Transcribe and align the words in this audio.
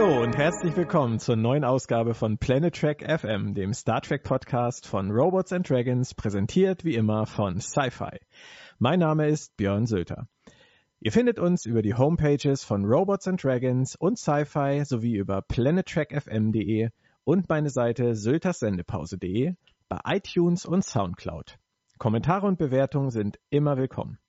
Hallo 0.00 0.22
und 0.22 0.36
herzlich 0.36 0.76
willkommen 0.76 1.18
zur 1.18 1.34
neuen 1.34 1.64
Ausgabe 1.64 2.14
von 2.14 2.38
Planet 2.38 2.72
Trek 2.72 3.04
FM, 3.04 3.54
dem 3.54 3.74
Star 3.74 4.00
Trek 4.00 4.22
Podcast 4.22 4.86
von 4.86 5.10
Robots 5.10 5.52
and 5.52 5.68
Dragons, 5.68 6.14
präsentiert 6.14 6.84
wie 6.84 6.94
immer 6.94 7.26
von 7.26 7.60
Sci-Fi. 7.60 8.20
Mein 8.78 9.00
Name 9.00 9.26
ist 9.26 9.56
Björn 9.56 9.86
Sölter. 9.86 10.28
Ihr 11.00 11.10
findet 11.10 11.40
uns 11.40 11.66
über 11.66 11.82
die 11.82 11.94
Homepages 11.94 12.62
von 12.62 12.84
Robots 12.84 13.26
and 13.26 13.42
Dragons 13.42 13.96
und 13.96 14.20
Sci-Fi 14.20 14.84
sowie 14.84 15.16
über 15.16 15.42
planettrackfm.de 15.42 16.90
und 17.24 17.48
meine 17.48 17.70
Seite 17.70 18.14
sölterssendepause.de 18.14 19.54
bei 19.88 19.98
iTunes 20.04 20.64
und 20.64 20.84
Soundcloud. 20.84 21.58
Kommentare 21.98 22.46
und 22.46 22.56
Bewertungen 22.56 23.10
sind 23.10 23.40
immer 23.50 23.76
willkommen. 23.76 24.20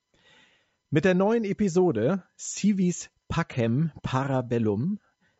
Mit 0.89 1.05
der 1.05 1.13
neuen 1.13 1.43
Episode 1.43 2.23
Civis 2.39 3.11
Pacem 3.27 3.91
Parabellum 4.01 4.97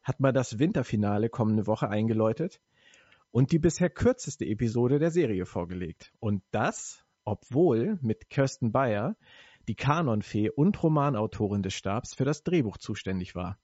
hat 0.09 0.19
man 0.19 0.33
das 0.33 0.57
Winterfinale 0.57 1.29
kommende 1.29 1.67
Woche 1.67 1.87
eingeläutet 1.87 2.59
und 3.29 3.51
die 3.51 3.59
bisher 3.59 3.91
kürzeste 3.91 4.43
Episode 4.43 4.97
der 4.97 5.11
Serie 5.11 5.45
vorgelegt. 5.45 6.11
Und 6.19 6.41
das, 6.49 7.05
obwohl 7.25 7.99
mit 8.01 8.31
Kirsten 8.31 8.71
Bayer 8.71 9.15
die 9.67 9.75
Kanonfee 9.75 10.49
und 10.49 10.81
Romanautorin 10.81 11.61
des 11.61 11.75
Stabs 11.75 12.15
für 12.15 12.25
das 12.25 12.43
Drehbuch 12.43 12.77
zuständig 12.77 13.35
war. 13.35 13.59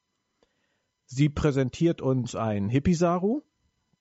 Sie 1.07 1.29
präsentiert 1.29 1.99
uns 1.99 2.35
ein 2.35 2.69
Hippisaru, 2.69 3.41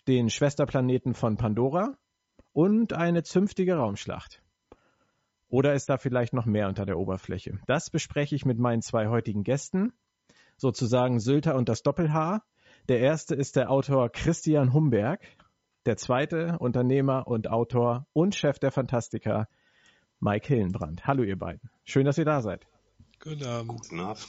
den 0.06 0.28
Schwesterplaneten 0.28 1.14
von 1.14 1.38
Pandora 1.38 1.96
und 2.52 2.92
eine 2.92 3.22
zünftige 3.22 3.76
Raumschlacht. 3.76 4.42
Oder 5.48 5.72
ist 5.72 5.88
da 5.88 5.96
vielleicht 5.96 6.34
noch 6.34 6.44
mehr 6.44 6.68
unter 6.68 6.84
der 6.84 6.98
Oberfläche? 6.98 7.58
Das 7.66 7.88
bespreche 7.88 8.34
ich 8.34 8.44
mit 8.44 8.58
meinen 8.58 8.82
zwei 8.82 9.08
heutigen 9.08 9.44
Gästen, 9.44 9.94
sozusagen 10.56 11.20
Sylter 11.20 11.54
und 11.54 11.68
das 11.68 11.82
Doppelhaar. 11.82 12.44
Der 12.88 13.00
erste 13.00 13.34
ist 13.34 13.56
der 13.56 13.70
Autor 13.70 14.10
Christian 14.10 14.72
Humberg, 14.72 15.20
der 15.86 15.96
zweite 15.96 16.58
Unternehmer 16.58 17.26
und 17.26 17.48
Autor 17.48 18.06
und 18.12 18.34
Chef 18.34 18.58
der 18.58 18.70
Fantastika 18.70 19.48
Mike 20.20 20.46
Hillenbrand. 20.48 21.06
Hallo 21.06 21.22
ihr 21.22 21.38
beiden. 21.38 21.70
Schön, 21.84 22.06
dass 22.06 22.18
ihr 22.18 22.24
da 22.24 22.40
seid. 22.40 22.66
Guten 23.20 23.44
Abend. 23.44 23.68
Guten 23.68 24.00
Abend. 24.00 24.26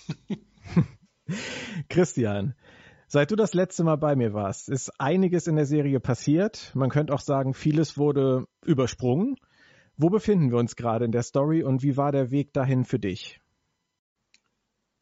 Christian, 1.90 2.56
seit 3.08 3.32
du 3.32 3.36
das 3.36 3.54
letzte 3.54 3.84
Mal 3.84 3.98
bei 3.98 4.16
mir 4.16 4.34
warst, 4.34 4.70
ist 4.70 5.00
einiges 5.00 5.48
in 5.48 5.56
der 5.56 5.66
Serie 5.66 6.00
passiert. 6.00 6.72
Man 6.76 6.90
könnte 6.90 7.14
auch 7.14 7.20
sagen, 7.20 7.54
vieles 7.54 7.98
wurde 7.98 8.46
übersprungen. 8.66 9.36
Wo 9.98 10.10
befinden 10.10 10.52
wir 10.52 10.58
uns 10.58 10.76
gerade 10.76 11.06
in 11.06 11.12
der 11.12 11.24
Story 11.24 11.64
und 11.64 11.82
wie 11.82 11.96
war 11.96 12.12
der 12.12 12.30
Weg 12.30 12.52
dahin 12.54 12.84
für 12.84 13.00
dich? 13.00 13.40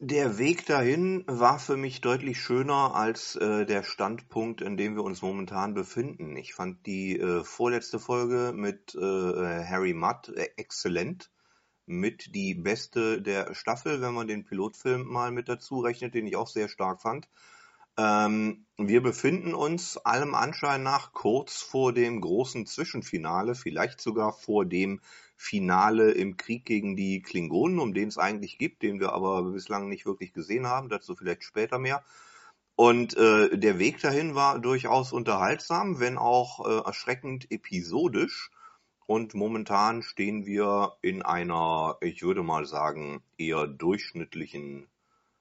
Der 0.06 0.36
Weg 0.36 0.66
dahin 0.66 1.24
war 1.26 1.58
für 1.58 1.78
mich 1.78 2.02
deutlich 2.02 2.38
schöner 2.38 2.94
als 2.94 3.36
äh, 3.36 3.64
der 3.64 3.82
Standpunkt, 3.82 4.60
in 4.60 4.76
dem 4.76 4.96
wir 4.96 5.02
uns 5.02 5.22
momentan 5.22 5.72
befinden. 5.72 6.36
Ich 6.36 6.52
fand 6.52 6.84
die 6.84 7.18
äh, 7.18 7.42
vorletzte 7.42 7.98
Folge 7.98 8.52
mit 8.54 8.94
äh, 8.94 9.00
Harry 9.00 9.94
Mudd 9.94 10.28
äh, 10.36 10.50
exzellent. 10.58 11.30
Mit 11.86 12.34
die 12.34 12.54
beste 12.54 13.22
der 13.22 13.54
Staffel, 13.54 14.02
wenn 14.02 14.12
man 14.12 14.28
den 14.28 14.44
Pilotfilm 14.44 15.06
mal 15.06 15.30
mit 15.30 15.48
dazu 15.48 15.78
rechnet, 15.80 16.12
den 16.12 16.26
ich 16.26 16.36
auch 16.36 16.48
sehr 16.48 16.68
stark 16.68 17.00
fand. 17.00 17.26
Ähm, 17.96 18.66
wir 18.76 19.02
befinden 19.02 19.54
uns 19.54 19.96
allem 19.96 20.34
Anschein 20.34 20.82
nach 20.82 21.14
kurz 21.14 21.62
vor 21.62 21.94
dem 21.94 22.20
großen 22.20 22.66
Zwischenfinale, 22.66 23.54
vielleicht 23.54 24.02
sogar 24.02 24.34
vor 24.34 24.66
dem 24.66 25.00
Finale 25.36 26.12
im 26.12 26.36
Krieg 26.36 26.64
gegen 26.64 26.96
die 26.96 27.22
Klingonen, 27.22 27.78
um 27.78 27.94
den 27.94 28.08
es 28.08 28.18
eigentlich 28.18 28.58
gibt, 28.58 28.82
den 28.82 29.00
wir 29.00 29.12
aber 29.12 29.42
bislang 29.42 29.88
nicht 29.88 30.06
wirklich 30.06 30.32
gesehen 30.32 30.66
haben. 30.66 30.88
Dazu 30.88 31.14
vielleicht 31.14 31.44
später 31.44 31.78
mehr. 31.78 32.04
Und 32.76 33.16
äh, 33.16 33.56
der 33.56 33.78
Weg 33.78 34.00
dahin 34.00 34.34
war 34.34 34.58
durchaus 34.58 35.12
unterhaltsam, 35.12 36.00
wenn 36.00 36.18
auch 36.18 36.66
äh, 36.66 36.86
erschreckend 36.86 37.50
episodisch. 37.50 38.50
Und 39.06 39.34
momentan 39.34 40.02
stehen 40.02 40.46
wir 40.46 40.96
in 41.02 41.22
einer, 41.22 41.98
ich 42.00 42.22
würde 42.22 42.42
mal 42.42 42.64
sagen, 42.64 43.22
eher 43.36 43.66
durchschnittlichen 43.66 44.88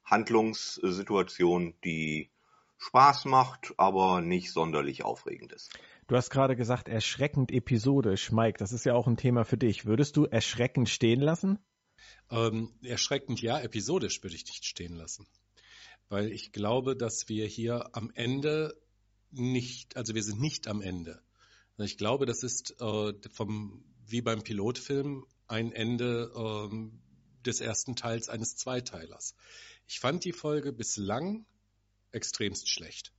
Handlungssituation, 0.03 1.73
die 1.83 2.29
Spaß 2.77 3.25
macht, 3.25 3.73
aber 3.77 4.19
nicht 4.21 4.51
sonderlich 4.51 5.03
aufregend 5.05 5.53
ist. 5.53 5.71
Du 6.13 6.17
hast 6.17 6.29
gerade 6.29 6.55
gesagt, 6.55 6.89
erschreckend 6.89 7.51
episodisch. 7.51 8.31
Mike, 8.31 8.59
das 8.59 8.71
ist 8.71 8.85
ja 8.85 8.93
auch 8.93 9.07
ein 9.07 9.17
Thema 9.17 9.45
für 9.45 9.57
dich. 9.57 9.85
Würdest 9.85 10.15
du 10.15 10.25
erschreckend 10.25 10.87
stehen 10.87 11.21
lassen? 11.21 11.57
Ähm, 12.29 12.71
erschreckend 12.83 13.41
ja, 13.41 13.59
episodisch 13.59 14.21
würde 14.21 14.35
ich 14.35 14.45
nicht 14.45 14.63
stehen 14.63 14.93
lassen. 14.93 15.25
Weil 16.09 16.31
ich 16.31 16.51
glaube, 16.51 16.95
dass 16.95 17.29
wir 17.29 17.47
hier 17.47 17.95
am 17.95 18.11
Ende 18.13 18.79
nicht, 19.31 19.97
also 19.97 20.13
wir 20.13 20.21
sind 20.21 20.39
nicht 20.39 20.67
am 20.67 20.83
Ende. 20.83 21.19
Ich 21.79 21.97
glaube, 21.97 22.27
das 22.27 22.43
ist 22.43 22.79
äh, 22.79 23.13
vom, 23.31 23.83
wie 24.05 24.21
beim 24.21 24.43
Pilotfilm 24.43 25.25
ein 25.47 25.71
Ende 25.71 26.31
äh, 26.35 27.43
des 27.43 27.59
ersten 27.59 27.95
Teils 27.95 28.29
eines 28.29 28.55
Zweiteilers. 28.55 29.33
Ich 29.87 29.99
fand 29.99 30.23
die 30.25 30.31
Folge 30.31 30.73
bislang 30.73 31.47
extremst 32.11 32.69
schlecht 32.69 33.13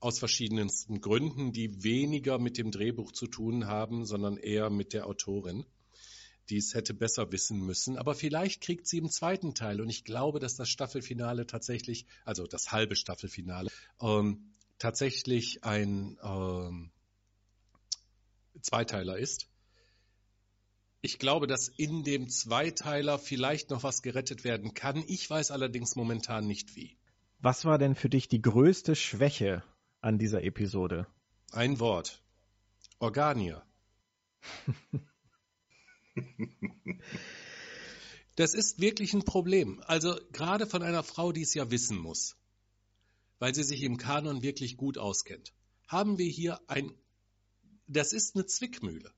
aus 0.00 0.18
verschiedensten 0.18 1.00
Gründen, 1.00 1.52
die 1.52 1.82
weniger 1.82 2.38
mit 2.38 2.58
dem 2.58 2.70
Drehbuch 2.70 3.12
zu 3.12 3.26
tun 3.26 3.66
haben, 3.66 4.04
sondern 4.04 4.36
eher 4.36 4.70
mit 4.70 4.92
der 4.92 5.06
Autorin, 5.06 5.64
die 6.50 6.58
es 6.58 6.74
hätte 6.74 6.94
besser 6.94 7.32
wissen 7.32 7.60
müssen. 7.60 7.96
Aber 7.96 8.14
vielleicht 8.14 8.60
kriegt 8.60 8.86
sie 8.86 8.98
im 8.98 9.10
zweiten 9.10 9.54
Teil, 9.54 9.80
und 9.80 9.88
ich 9.88 10.04
glaube, 10.04 10.38
dass 10.38 10.54
das 10.56 10.68
Staffelfinale 10.68 11.46
tatsächlich, 11.46 12.06
also 12.24 12.46
das 12.46 12.72
halbe 12.72 12.94
Staffelfinale, 12.94 13.70
ähm, 14.00 14.52
tatsächlich 14.78 15.64
ein 15.64 16.18
ähm, 16.22 16.90
Zweiteiler 18.60 19.18
ist. 19.18 19.48
Ich 21.00 21.18
glaube, 21.18 21.46
dass 21.46 21.68
in 21.68 22.02
dem 22.04 22.28
Zweiteiler 22.28 23.18
vielleicht 23.18 23.70
noch 23.70 23.82
was 23.82 24.02
gerettet 24.02 24.44
werden 24.44 24.74
kann. 24.74 25.04
Ich 25.06 25.28
weiß 25.28 25.50
allerdings 25.50 25.94
momentan 25.94 26.46
nicht 26.46 26.74
wie. 26.74 26.96
Was 27.38 27.64
war 27.64 27.78
denn 27.78 27.94
für 27.94 28.08
dich 28.08 28.28
die 28.28 28.42
größte 28.42 28.96
Schwäche 28.96 29.62
an 30.06 30.18
dieser 30.18 30.44
Episode? 30.44 31.08
Ein 31.50 31.80
Wort. 31.80 32.22
Organier. 33.00 33.66
das 38.36 38.54
ist 38.54 38.80
wirklich 38.80 39.14
ein 39.14 39.24
Problem. 39.24 39.82
Also 39.84 40.16
gerade 40.30 40.68
von 40.68 40.84
einer 40.84 41.02
Frau, 41.02 41.32
die 41.32 41.42
es 41.42 41.54
ja 41.54 41.72
wissen 41.72 41.98
muss, 41.98 42.36
weil 43.40 43.52
sie 43.52 43.64
sich 43.64 43.82
im 43.82 43.96
Kanon 43.96 44.42
wirklich 44.42 44.76
gut 44.76 44.96
auskennt, 44.96 45.52
haben 45.88 46.18
wir 46.18 46.30
hier 46.30 46.60
ein, 46.68 46.94
das 47.88 48.12
ist 48.12 48.36
eine 48.36 48.46
Zwickmühle. 48.46 49.12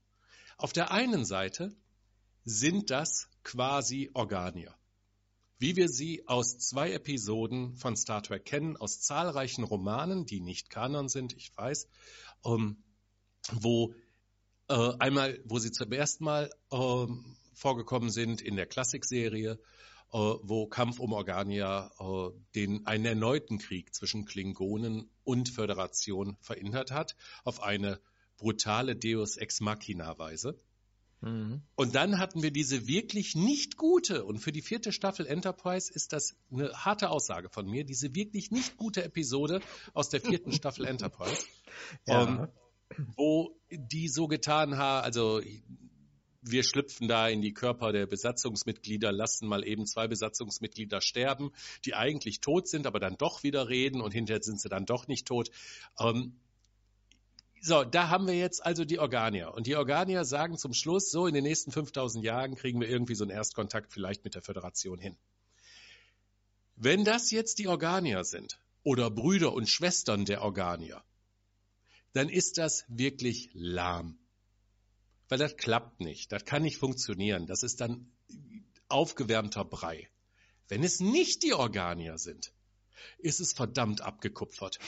Auf 0.57 0.73
der 0.73 0.91
einen 0.91 1.27
Seite 1.27 1.77
sind 2.45 2.89
das 2.91 3.29
quasi 3.45 4.11
Organier 4.15 4.75
wie 5.59 5.77
wir 5.77 5.89
sie 5.89 6.27
aus 6.27 6.59
zwei 6.59 6.93
Episoden 6.93 7.77
von 7.77 7.97
Star 7.97 8.23
Trek 8.23 8.45
kennen, 8.45 8.77
aus 8.77 9.01
zahlreichen 9.01 9.65
Romanen, 9.65 10.25
die 10.25 10.41
nicht 10.41 10.71
Kanon 10.71 11.09
sind, 11.09 11.35
ich 11.37 11.57
weiß, 11.57 11.89
ähm, 12.45 12.83
wo 13.53 13.95
äh, 14.69 14.93
einmal, 14.99 15.41
wo 15.45 15.59
sie 15.59 15.73
zum 15.73 15.91
ersten 15.93 16.25
Mal 16.25 16.51
ähm, 16.71 17.37
vorgekommen 17.55 18.11
sind 18.11 18.41
in 18.41 18.57
der 18.57 18.67
Klassikserie, 18.67 19.59
äh, 20.13 20.17
wo 20.17 20.67
Kampf 20.67 21.01
um 21.01 21.13
Organia 21.13 21.91
äh, 21.99 22.31
den 22.55 22.87
einen 22.87 23.05
erneuten 23.05 23.59
Krieg 23.59 23.95
zwischen 23.95 24.27
Klingonen 24.27 25.11
und 25.25 25.49
Föderation 25.49 26.37
verhindert 26.41 26.93
hat, 26.93 27.17
auf 27.45 27.63
eine 27.63 28.01
brutale 28.37 28.95
Deus 28.95 29.37
Ex 29.37 29.61
Machina 29.61 30.19
Weise. 30.19 30.61
Mhm. 31.21 31.63
Und 31.75 31.95
dann 31.95 32.19
hatten 32.19 32.43
wir 32.43 32.51
diese 32.51 32.87
wirklich 32.87 33.35
nicht 33.35 33.77
gute, 33.77 34.25
und 34.25 34.39
für 34.39 34.53
die 34.53 34.63
vierte 34.63 34.93
Staffel 34.93 35.27
Enterprise 35.27 35.93
ist 35.93 36.13
das 36.13 36.37
eine 36.53 36.73
harte 36.73 37.11
Aussage 37.11 37.49
von 37.51 37.67
mir, 37.67 37.85
diese 37.85 38.15
wirklich 38.15 38.51
nicht 38.51 38.77
gute 38.77 39.05
Episode 39.05 39.61
aus 39.95 40.09
der 40.09 40.21
vierten 40.21 40.53
Staffel 40.53 40.87
Enterprise, 40.87 41.45
ja. 42.07 42.23
ähm, 42.23 42.49
wo 43.17 43.57
die 43.71 44.09
so 44.09 44.29
getan 44.29 44.77
haben, 44.77 45.05
also 45.05 45.41
wir 46.41 46.63
schlüpfen 46.63 47.09
da 47.09 47.29
in 47.29 47.43
die 47.43 47.53
Körper 47.53 47.93
der 47.93 48.07
Besatzungsmitglieder, 48.07 49.13
lassen 49.13 49.49
mal 49.49 49.67
eben 49.67 49.87
zwei 49.87 50.09
Besatzungsmitglieder 50.09 51.01
sterben, 51.01 51.51
die 51.85 51.95
eigentlich 51.95 52.41
tot 52.41 52.69
sind, 52.69 52.87
aber 52.87 53.01
dann 53.01 53.17
doch 53.19 53.43
wieder 53.43 53.69
reden 53.69 54.01
und 54.01 54.13
hinterher 54.13 54.43
sind 54.43 54.61
sie 54.61 54.69
dann 54.69 54.87
doch 54.87 55.09
nicht 55.09 55.27
tot. 55.27 55.51
Ähm, 55.99 56.39
so, 57.61 57.85
da 57.85 58.09
haben 58.09 58.27
wir 58.27 58.35
jetzt 58.35 58.65
also 58.65 58.85
die 58.85 58.99
Organier. 58.99 59.55
Und 59.55 59.67
die 59.67 59.77
Organier 59.77 60.25
sagen 60.25 60.59
zum 60.59 60.73
Schluss, 60.73 61.11
so 61.11 61.27
in 61.27 61.35
den 61.35 61.45
nächsten 61.45 61.73
5000 61.73 62.25
Jahren 62.25 62.55
kriegen 62.55 62.81
wir 62.81 62.89
irgendwie 62.89 63.15
so 63.15 63.25
einen 63.25 63.31
Erstkontakt 63.31 63.93
vielleicht 63.93 64.25
mit 64.25 64.35
der 64.35 64.43
Föderation 64.43 64.99
hin. 64.99 65.17
Wenn 66.77 67.05
das 67.05 67.31
jetzt 67.31 67.59
die 67.59 67.69
Organier 67.69 68.25
sind 68.25 68.61
oder 68.85 69.11
Brüder 69.11 69.53
und 69.53 69.69
Schwestern 69.69 70.25
der 70.25 70.43
Organier, 70.43 71.03
dann 72.13 72.29
ist 72.29 72.59
das 72.59 72.85
wirklich 72.89 73.51
lahm. 73.53 74.19
Weil 75.29 75.39
das 75.39 75.57
klappt 75.57 76.01
nicht, 76.01 76.33
das 76.33 76.45
kann 76.45 76.63
nicht 76.63 76.79
funktionieren, 76.79 77.47
das 77.47 77.63
ist 77.63 77.81
dann 77.81 78.13
aufgewärmter 78.89 79.65
Brei. 79.65 80.09
Wenn 80.69 80.85
es 80.85 81.01
nicht 81.01 81.43
die 81.43 81.55
Organier 81.55 82.19
sind, 82.19 82.53
ist 83.19 83.41
es 83.41 83.53
verdammt 83.53 84.01
abgekupfert. 84.01 84.79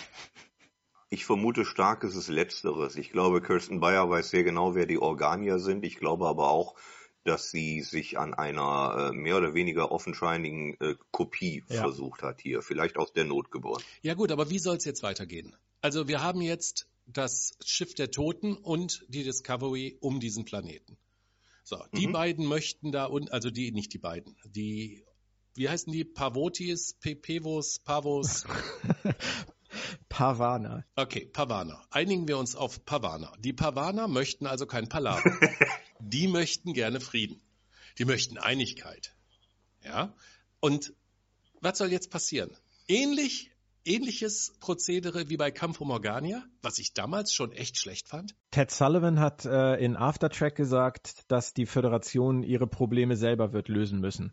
Ich 1.13 1.25
vermute 1.25 1.65
stark, 1.65 2.05
es 2.05 2.15
ist 2.15 2.29
Letzteres. 2.29 2.95
Ich 2.95 3.11
glaube, 3.11 3.43
Kirsten 3.43 3.81
Bayer 3.81 4.09
weiß 4.09 4.31
sehr 4.31 4.45
genau, 4.45 4.77
wer 4.77 4.87
die 4.87 4.99
Organier 4.99 5.59
sind. 5.59 5.85
Ich 5.85 5.97
glaube 5.97 6.29
aber 6.29 6.51
auch, 6.51 6.77
dass 7.25 7.51
sie 7.51 7.83
sich 7.83 8.17
an 8.17 8.33
einer 8.33 9.11
äh, 9.11 9.13
mehr 9.13 9.37
oder 9.37 9.53
weniger 9.53 9.91
offenscheinigen 9.91 10.77
äh, 10.81 10.95
Kopie 11.11 11.65
ja. 11.69 11.81
versucht 11.81 12.23
hat 12.23 12.41
hier. 12.41 12.63
Vielleicht 12.63 12.97
aus 12.97 13.13
der 13.13 13.25
Not 13.25 13.51
geboren. 13.51 13.83
Ja 14.03 14.15
gut, 14.15 14.31
aber 14.31 14.51
wie 14.51 14.61
soll 14.61 14.77
es 14.77 14.85
jetzt 14.85 15.03
weitergehen? 15.03 15.57
Also 15.81 16.07
wir 16.07 16.23
haben 16.23 16.41
jetzt 16.41 16.87
das 17.07 17.55
Schiff 17.65 17.93
der 17.97 18.13
Toten 18.13 18.55
und 18.55 19.05
die 19.09 19.25
Discovery 19.25 19.99
um 20.01 20.21
diesen 20.21 20.45
Planeten. 20.45 20.97
So, 21.65 21.77
die 21.93 22.07
mhm. 22.07 22.13
beiden 22.13 22.47
möchten 22.47 22.93
da 22.93 23.07
und 23.07 23.33
also 23.33 23.51
die 23.51 23.73
nicht 23.73 23.93
die 23.93 23.99
beiden, 23.99 24.37
die 24.45 25.05
wie 25.55 25.69
heißen 25.69 25.93
die 25.93 26.05
Pavotis, 26.05 26.95
Pevos, 27.01 27.81
Pavos? 27.81 28.45
Pavana. 30.09 30.85
Okay, 30.97 31.27
Pavana. 31.27 31.85
Einigen 31.91 32.29
wir 32.29 32.39
uns 32.39 32.57
auf 32.57 32.85
Pavana. 32.85 33.33
Die 33.39 33.53
Pavana 33.53 34.09
möchten 34.09 34.47
also 34.47 34.67
kein 34.67 34.89
Palaver. 34.89 35.39
die 36.01 36.29
möchten 36.29 36.73
gerne 36.73 37.01
Frieden. 37.01 37.41
Die 37.99 38.05
möchten 38.05 38.39
Einigkeit. 38.39 39.15
Ja? 39.85 40.15
Und 40.61 40.95
was 41.61 41.79
soll 41.79 41.93
jetzt 41.93 42.11
passieren? 42.11 42.57
Ähnlich 42.89 43.51
ähnliches 43.85 44.55
Prozedere 44.61 45.31
wie 45.31 45.37
bei 45.37 45.51
Kampf 45.51 45.81
um 45.81 45.91
Organia, 45.91 46.45
was 46.63 46.79
ich 46.79 46.93
damals 46.93 47.33
schon 47.33 47.53
echt 47.53 47.79
schlecht 47.79 48.09
fand? 48.09 48.35
Ted 48.51 48.71
Sullivan 48.71 49.21
hat 49.21 49.45
äh, 49.45 49.77
in 49.77 49.97
Aftertrack 49.97 50.55
gesagt, 50.55 51.25
dass 51.29 51.55
die 51.55 51.67
Föderation 51.67 52.43
ihre 52.43 52.67
Probleme 52.67 53.17
selber 53.17 53.53
wird 53.53 53.69
lösen 53.69 54.01
müssen. 54.01 54.33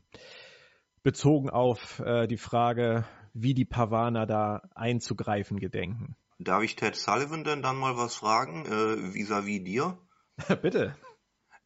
Bezogen 1.04 1.50
auf 1.50 2.00
äh, 2.00 2.28
die 2.28 2.38
Frage, 2.38 3.06
wie 3.42 3.54
die 3.54 3.66
Pavaner 3.66 4.26
da 4.26 4.62
einzugreifen 4.76 5.60
gedenken. 5.60 6.16
Darf 6.40 6.64
ich 6.64 6.76
Ted 6.76 6.96
Sullivan 6.96 7.44
denn 7.44 7.62
dann 7.62 7.78
mal 7.78 7.98
was 7.98 8.16
fragen, 8.16 8.66
äh, 8.66 9.14
vis-à-vis 9.14 9.60
-vis 9.60 9.64
dir? 9.64 9.98
Bitte. 10.62 10.96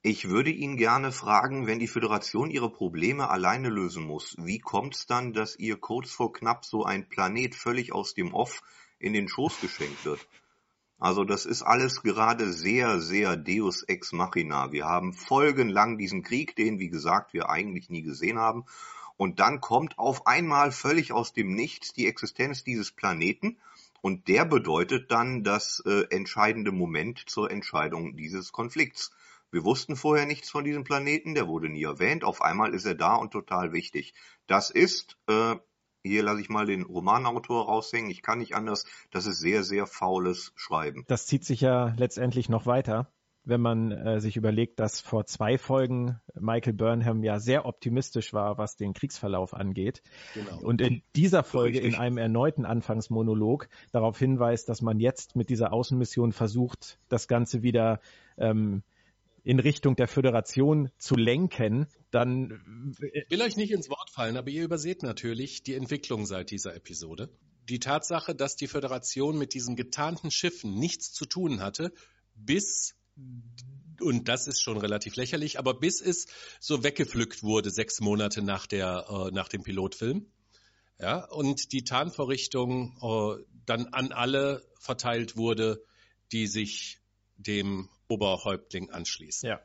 Ich 0.04 0.30
würde 0.30 0.50
ihn 0.50 0.78
gerne 0.78 1.12
fragen, 1.12 1.68
wenn 1.68 1.78
die 1.78 1.88
Föderation 1.88 2.50
ihre 2.50 2.72
Probleme 2.72 3.30
alleine 3.30 3.70
lösen 3.70 4.04
muss, 4.04 4.36
wie 4.40 4.58
kommt's 4.58 5.06
dann, 5.06 5.32
dass 5.32 5.56
ihr 5.60 5.78
kurz 5.78 6.12
vor 6.12 6.34
knapp 6.34 6.66
so 6.66 6.84
ein 6.84 7.08
Planet 7.08 7.54
völlig 7.54 7.94
aus 7.94 8.16
dem 8.16 8.34
Off 8.34 8.64
in 8.98 9.14
den 9.14 9.28
Schoß 9.28 9.62
geschenkt 9.62 10.04
wird? 10.06 10.28
Also 10.98 11.24
das 11.24 11.46
ist 11.46 11.64
alles 11.64 12.02
gerade 12.04 12.52
sehr, 12.54 13.00
sehr 13.00 13.36
Deus 13.36 13.84
ex 13.84 14.12
machina. 14.12 14.72
Wir 14.72 14.86
haben 14.86 15.14
folgenlang 15.14 15.98
diesen 15.98 16.24
Krieg, 16.24 16.56
den, 16.56 16.80
wie 16.80 16.90
gesagt, 16.90 17.34
wir 17.34 17.50
eigentlich 17.50 17.90
nie 17.90 18.04
gesehen 18.04 18.40
haben. 18.40 18.66
Und 19.18 19.40
dann 19.40 19.62
kommt 19.62 19.98
auf 20.00 20.28
einmal 20.28 20.72
völlig 20.72 21.12
aus 21.12 21.34
dem 21.34 21.54
Nichts 21.54 21.94
die 21.94 22.08
Existenz 22.08 22.64
dieses 22.64 22.92
Planeten. 22.92 23.58
Und 24.02 24.28
der 24.28 24.46
bedeutet 24.46 25.12
dann 25.12 25.44
das 25.44 25.82
äh, 25.86 26.06
entscheidende 26.10 26.72
Moment 26.72 27.30
zur 27.30 27.52
Entscheidung 27.52 28.16
dieses 28.16 28.52
Konflikts. 28.52 29.12
Wir 29.52 29.64
wussten 29.64 29.96
vorher 29.96 30.26
nichts 30.26 30.50
von 30.50 30.64
diesem 30.64 30.84
Planeten, 30.84 31.36
der 31.36 31.48
wurde 31.48 31.70
nie 31.70 31.84
erwähnt. 31.84 32.24
Auf 32.24 32.42
einmal 32.42 32.74
ist 32.74 32.86
er 32.86 32.96
da 32.96 33.16
und 33.16 33.32
total 33.32 33.74
wichtig. 33.74 34.14
Das 34.48 34.70
ist, 34.70 35.18
äh, 35.28 35.56
hier 36.04 36.24
lasse 36.24 36.42
ich 36.42 36.50
mal 36.50 36.66
den 36.66 36.84
Romanautor 36.84 37.66
raushängen, 37.66 38.10
ich 38.10 38.22
kann 38.22 38.40
nicht 38.40 38.56
anders, 38.56 38.86
das 39.12 39.26
ist 39.26 39.40
sehr, 39.40 39.64
sehr 39.64 39.86
faules 39.86 40.54
Schreiben. 40.56 41.04
Das 41.08 41.28
zieht 41.28 41.44
sich 41.44 41.62
ja 41.62 41.94
letztendlich 41.98 42.50
noch 42.50 42.66
weiter 42.66 43.12
wenn 43.44 43.62
man 43.62 43.92
äh, 43.92 44.20
sich 44.20 44.38
überlegt, 44.38 44.80
dass 44.80 45.02
vor 45.02 45.26
zwei 45.26 45.58
Folgen 45.58 46.20
Michael 46.40 46.74
Burnham 46.74 47.24
ja 47.24 47.40
sehr 47.40 47.66
optimistisch 47.66 48.34
war, 48.34 48.58
was 48.58 48.76
den 48.76 48.94
Kriegsverlauf 48.94 49.54
angeht. 49.54 50.04
Genau. 50.34 50.60
Und 50.60 50.82
in 50.82 51.02
dieser 51.16 51.44
Folge 51.44 51.80
Richtig. 51.80 51.94
in 51.94 52.00
einem 52.00 52.18
erneuten 52.18 52.66
Anfangsmonolog 52.66 53.68
darauf 53.92 54.18
hinweist, 54.20 54.70
dass 54.70 54.82
man 54.82 55.00
jetzt 55.00 55.36
mit 55.36 55.50
dieser 55.50 55.74
Außenmission 55.74 56.34
versucht, 56.34 57.00
das 57.10 57.28
Ganze 57.28 57.64
wieder 57.64 58.00
ähm, 58.38 58.84
in 59.44 59.60
Richtung 59.60 59.96
der 59.96 60.08
Föderation 60.08 60.92
zu 61.00 61.16
lenken, 61.16 61.88
dann. 62.12 62.96
Ich 63.00 63.30
will 63.30 63.42
euch 63.42 63.58
nicht 63.58 63.72
ins 63.72 63.90
Wort 63.90 64.12
fallen, 64.12 64.38
aber 64.38 64.50
ihr 64.50 64.64
überseht 64.64 65.02
natürlich 65.02 65.64
die 65.64 65.74
Entwicklung 65.74 66.28
seit 66.28 66.52
dieser 66.52 66.76
Episode. 66.76 67.30
Die 67.70 67.80
Tatsache, 67.80 68.36
dass 68.36 68.56
die 68.56 68.68
Föderation 68.68 69.38
mit 69.38 69.54
diesen 69.54 69.76
getarnten 69.76 70.30
Schiffen 70.30 70.76
nichts 70.76 71.12
zu 71.12 71.26
tun 71.26 71.62
hatte, 71.62 71.92
bis 72.36 72.96
und 74.02 74.28
das 74.28 74.48
ist 74.48 74.62
schon 74.62 74.78
relativ 74.78 75.16
lächerlich, 75.16 75.60
aber 75.60 75.74
bis 75.74 76.02
es 76.02 76.28
so 76.60 76.84
weggepflückt 76.84 77.44
wurde, 77.44 77.70
sechs 77.70 78.02
Monate 78.02 78.42
nach, 78.42 78.68
der, 78.68 79.06
äh, 79.10 79.32
nach 79.32 79.48
dem 79.48 79.64
Pilotfilm. 79.64 80.26
Ja, 81.00 81.26
und 81.26 81.72
die 81.72 81.84
Tarnvorrichtung 81.84 82.98
äh, 83.02 83.44
dann 83.66 83.88
an 83.88 84.12
alle 84.12 84.64
verteilt 84.80 85.36
wurde, 85.36 85.84
die 86.32 86.48
sich 86.48 87.00
dem 87.38 87.90
Oberhäuptling 88.08 88.92
anschließen. 88.92 89.50
Ja. 89.50 89.62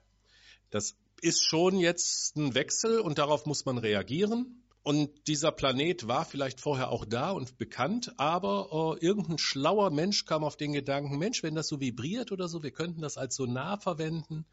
Das 0.70 0.97
ist 1.20 1.44
schon 1.44 1.79
jetzt 1.79 2.37
ein 2.37 2.55
Wechsel 2.55 3.00
und 3.00 3.19
darauf 3.19 3.47
muss 3.47 3.64
man 3.64 3.79
reagieren. 3.79 4.62
Und 4.87 5.27
dieser 5.27 5.50
Planet 5.50 6.06
war 6.06 6.25
vielleicht 6.25 6.61
vorher 6.61 6.91
auch 6.91 7.05
da 7.05 7.33
und 7.33 7.59
bekannt, 7.59 8.12
aber 8.19 8.97
äh, 9.00 9.05
irgendein 9.05 9.37
schlauer 9.37 9.91
Mensch 9.91 10.27
kam 10.27 10.44
auf 10.44 10.56
den 10.56 10.75
Gedanken, 10.75 11.19
Mensch, 11.19 11.43
wenn 11.43 11.56
das 11.56 11.67
so 11.67 11.81
vibriert 11.81 12.31
oder 12.31 12.47
so, 12.47 12.62
wir 12.62 12.71
könnten 12.71 13.00
das 13.00 13.17
als 13.17 13.35
Sonar 13.35 13.81
verwenden. 13.81 14.47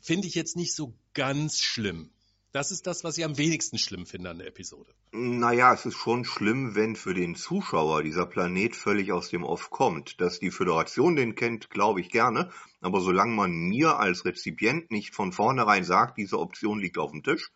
Finde 0.00 0.28
ich 0.28 0.36
jetzt 0.36 0.54
nicht 0.54 0.76
so 0.76 0.94
ganz 1.12 1.58
schlimm. 1.58 2.12
Das 2.52 2.70
ist 2.70 2.86
das, 2.86 3.02
was 3.02 3.18
ich 3.18 3.24
am 3.24 3.36
wenigsten 3.36 3.78
schlimm 3.78 4.06
finde 4.06 4.30
an 4.30 4.38
der 4.38 4.46
Episode. 4.46 4.92
Naja, 5.10 5.74
es 5.74 5.84
ist 5.84 5.96
schon 5.96 6.24
schlimm, 6.24 6.76
wenn 6.76 6.94
für 6.94 7.14
den 7.14 7.34
Zuschauer 7.34 8.04
dieser 8.04 8.26
Planet 8.26 8.76
völlig 8.76 9.10
aus 9.10 9.28
dem 9.28 9.42
Off 9.42 9.70
kommt. 9.70 10.20
Dass 10.20 10.38
die 10.38 10.52
Föderation 10.52 11.16
den 11.16 11.34
kennt, 11.34 11.68
glaube 11.68 12.00
ich 12.00 12.10
gerne. 12.10 12.52
Aber 12.80 13.00
solange 13.00 13.34
man 13.34 13.50
mir 13.50 13.98
als 13.98 14.24
Rezipient 14.24 14.92
nicht 14.92 15.16
von 15.16 15.32
vornherein 15.32 15.82
sagt, 15.82 16.16
diese 16.16 16.38
Option 16.38 16.78
liegt 16.78 16.96
auf 16.96 17.10
dem 17.10 17.24
Tisch, 17.24 17.50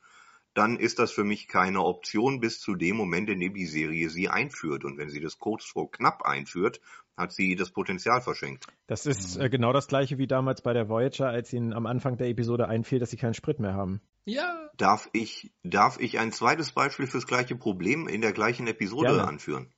dann 0.54 0.76
ist 0.76 0.98
das 0.98 1.12
für 1.12 1.24
mich 1.24 1.48
keine 1.48 1.82
Option 1.82 2.40
bis 2.40 2.60
zu 2.60 2.74
dem 2.74 2.96
Moment, 2.96 3.30
in 3.30 3.40
dem 3.40 3.54
die 3.54 3.66
Serie 3.66 4.10
sie 4.10 4.28
einführt. 4.28 4.84
Und 4.84 4.98
wenn 4.98 5.08
sie 5.08 5.20
das 5.20 5.38
kurz 5.38 5.64
vor 5.64 5.90
knapp 5.90 6.22
einführt, 6.22 6.80
hat 7.16 7.32
sie 7.32 7.56
das 7.56 7.70
Potenzial 7.70 8.20
verschenkt. 8.20 8.66
Das 8.86 9.06
ist 9.06 9.36
äh, 9.36 9.48
genau 9.48 9.72
das 9.72 9.88
gleiche 9.88 10.18
wie 10.18 10.26
damals 10.26 10.62
bei 10.62 10.72
der 10.72 10.88
Voyager, 10.88 11.28
als 11.28 11.52
ihnen 11.52 11.72
am 11.72 11.86
Anfang 11.86 12.16
der 12.16 12.28
Episode 12.28 12.68
einfiel, 12.68 12.98
dass 12.98 13.10
sie 13.10 13.16
keinen 13.16 13.34
Sprit 13.34 13.60
mehr 13.60 13.74
haben. 13.74 14.00
Ja. 14.24 14.70
Darf 14.76 15.08
ich, 15.12 15.52
darf 15.62 15.98
ich 16.00 16.18
ein 16.18 16.32
zweites 16.32 16.72
Beispiel 16.72 17.06
fürs 17.06 17.26
gleiche 17.26 17.56
Problem 17.56 18.08
in 18.08 18.20
der 18.20 18.32
gleichen 18.32 18.66
Episode 18.66 19.08
Gerne. 19.08 19.28
anführen? 19.28 19.72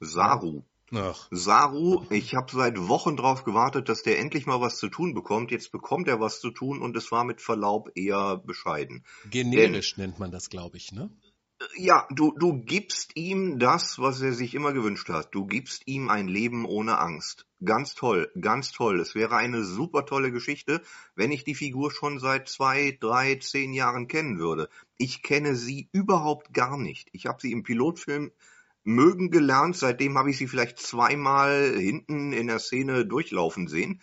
Saru. 0.00 0.64
Ach. 0.92 1.28
Saru, 1.30 2.04
ich 2.10 2.34
habe 2.34 2.52
seit 2.52 2.88
Wochen 2.88 3.16
drauf 3.16 3.44
gewartet, 3.44 3.88
dass 3.88 4.02
der 4.02 4.18
endlich 4.18 4.46
mal 4.46 4.60
was 4.60 4.76
zu 4.76 4.88
tun 4.88 5.14
bekommt. 5.14 5.50
Jetzt 5.50 5.72
bekommt 5.72 6.08
er 6.08 6.20
was 6.20 6.40
zu 6.40 6.50
tun 6.50 6.82
und 6.82 6.96
es 6.96 7.10
war 7.10 7.24
mit 7.24 7.40
Verlaub 7.40 7.90
eher 7.94 8.36
bescheiden. 8.36 9.04
Generisch 9.30 9.94
Denn, 9.94 10.04
nennt 10.04 10.18
man 10.18 10.30
das, 10.30 10.50
glaube 10.50 10.76
ich, 10.76 10.92
ne? 10.92 11.10
Ja, 11.76 12.06
du, 12.10 12.32
du 12.36 12.62
gibst 12.62 13.16
ihm 13.16 13.58
das, 13.58 13.98
was 13.98 14.20
er 14.20 14.32
sich 14.32 14.54
immer 14.54 14.72
gewünscht 14.72 15.08
hat. 15.08 15.34
Du 15.34 15.46
gibst 15.46 15.86
ihm 15.86 16.10
ein 16.10 16.28
Leben 16.28 16.64
ohne 16.66 16.98
Angst. 16.98 17.46
Ganz 17.64 17.94
toll, 17.94 18.30
ganz 18.38 18.72
toll. 18.72 19.00
Es 19.00 19.14
wäre 19.14 19.36
eine 19.36 19.64
super 19.64 20.04
tolle 20.04 20.30
Geschichte, 20.30 20.82
wenn 21.14 21.32
ich 21.32 21.44
die 21.44 21.54
Figur 21.54 21.90
schon 21.90 22.18
seit 22.18 22.48
zwei, 22.48 22.98
drei, 23.00 23.36
zehn 23.36 23.72
Jahren 23.72 24.08
kennen 24.08 24.38
würde. 24.38 24.68
Ich 24.98 25.22
kenne 25.22 25.54
sie 25.56 25.88
überhaupt 25.92 26.52
gar 26.52 26.76
nicht. 26.76 27.08
Ich 27.12 27.26
habe 27.26 27.40
sie 27.40 27.52
im 27.52 27.62
Pilotfilm 27.62 28.32
mögen 28.84 29.30
gelernt. 29.30 29.76
Seitdem 29.76 30.16
habe 30.16 30.30
ich 30.30 30.38
sie 30.38 30.46
vielleicht 30.46 30.78
zweimal 30.78 31.74
hinten 31.76 32.32
in 32.32 32.46
der 32.46 32.58
Szene 32.58 33.04
durchlaufen 33.06 33.66
sehen. 33.66 34.00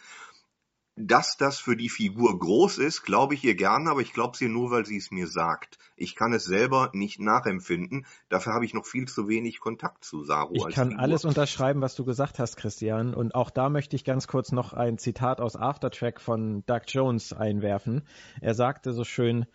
Dass 0.97 1.38
das 1.38 1.57
für 1.57 1.77
die 1.77 1.89
Figur 1.89 2.38
groß 2.38 2.77
ist, 2.77 3.03
glaube 3.03 3.33
ich 3.33 3.43
ihr 3.45 3.55
gerne, 3.55 3.89
aber 3.89 4.01
ich 4.01 4.11
glaube 4.11 4.33
es 4.35 4.41
ihr 4.41 4.50
nur, 4.50 4.71
weil 4.71 4.85
sie 4.85 4.97
es 4.97 5.09
mir 5.09 5.25
sagt. 5.25 5.79
Ich 5.95 6.15
kann 6.15 6.33
es 6.33 6.43
selber 6.43 6.91
nicht 6.93 7.19
nachempfinden. 7.19 8.05
Dafür 8.27 8.53
habe 8.53 8.65
ich 8.65 8.73
noch 8.73 8.85
viel 8.85 9.07
zu 9.07 9.29
wenig 9.29 9.61
Kontakt 9.61 10.03
zu 10.03 10.25
Saru. 10.25 10.53
Ich 10.53 10.75
kann 10.75 10.89
Figur. 10.89 11.01
alles 11.01 11.23
unterschreiben, 11.23 11.79
was 11.81 11.95
du 11.95 12.03
gesagt 12.03 12.39
hast, 12.39 12.57
Christian. 12.57 13.13
Und 13.13 13.35
auch 13.35 13.51
da 13.51 13.69
möchte 13.69 13.95
ich 13.95 14.03
ganz 14.03 14.27
kurz 14.27 14.51
noch 14.51 14.73
ein 14.73 14.97
Zitat 14.97 15.39
aus 15.39 15.55
Aftertrack 15.55 16.19
von 16.19 16.65
Doug 16.65 16.81
Jones 16.88 17.31
einwerfen. 17.31 18.01
Er 18.41 18.53
sagte 18.53 18.91
so 18.91 19.05
schön, 19.05 19.45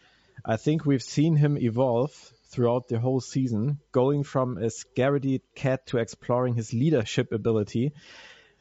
I 0.49 0.57
think 0.57 0.85
we've 0.87 1.01
seen 1.01 1.37
him 1.37 1.57
evolve 1.57 2.36
throughout 2.51 2.89
the 2.89 2.99
whole 2.99 3.21
season, 3.21 3.81
going 3.93 4.25
from 4.25 4.57
a 4.59 4.71
scaredy 4.71 5.41
cat 5.55 5.87
to 5.87 5.99
exploring 5.99 6.55
his 6.55 6.73
leadership 6.73 7.33
ability, 7.33 7.93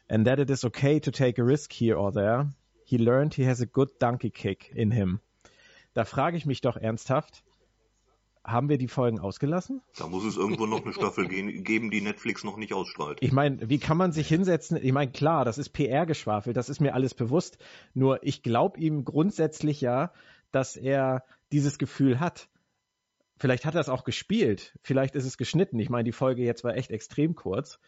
and 0.10 0.28
that 0.28 0.40
it 0.40 0.50
is 0.50 0.66
okay 0.66 1.00
to 1.00 1.12
take 1.12 1.38
a 1.40 1.44
risk 1.44 1.72
here 1.72 1.96
or 1.96 2.12
there. 2.12 2.48
He 2.86 2.98
learned 2.98 3.34
he 3.34 3.44
has 3.44 3.62
a 3.62 3.66
good 3.66 3.90
donkey 4.00 4.30
kick 4.30 4.72
in 4.76 4.92
him. 4.92 5.20
Da 5.94 6.04
frage 6.04 6.38
ich 6.38 6.46
mich 6.46 6.62
doch 6.62 6.78
ernsthaft, 6.78 7.44
haben 8.44 8.70
wir 8.70 8.78
die 8.78 8.88
Folgen 8.88 9.20
ausgelassen? 9.20 9.82
Da 9.98 10.08
muss 10.08 10.24
es 10.24 10.38
irgendwo 10.38 10.68
noch 10.68 10.84
eine 10.84 10.94
Staffel 10.94 11.28
geben, 11.28 11.90
die 11.90 12.02
Netflix 12.02 12.44
noch 12.44 12.58
nicht 12.58 12.74
ausstrahlt. 12.74 13.18
Ich 13.22 13.32
meine, 13.32 13.70
wie 13.70 13.80
kann 13.80 13.98
man 13.98 14.12
sich 14.12 14.28
hinsetzen? 14.28 14.78
Ich 14.82 14.92
meine, 14.92 15.12
klar, 15.12 15.46
das 15.46 15.58
ist 15.58 15.70
PR-Geschwafel, 15.70 16.54
das 16.54 16.70
ist 16.70 16.80
mir 16.80 16.94
alles 16.94 17.16
bewusst. 17.16 17.58
Nur 17.94 18.20
ich 18.24 18.44
glaube 18.44 18.80
ihm 18.80 19.04
grundsätzlich 19.04 19.82
ja, 19.82 20.12
dass 20.52 20.76
er 20.76 21.24
dieses 21.52 21.80
Gefühl 21.80 22.20
hat 22.20 22.48
vielleicht 23.38 23.66
hat 23.66 23.76
er 23.76 23.82
es 23.82 23.90
auch 23.90 24.04
gespielt, 24.04 24.78
vielleicht 24.82 25.16
ist 25.16 25.26
es 25.26 25.38
geschnitten. 25.38 25.80
Ich 25.80 25.90
meine, 25.90 26.04
die 26.04 26.12
Folge 26.12 26.44
jetzt 26.44 26.64
war 26.64 26.76
echt 26.76 26.92
extrem 26.92 27.36
kurz, 27.36 27.80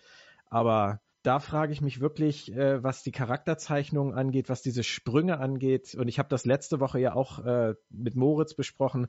aber 0.49 1.01
da 1.23 1.39
frage 1.39 1.73
ich 1.73 1.81
mich 1.81 1.99
wirklich, 1.99 2.53
äh, 2.53 2.81
was 2.83 3.03
die 3.03 3.11
Charakterzeichnung 3.11 4.13
angeht, 4.13 4.47
was 4.47 4.61
diese 4.61 4.83
Sprünge 4.83 5.39
angeht. 5.39 5.93
Und 5.93 6.07
ich 6.07 6.19
habe 6.19 6.29
das 6.29 6.45
letzte 6.45 6.79
Woche 6.79 6.99
ja 6.99 7.15
auch 7.15 7.43
äh, 7.43 7.75
mit 7.89 8.15
Moritz 8.15 8.53
besprochen, 8.53 9.07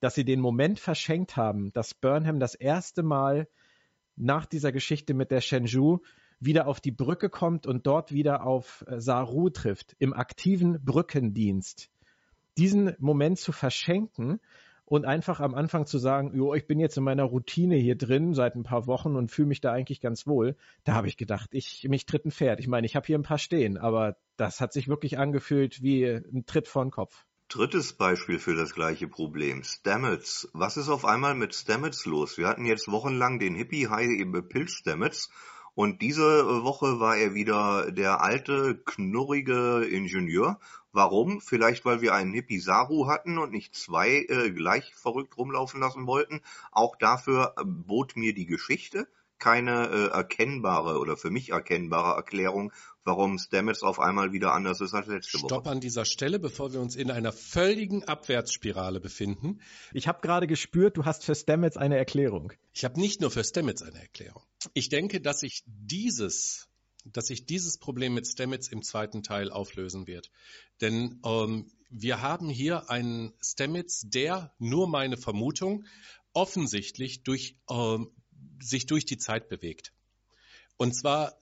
dass 0.00 0.16
sie 0.16 0.24
den 0.24 0.40
Moment 0.40 0.80
verschenkt 0.80 1.36
haben, 1.36 1.72
dass 1.72 1.94
Burnham 1.94 2.40
das 2.40 2.56
erste 2.56 3.04
Mal 3.04 3.46
nach 4.16 4.46
dieser 4.46 4.72
Geschichte 4.72 5.14
mit 5.14 5.30
der 5.30 5.40
Shenzhou 5.40 6.00
wieder 6.40 6.66
auf 6.66 6.80
die 6.80 6.90
Brücke 6.90 7.28
kommt 7.28 7.66
und 7.68 7.86
dort 7.86 8.10
wieder 8.10 8.44
auf 8.44 8.84
äh, 8.88 9.00
Saru 9.00 9.50
trifft, 9.50 9.94
im 9.98 10.12
aktiven 10.12 10.84
Brückendienst. 10.84 11.88
Diesen 12.58 12.96
Moment 12.98 13.38
zu 13.38 13.52
verschenken 13.52 14.40
und 14.90 15.04
einfach 15.04 15.38
am 15.38 15.54
Anfang 15.54 15.86
zu 15.86 15.98
sagen, 15.98 16.32
jo, 16.34 16.52
ich 16.52 16.66
bin 16.66 16.80
jetzt 16.80 16.96
in 16.96 17.04
meiner 17.04 17.22
Routine 17.22 17.76
hier 17.76 17.96
drin 17.96 18.34
seit 18.34 18.56
ein 18.56 18.64
paar 18.64 18.88
Wochen 18.88 19.14
und 19.14 19.30
fühle 19.30 19.46
mich 19.46 19.60
da 19.60 19.72
eigentlich 19.72 20.00
ganz 20.00 20.26
wohl, 20.26 20.56
da 20.82 20.94
habe 20.94 21.06
ich 21.06 21.16
gedacht, 21.16 21.50
ich 21.52 21.86
mich 21.88 22.06
tritt 22.06 22.26
ein 22.26 22.32
Pferd. 22.32 22.58
Ich 22.58 22.66
meine, 22.66 22.88
ich 22.88 22.96
habe 22.96 23.06
hier 23.06 23.16
ein 23.16 23.22
paar 23.22 23.38
stehen, 23.38 23.78
aber 23.78 24.16
das 24.36 24.60
hat 24.60 24.72
sich 24.72 24.88
wirklich 24.88 25.16
angefühlt 25.16 25.80
wie 25.80 26.06
ein 26.06 26.44
Tritt 26.44 26.66
vor 26.66 26.84
den 26.84 26.90
Kopf. 26.90 27.24
Drittes 27.48 27.92
Beispiel 27.92 28.40
für 28.40 28.56
das 28.56 28.74
gleiche 28.74 29.06
Problem. 29.06 29.62
Stamets. 29.62 30.50
Was 30.54 30.76
ist 30.76 30.88
auf 30.88 31.04
einmal 31.04 31.36
mit 31.36 31.54
Stamets 31.54 32.04
los? 32.04 32.36
Wir 32.36 32.48
hatten 32.48 32.64
jetzt 32.64 32.90
wochenlang 32.90 33.38
den 33.38 33.54
Hippie-High 33.54 34.26
Pilz 34.48 34.72
Stamets 34.72 35.30
und 35.80 36.02
diese 36.02 36.62
Woche 36.62 37.00
war 37.00 37.16
er 37.16 37.32
wieder 37.32 37.90
der 37.90 38.20
alte, 38.20 38.82
knurrige 38.84 39.88
Ingenieur. 39.90 40.60
Warum? 40.92 41.40
Vielleicht, 41.40 41.86
weil 41.86 42.02
wir 42.02 42.12
einen 42.12 42.34
Hippie 42.34 42.58
Saru 42.58 43.06
hatten 43.06 43.38
und 43.38 43.50
nicht 43.50 43.74
zwei 43.74 44.26
äh, 44.28 44.50
gleich 44.50 44.94
verrückt 44.94 45.38
rumlaufen 45.38 45.80
lassen 45.80 46.06
wollten. 46.06 46.42
Auch 46.70 46.96
dafür 46.96 47.54
äh, 47.56 47.62
bot 47.64 48.14
mir 48.14 48.34
die 48.34 48.44
Geschichte 48.44 49.08
keine 49.38 49.88
äh, 49.88 50.06
erkennbare 50.08 50.98
oder 50.98 51.16
für 51.16 51.30
mich 51.30 51.48
erkennbare 51.48 52.14
Erklärung, 52.14 52.74
warum 53.04 53.38
Stamets 53.38 53.82
auf 53.82 54.00
einmal 54.00 54.32
wieder 54.32 54.52
anders 54.52 54.82
ist 54.82 54.92
als 54.92 55.06
letzte 55.06 55.38
Woche. 55.38 55.46
Stopp 55.46 55.66
an 55.66 55.80
dieser 55.80 56.04
Stelle, 56.04 56.38
bevor 56.38 56.74
wir 56.74 56.80
uns 56.82 56.94
in 56.94 57.10
einer 57.10 57.32
völligen 57.32 58.04
Abwärtsspirale 58.04 59.00
befinden. 59.00 59.62
Ich 59.94 60.08
habe 60.08 60.20
gerade 60.20 60.46
gespürt, 60.46 60.98
du 60.98 61.06
hast 61.06 61.24
für 61.24 61.34
Stamets 61.34 61.78
eine 61.78 61.96
Erklärung. 61.96 62.52
Ich 62.74 62.84
habe 62.84 63.00
nicht 63.00 63.22
nur 63.22 63.30
für 63.30 63.44
Stamets 63.44 63.80
eine 63.80 63.98
Erklärung. 63.98 64.42
Ich 64.74 64.88
denke, 64.88 65.20
dass 65.20 65.40
sich 65.40 65.62
dieses 65.66 66.70
dass 67.04 67.28
sich 67.28 67.46
dieses 67.46 67.78
Problem 67.78 68.14
mit 68.14 68.26
Stamets 68.26 68.68
im 68.68 68.82
zweiten 68.82 69.22
Teil 69.22 69.50
auflösen 69.50 70.06
wird. 70.06 70.30
Denn 70.80 71.20
ähm, 71.24 71.70
wir 71.88 72.20
haben 72.20 72.48
hier 72.48 72.90
einen 72.90 73.32
Stamets, 73.40 74.02
der, 74.08 74.52
nur 74.58 74.88
meine 74.88 75.16
Vermutung, 75.16 75.84
offensichtlich 76.32 77.22
durch 77.22 77.56
ähm, 77.70 78.10
sich 78.60 78.86
durch 78.86 79.04
die 79.04 79.18
Zeit 79.18 79.48
bewegt. 79.48 79.92
Und 80.76 80.94
zwar 80.94 81.36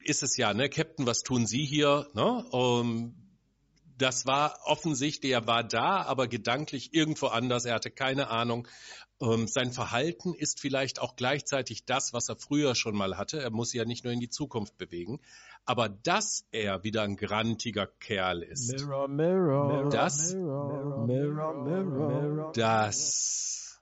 ist 0.00 0.22
es 0.22 0.36
ja, 0.36 0.52
ne, 0.54 0.68
Captain, 0.68 1.06
was 1.06 1.22
tun 1.22 1.46
Sie 1.46 1.64
hier? 1.64 2.08
Ne? 2.14 2.44
Ähm, 2.52 3.14
das 3.98 4.26
war 4.26 4.60
offensichtlich, 4.64 5.32
er 5.32 5.46
war 5.46 5.64
da, 5.64 6.02
aber 6.02 6.28
gedanklich 6.28 6.92
irgendwo 6.92 7.28
anders. 7.28 7.64
Er 7.64 7.74
hatte 7.74 7.90
keine 7.90 8.28
Ahnung. 8.28 8.68
Ähm, 9.20 9.48
sein 9.48 9.72
Verhalten 9.72 10.34
ist 10.34 10.60
vielleicht 10.60 11.00
auch 11.00 11.16
gleichzeitig 11.16 11.86
das, 11.86 12.12
was 12.12 12.28
er 12.28 12.36
früher 12.36 12.74
schon 12.74 12.94
mal 12.94 13.16
hatte. 13.16 13.40
Er 13.40 13.50
muss 13.50 13.72
ja 13.72 13.84
nicht 13.84 14.04
nur 14.04 14.12
in 14.12 14.20
die 14.20 14.28
Zukunft 14.28 14.76
bewegen. 14.76 15.20
Aber 15.64 15.88
dass 15.88 16.44
er 16.52 16.84
wieder 16.84 17.02
ein 17.02 17.16
grantiger 17.16 17.86
Kerl 17.86 18.42
ist, 18.42 18.72
mirror, 18.72 19.08
mirror, 19.08 19.88
das, 19.90 20.34
mirror, 20.34 21.06
mirror, 21.64 22.52
das 22.52 23.80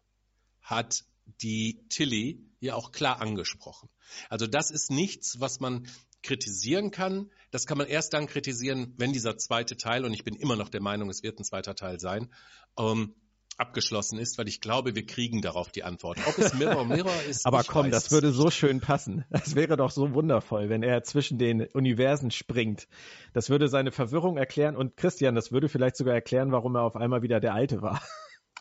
hat 0.63 1.05
die 1.43 1.85
Tilly 1.89 2.41
hier 2.61 2.77
auch 2.77 2.93
klar 2.93 3.21
angesprochen. 3.21 3.91
Also 4.31 4.47
das 4.47 4.71
ist 4.71 4.91
nichts, 4.91 5.41
was 5.41 5.61
man 5.61 5.87
kritisieren 6.23 6.91
kann. 6.91 7.31
Das 7.51 7.67
kann 7.67 7.77
man 7.77 7.87
erst 7.87 8.15
dann 8.15 8.27
kritisieren, 8.27 8.95
wenn 8.97 9.13
dieser 9.13 9.37
zweite 9.37 9.77
Teil, 9.77 10.05
und 10.05 10.15
ich 10.15 10.25
bin 10.25 10.35
immer 10.37 10.57
noch 10.57 10.71
der 10.71 10.81
Meinung, 10.81 11.11
es 11.11 11.23
wird 11.23 11.39
ein 11.39 11.45
zweiter 11.45 11.75
Teil 11.75 12.01
sein, 12.01 12.33
ähm, 12.79 13.15
abgeschlossen 13.59 14.19
ist, 14.19 14.39
weil 14.39 14.49
ich 14.49 14.61
glaube, 14.61 14.95
wir 14.95 15.07
kriegen 15.07 15.43
darauf 15.43 15.71
die 15.71 15.85
Antwort. 15.85 16.19
Ob 16.27 16.39
es 16.39 16.55
Mirror 16.55 16.85
Mirror 16.87 17.23
ist. 17.29 17.47
Aber 17.47 17.63
komm, 17.65 17.91
das 17.91 18.11
würde 18.11 18.33
so 18.33 18.51
schön 18.51 18.81
passen. 18.81 19.25
Das 19.31 19.55
wäre 19.55 19.77
doch 19.77 19.91
so 19.91 20.15
wundervoll, 20.15 20.69
wenn 20.69 20.83
er 20.83 21.03
zwischen 21.03 21.39
den 21.39 21.67
Universen 21.67 22.31
springt. 22.31 22.89
Das 23.33 23.51
würde 23.51 23.69
seine 23.69 23.93
Verwirrung 23.93 24.37
erklären 24.37 24.77
und 24.77 24.97
Christian, 24.97 25.35
das 25.35 25.53
würde 25.53 25.69
vielleicht 25.69 25.97
sogar 25.97 26.15
erklären, 26.15 26.53
warum 26.53 26.77
er 26.77 26.83
auf 26.83 26.97
einmal 26.97 27.23
wieder 27.23 27.41
der 27.41 27.55
Alte 27.55 27.83
war. 27.83 28.01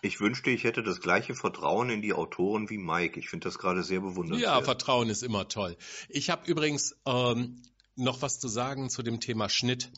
Ich 0.02 0.20
wünschte, 0.20 0.50
ich 0.50 0.66
hätte 0.66 0.84
das 0.84 1.00
gleiche 1.00 1.34
Vertrauen 1.34 1.90
in 1.90 2.02
die 2.02 2.12
Autoren 2.12 2.70
wie 2.70 2.78
Mike. 2.78 3.18
Ich 3.18 3.30
finde 3.30 3.46
das 3.46 3.58
gerade 3.58 3.84
sehr 3.84 4.02
bewundernswert. 4.02 4.42
Ja, 4.42 4.62
Vertrauen 4.62 5.10
ist 5.10 5.24
immer 5.24 5.48
toll. 5.48 5.78
Ich 6.10 6.30
habe 6.30 6.46
übrigens 6.46 6.94
ähm, 7.06 7.62
noch 7.96 8.22
was 8.22 8.40
zu 8.40 8.48
sagen 8.48 8.90
zu 8.90 9.04
dem 9.04 9.20
Thema 9.20 9.50
Schnitt. 9.50 9.92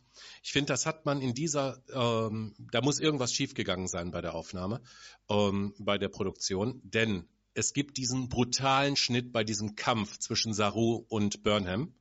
Ich 0.43 0.51
finde, 0.51 0.73
das 0.73 0.85
hat 0.85 1.05
man 1.05 1.21
in 1.21 1.33
dieser, 1.33 1.81
ähm, 1.93 2.55
da 2.71 2.81
muss 2.81 2.99
irgendwas 2.99 3.33
schiefgegangen 3.33 3.87
sein 3.87 4.11
bei 4.11 4.21
der 4.21 4.35
Aufnahme, 4.35 4.81
ähm, 5.29 5.73
bei 5.79 5.97
der 5.97 6.09
Produktion, 6.09 6.81
denn 6.83 7.27
es 7.53 7.71
gibt 7.73 7.97
diesen 7.97 8.27
brutalen 8.27 8.97
Schnitt 8.97 9.31
bei 9.31 9.43
diesem 9.43 9.75
Kampf 9.75 10.17
zwischen 10.19 10.53
Saru 10.53 11.05
und 11.07 11.41
Burnham. 11.41 11.95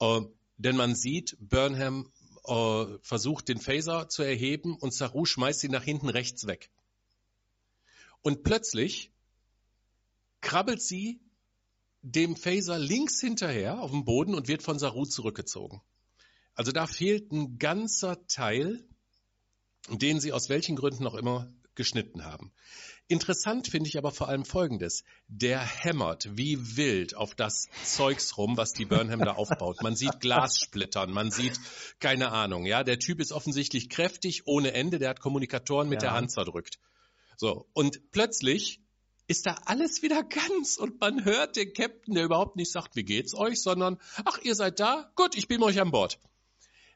Äh, 0.00 0.20
denn 0.58 0.76
man 0.76 0.94
sieht, 0.94 1.36
Burnham 1.40 2.12
äh, 2.44 2.84
versucht 3.02 3.48
den 3.48 3.58
Phaser 3.58 4.08
zu 4.08 4.22
erheben 4.22 4.76
und 4.76 4.92
Saru 4.92 5.24
schmeißt 5.24 5.64
ihn 5.64 5.70
nach 5.70 5.82
hinten 5.82 6.10
rechts 6.10 6.46
weg. 6.46 6.70
Und 8.20 8.42
plötzlich 8.44 9.12
krabbelt 10.40 10.82
sie 10.82 11.20
dem 12.02 12.36
Phaser 12.36 12.78
links 12.78 13.20
hinterher 13.20 13.80
auf 13.80 13.90
dem 13.90 14.04
Boden 14.04 14.34
und 14.34 14.48
wird 14.48 14.62
von 14.62 14.78
Saru 14.78 15.04
zurückgezogen. 15.04 15.80
Also 16.54 16.72
da 16.72 16.86
fehlt 16.86 17.32
ein 17.32 17.58
ganzer 17.58 18.26
Teil, 18.26 18.84
den 19.88 20.20
sie 20.20 20.32
aus 20.32 20.48
welchen 20.48 20.76
Gründen 20.76 21.06
auch 21.06 21.14
immer 21.14 21.52
geschnitten 21.74 22.24
haben. 22.24 22.52
Interessant 23.08 23.68
finde 23.68 23.88
ich 23.88 23.98
aber 23.98 24.10
vor 24.10 24.28
allem 24.28 24.44
Folgendes. 24.44 25.04
Der 25.28 25.60
hämmert 25.60 26.28
wie 26.36 26.76
wild 26.76 27.16
auf 27.16 27.34
das 27.34 27.68
Zeugs 27.84 28.36
rum, 28.36 28.56
was 28.56 28.72
die 28.72 28.84
Burnham 28.84 29.20
da 29.20 29.32
aufbaut. 29.32 29.82
Man 29.82 29.96
sieht 29.96 30.20
Glas 30.20 30.58
splittern, 30.58 31.10
man 31.10 31.30
sieht, 31.30 31.58
keine 31.98 32.30
Ahnung, 32.30 32.66
ja, 32.66 32.84
der 32.84 32.98
Typ 32.98 33.20
ist 33.20 33.32
offensichtlich 33.32 33.88
kräftig 33.88 34.46
ohne 34.46 34.72
Ende, 34.72 34.98
der 34.98 35.10
hat 35.10 35.20
Kommunikatoren 35.20 35.88
mit 35.88 36.02
ja. 36.02 36.08
der 36.08 36.16
Hand 36.16 36.30
zerdrückt. 36.30 36.78
So, 37.36 37.68
und 37.72 38.12
plötzlich 38.12 38.80
ist 39.26 39.46
da 39.46 39.56
alles 39.66 40.02
wieder 40.02 40.22
ganz 40.22 40.76
und 40.76 41.00
man 41.00 41.24
hört 41.24 41.56
den 41.56 41.72
Captain, 41.72 42.14
der 42.14 42.24
überhaupt 42.24 42.56
nicht 42.56 42.72
sagt, 42.72 42.96
wie 42.96 43.04
geht's 43.04 43.34
euch, 43.34 43.62
sondern, 43.62 43.98
ach, 44.24 44.38
ihr 44.42 44.54
seid 44.54 44.80
da? 44.80 45.10
Gut, 45.14 45.36
ich 45.36 45.48
bin 45.48 45.62
euch 45.62 45.80
an 45.80 45.90
Bord. 45.90 46.18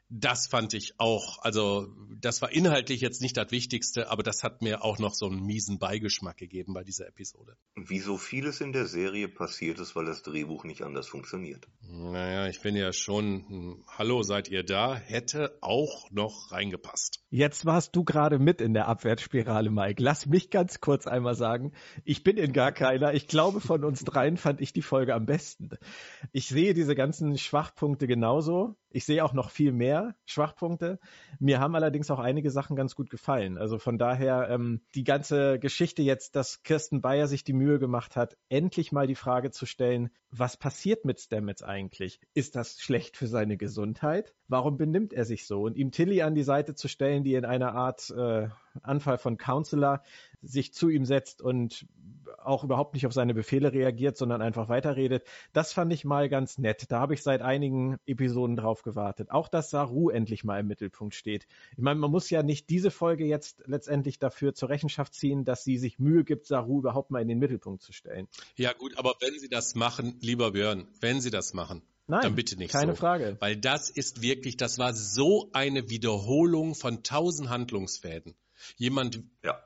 Das 0.09 0.47
fand 0.47 0.73
ich 0.73 0.93
auch, 0.99 1.39
also 1.39 1.87
das 2.19 2.41
war 2.41 2.51
inhaltlich 2.51 3.01
jetzt 3.01 3.21
nicht 3.21 3.35
das 3.35 3.51
Wichtigste, 3.51 4.09
aber 4.09 4.23
das 4.23 4.41
hat 4.41 4.61
mir 4.61 4.83
auch 4.83 4.99
noch 4.99 5.13
so 5.13 5.27
einen 5.27 5.45
miesen 5.45 5.79
Beigeschmack 5.79 6.37
gegeben 6.37 6.73
bei 6.73 6.83
dieser 6.83 7.07
Episode. 7.07 7.57
Wie 7.75 7.99
so 7.99 8.17
vieles 8.17 8.61
in 8.61 8.71
der 8.71 8.85
Serie 8.85 9.27
passiert 9.27 9.79
ist, 9.79 9.95
weil 9.95 10.05
das 10.05 10.23
Drehbuch 10.23 10.63
nicht 10.63 10.81
anders 10.83 11.07
funktioniert. 11.07 11.67
Naja, 11.81 12.47
ich 12.47 12.61
bin 12.61 12.75
ja 12.77 12.93
schon, 12.93 13.45
hm, 13.49 13.83
hallo, 13.87 14.23
seid 14.23 14.47
ihr 14.47 14.63
da? 14.63 14.95
Hätte 14.95 15.57
auch 15.61 16.09
noch 16.11 16.51
reingepasst. 16.51 17.19
Jetzt 17.29 17.65
warst 17.65 17.93
du 17.93 18.05
gerade 18.05 18.39
mit 18.39 18.61
in 18.61 18.73
der 18.73 18.87
Abwärtsspirale, 18.87 19.69
Mike. 19.69 20.01
Lass 20.01 20.25
mich 20.25 20.49
ganz 20.49 20.79
kurz 20.79 21.05
einmal 21.05 21.35
sagen, 21.35 21.73
ich 22.05 22.23
bin 22.23 22.37
in 22.37 22.53
gar 22.53 22.71
keiner. 22.71 23.13
Ich 23.13 23.27
glaube, 23.27 23.59
von 23.59 23.83
uns 23.83 24.05
dreien 24.05 24.37
fand 24.37 24.61
ich 24.61 24.71
die 24.71 24.81
Folge 24.81 25.13
am 25.13 25.25
besten. 25.25 25.71
Ich 26.31 26.47
sehe 26.47 26.73
diese 26.73 26.95
ganzen 26.95 27.37
Schwachpunkte 27.37 28.07
genauso. 28.07 28.77
Ich 28.89 29.05
sehe 29.05 29.23
auch 29.23 29.33
noch 29.33 29.49
viel 29.49 29.71
mehr 29.71 30.15
Schwachpunkte. 30.25 30.99
Mir 31.39 31.59
haben 31.59 31.75
allerdings 31.75 32.09
auch 32.09 32.19
einige 32.19 32.51
Sachen 32.51 32.75
ganz 32.75 32.95
gut 32.95 33.09
gefallen. 33.09 33.57
Also 33.57 33.79
von 33.79 33.97
daher 33.97 34.49
ähm, 34.49 34.81
die 34.95 35.03
ganze 35.03 35.59
Geschichte 35.59 36.01
jetzt, 36.01 36.35
dass 36.35 36.63
Kirsten 36.63 37.01
Bayer 37.01 37.27
sich 37.27 37.43
die 37.43 37.53
Mühe 37.53 37.79
gemacht 37.79 38.15
hat, 38.15 38.37
endlich 38.49 38.91
mal 38.91 39.07
die 39.07 39.15
Frage 39.15 39.51
zu 39.51 39.65
stellen, 39.65 40.09
was 40.31 40.57
passiert 40.57 41.05
mit 41.05 41.19
Stamets 41.19 41.63
eigentlich? 41.63 42.19
Ist 42.33 42.55
das 42.55 42.79
schlecht 42.79 43.17
für 43.17 43.27
seine 43.27 43.57
Gesundheit? 43.57 44.33
Warum 44.47 44.77
benimmt 44.77 45.13
er 45.13 45.25
sich 45.25 45.45
so? 45.45 45.61
Und 45.61 45.77
ihm 45.77 45.91
Tilly 45.91 46.21
an 46.21 46.35
die 46.35 46.43
Seite 46.43 46.75
zu 46.75 46.87
stellen, 46.87 47.23
die 47.23 47.35
in 47.35 47.45
einer 47.45 47.73
Art 47.73 48.09
äh, 48.09 48.49
Anfall 48.83 49.17
von 49.17 49.37
Counselor 49.37 50.03
sich 50.41 50.73
zu 50.73 50.89
ihm 50.89 51.05
setzt 51.05 51.41
und 51.41 51.85
auch 52.37 52.63
überhaupt 52.63 52.93
nicht 52.93 53.05
auf 53.05 53.13
seine 53.13 53.33
Befehle 53.33 53.73
reagiert, 53.73 54.17
sondern 54.17 54.41
einfach 54.41 54.69
weiterredet. 54.69 55.23
Das 55.53 55.73
fand 55.73 55.91
ich 55.93 56.05
mal 56.05 56.29
ganz 56.29 56.57
nett. 56.57 56.85
Da 56.89 56.99
habe 56.99 57.13
ich 57.13 57.23
seit 57.23 57.41
einigen 57.41 57.97
Episoden 58.05 58.55
drauf 58.55 58.83
gewartet. 58.83 59.31
Auch, 59.31 59.47
dass 59.47 59.69
Saru 59.69 60.09
endlich 60.09 60.43
mal 60.43 60.59
im 60.59 60.67
Mittelpunkt 60.67 61.15
steht. 61.15 61.47
Ich 61.71 61.83
meine, 61.83 61.99
man 61.99 62.11
muss 62.11 62.29
ja 62.29 62.43
nicht 62.43 62.69
diese 62.69 62.91
Folge 62.91 63.25
jetzt 63.25 63.63
letztendlich 63.65 64.19
dafür 64.19 64.53
zur 64.53 64.69
Rechenschaft 64.69 65.13
ziehen, 65.13 65.45
dass 65.45 65.63
sie 65.63 65.77
sich 65.77 65.99
Mühe 65.99 66.23
gibt, 66.23 66.45
Saru 66.45 66.79
überhaupt 66.79 67.11
mal 67.11 67.21
in 67.21 67.27
den 67.27 67.39
Mittelpunkt 67.39 67.81
zu 67.81 67.93
stellen. 67.93 68.27
Ja 68.55 68.73
gut, 68.73 68.97
aber 68.97 69.15
wenn 69.19 69.37
sie 69.39 69.49
das 69.49 69.75
machen, 69.75 70.17
lieber 70.21 70.51
Björn, 70.51 70.87
wenn 71.01 71.21
sie 71.21 71.31
das 71.31 71.53
machen, 71.53 71.81
Nein, 72.07 72.21
dann 72.21 72.35
bitte 72.35 72.57
nicht 72.57 72.71
keine 72.71 72.93
so. 72.93 72.99
Frage. 72.99 73.35
Weil 73.39 73.57
das 73.57 73.89
ist 73.89 74.21
wirklich, 74.21 74.55
das 74.55 74.77
war 74.77 74.93
so 74.93 75.49
eine 75.51 75.89
Wiederholung 75.89 76.73
von 76.73 77.03
tausend 77.03 77.49
Handlungsfäden. 77.49 78.35
Jemand, 78.77 79.21
ja 79.43 79.61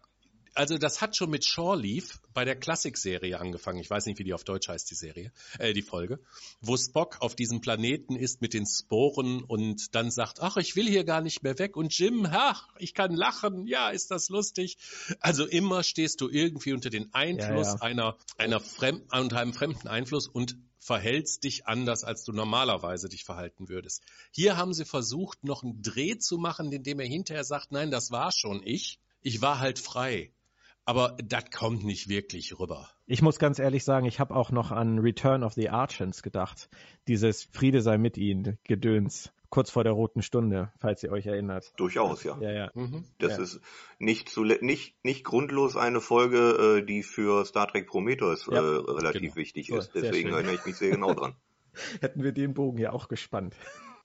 also 0.54 0.78
das 0.78 1.02
hat 1.02 1.16
schon 1.16 1.30
mit 1.30 1.46
Shore 1.46 1.80
Leaf 1.80 2.20
bei 2.34 2.46
der 2.46 2.56
Klassik-Serie 2.56 3.40
angefangen. 3.40 3.80
Ich 3.80 3.90
weiß 3.90 4.06
nicht, 4.06 4.20
wie 4.20 4.24
die 4.24 4.34
auf 4.34 4.44
Deutsch 4.44 4.68
heißt, 4.68 4.90
die 4.90 4.96
Serie, 4.96 5.32
äh, 5.60 5.74
die 5.74 5.82
Folge, 5.82 6.20
wo 6.62 6.78
Spock 6.78 7.18
auf 7.22 7.36
diesem 7.36 7.62
Planeten 7.62 8.16
ist 8.16 8.42
mit 8.42 8.54
den 8.54 8.66
Sporen 8.66 9.44
und 9.44 9.96
dann 9.96 10.12
sagt, 10.12 10.42
ach, 10.42 10.58
ich 10.58 10.76
will 10.76 10.88
hier 10.88 11.04
gar 11.04 11.22
nicht 11.22 11.44
mehr 11.44 11.58
weg 11.60 11.76
und 11.78 11.98
Jim, 11.98 12.28
ach, 12.30 12.68
ich 12.78 12.94
kann 12.94 13.14
lachen, 13.14 13.68
ja, 13.68 13.90
ist 13.90 14.12
das 14.12 14.30
lustig. 14.30 14.78
Also 15.20 15.46
immer 15.46 15.84
stehst 15.84 16.22
du 16.22 16.30
irgendwie 16.30 16.74
unter 16.74 16.90
den 16.90 17.14
Einfluss 17.14 17.68
ja, 17.68 17.76
ja. 17.76 17.82
einer, 17.82 18.18
einer 18.38 18.60
fremd, 18.60 19.04
unter 19.12 19.40
einem 19.40 19.54
fremden 19.54 19.88
Einfluss 19.88 20.28
und 20.28 20.58
verhältst 20.82 21.44
dich 21.44 21.68
anders, 21.68 22.04
als 22.04 22.24
du 22.24 22.34
normalerweise 22.34 23.08
dich 23.08 23.24
verhalten 23.24 23.70
würdest. 23.70 24.04
Hier 24.32 24.58
haben 24.58 24.74
sie 24.74 24.86
versucht, 24.86 25.44
noch 25.44 25.64
einen 25.64 25.82
Dreh 25.82 26.18
zu 26.18 26.38
machen, 26.38 26.72
indem 26.72 27.00
er 27.00 27.08
hinterher 27.08 27.44
sagt, 27.44 27.72
nein, 27.72 27.92
das 27.92 28.12
war 28.12 28.32
schon 28.32 28.62
ich. 28.66 29.00
Ich 29.22 29.42
war 29.42 29.60
halt 29.60 29.78
frei. 29.78 30.34
Aber 30.86 31.16
das 31.24 31.52
kommt 31.52 31.84
nicht 31.84 32.10
wirklich 32.10 32.60
rüber. 32.60 32.90
Ich 33.06 33.22
muss 33.22 33.40
ganz 33.40 33.60
ehrlich 33.60 33.84
sagen, 33.84 34.06
ich 34.06 34.20
habe 34.20 34.36
auch 34.36 34.52
noch 34.52 34.72
an 34.72 35.00
Return 35.00 35.44
of 35.44 35.54
the 35.54 35.70
Archons 35.70 36.24
gedacht. 36.24 36.70
Dieses 37.08 37.44
Friede 37.52 37.82
sei 37.82 37.98
mit 37.98 38.18
ihnen, 38.18 38.58
Gedöns 38.64 39.32
kurz 39.52 39.70
vor 39.70 39.84
der 39.84 39.94
roten 39.94 40.24
Stunde, 40.24 40.72
falls 40.80 41.04
ihr 41.04 41.12
euch 41.12 41.28
erinnert. 41.28 41.74
Durchaus, 41.78 42.24
ja. 42.24 42.38
Ja, 42.42 42.52
ja. 42.52 42.72
Mhm. 42.74 43.04
Das 43.20 43.38
ja. 43.38 43.44
ist 43.44 43.62
nicht, 44.00 44.30
zu, 44.30 44.44
nicht, 44.44 44.96
nicht 45.04 45.24
grundlos 45.24 45.76
eine 45.76 46.02
Folge, 46.02 46.80
äh, 46.80 46.86
die 46.86 47.04
für 47.04 47.46
Star 47.46 47.68
Trek 47.68 47.86
Prometheus 47.88 48.48
ja, 48.50 48.56
äh, 48.56 48.60
relativ 48.60 49.22
genau. 49.22 49.36
wichtig 49.36 49.70
ist. 49.70 49.92
Deswegen 49.94 50.30
erinnere 50.30 50.56
ich 50.56 50.66
mich 50.66 50.78
sehr 50.78 50.90
genau 50.90 51.14
dran. 51.14 51.36
Hätten 52.02 52.24
wir 52.24 52.32
den 52.32 52.54
Bogen 52.54 52.80
ja 52.80 52.92
auch 52.92 53.08
gespannt. 53.08 53.56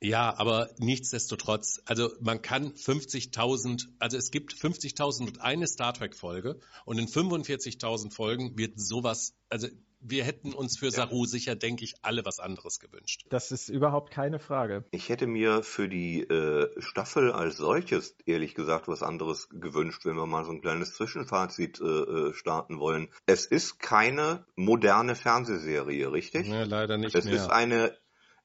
Ja, 0.07 0.39
aber 0.39 0.71
nichtsdestotrotz, 0.79 1.83
also 1.85 2.11
man 2.21 2.41
kann 2.41 2.73
50.000, 2.75 3.89
also 3.99 4.17
es 4.17 4.31
gibt 4.31 4.55
50.000 4.55 5.27
und 5.27 5.41
eine 5.41 5.67
Star 5.67 5.95
Trek 5.95 6.15
Folge 6.15 6.61
und 6.85 6.99
in 6.99 7.09
45.000 7.09 8.15
Folgen 8.15 8.57
wird 8.57 8.79
sowas, 8.79 9.35
also 9.49 9.67
wir 9.99 10.23
hätten 10.23 10.53
uns 10.53 10.79
für 10.79 10.93
Saru 10.93 11.25
ja. 11.25 11.31
sicher, 11.31 11.57
denke 11.57 11.83
ich, 11.83 11.95
alle 12.03 12.25
was 12.25 12.39
anderes 12.39 12.79
gewünscht. 12.79 13.27
Das 13.31 13.51
ist 13.51 13.69
überhaupt 13.69 14.13
keine 14.13 14.39
Frage. 14.39 14.85
Ich 14.93 15.09
hätte 15.09 15.27
mir 15.27 15.65
für 15.65 15.89
die 15.89 16.21
äh, 16.21 16.71
Staffel 16.81 17.33
als 17.33 17.57
solches, 17.57 18.15
ehrlich 18.27 18.55
gesagt, 18.55 18.87
was 18.87 19.03
anderes 19.03 19.49
gewünscht, 19.49 20.05
wenn 20.05 20.15
wir 20.15 20.27
mal 20.27 20.45
so 20.45 20.53
ein 20.53 20.61
kleines 20.61 20.95
Zwischenfazit 20.95 21.81
äh, 21.81 21.85
äh 21.85 22.33
starten 22.33 22.79
wollen. 22.79 23.09
Es 23.25 23.47
ist 23.47 23.81
keine 23.81 24.47
moderne 24.55 25.17
Fernsehserie, 25.17 26.13
richtig? 26.13 26.47
Ja, 26.47 26.63
leider 26.63 26.97
nicht 26.97 27.17
es 27.17 27.25
mehr. 27.25 27.35
Es 27.35 27.41
ist 27.41 27.51
eine 27.51 27.97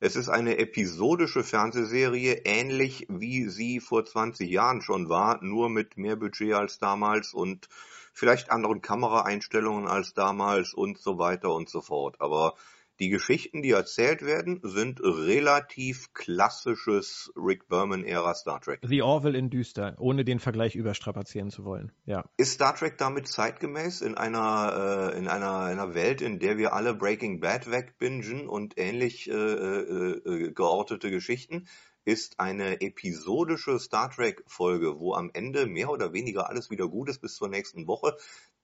es 0.04 0.16
ist 0.16 0.30
eine 0.30 0.58
episodische 0.58 1.44
Fernsehserie, 1.44 2.42
ähnlich 2.44 3.06
wie 3.08 3.48
sie 3.48 3.80
vor 3.80 4.04
20 4.04 4.50
Jahren 4.50 4.82
schon 4.82 5.10
war, 5.10 5.44
nur 5.44 5.70
mit 5.70 5.96
mehr 5.96 6.16
Budget 6.16 6.54
als 6.54 6.80
damals 6.80 7.36
und 7.36 7.70
vielleicht 8.12 8.50
anderen 8.50 8.82
Kameraeinstellungen 8.82 9.88
als 9.88 10.16
damals 10.16 10.74
und 10.74 10.98
so 10.98 11.20
weiter 11.20 11.54
und 11.54 11.70
so 11.70 11.82
fort. 11.82 12.16
Aber 12.20 12.56
die 13.02 13.10
Geschichten, 13.10 13.64
die 13.64 13.72
erzählt 13.72 14.22
werden, 14.22 14.60
sind 14.64 15.02
relativ 15.02 16.14
klassisches 16.14 17.34
Rick 17.36 17.68
Berman-Ära 17.68 18.36
Star 18.36 18.62
Trek. 18.62 18.80
The 18.84 19.02
Orville 19.02 19.36
in 19.36 19.50
düster, 19.50 19.96
ohne 19.98 20.24
den 20.24 20.40
Vergleich 20.40 20.76
überstrapazieren 20.76 21.50
zu 21.50 21.66
wollen. 21.66 21.92
Ja. 22.06 22.30
Ist 22.38 22.54
Star 22.54 22.76
Trek 22.76 23.00
damit 23.00 23.28
zeitgemäß 23.28 24.02
in 24.02 24.16
einer, 24.16 25.14
äh, 25.14 25.18
in 25.18 25.28
einer, 25.28 25.62
einer 25.62 25.96
Welt, 25.96 26.22
in 26.22 26.38
der 26.38 26.60
wir 26.60 26.74
alle 26.74 26.94
Breaking 26.94 27.40
Bad 27.40 27.72
wegbingen 27.72 28.48
und 28.48 28.78
ähnlich 28.78 29.28
äh, 29.28 29.34
äh, 29.34 30.12
äh 30.24 30.52
geortete 30.52 31.10
Geschichten? 31.10 31.68
ist 32.04 32.40
eine 32.40 32.82
episodische 32.82 33.80
Star 33.80 34.10
Trek 34.10 34.44
Folge, 34.48 35.00
wo 35.00 35.14
am 35.14 35.30
Ende 35.34 35.68
mehr 35.68 35.92
oder 35.92 36.14
weniger 36.14 36.50
alles 36.50 36.72
wieder 36.72 36.88
gut 36.88 37.10
ist 37.10 37.22
bis 37.22 37.36
zur 37.36 37.48
nächsten 37.48 37.86
Woche, 37.86 38.18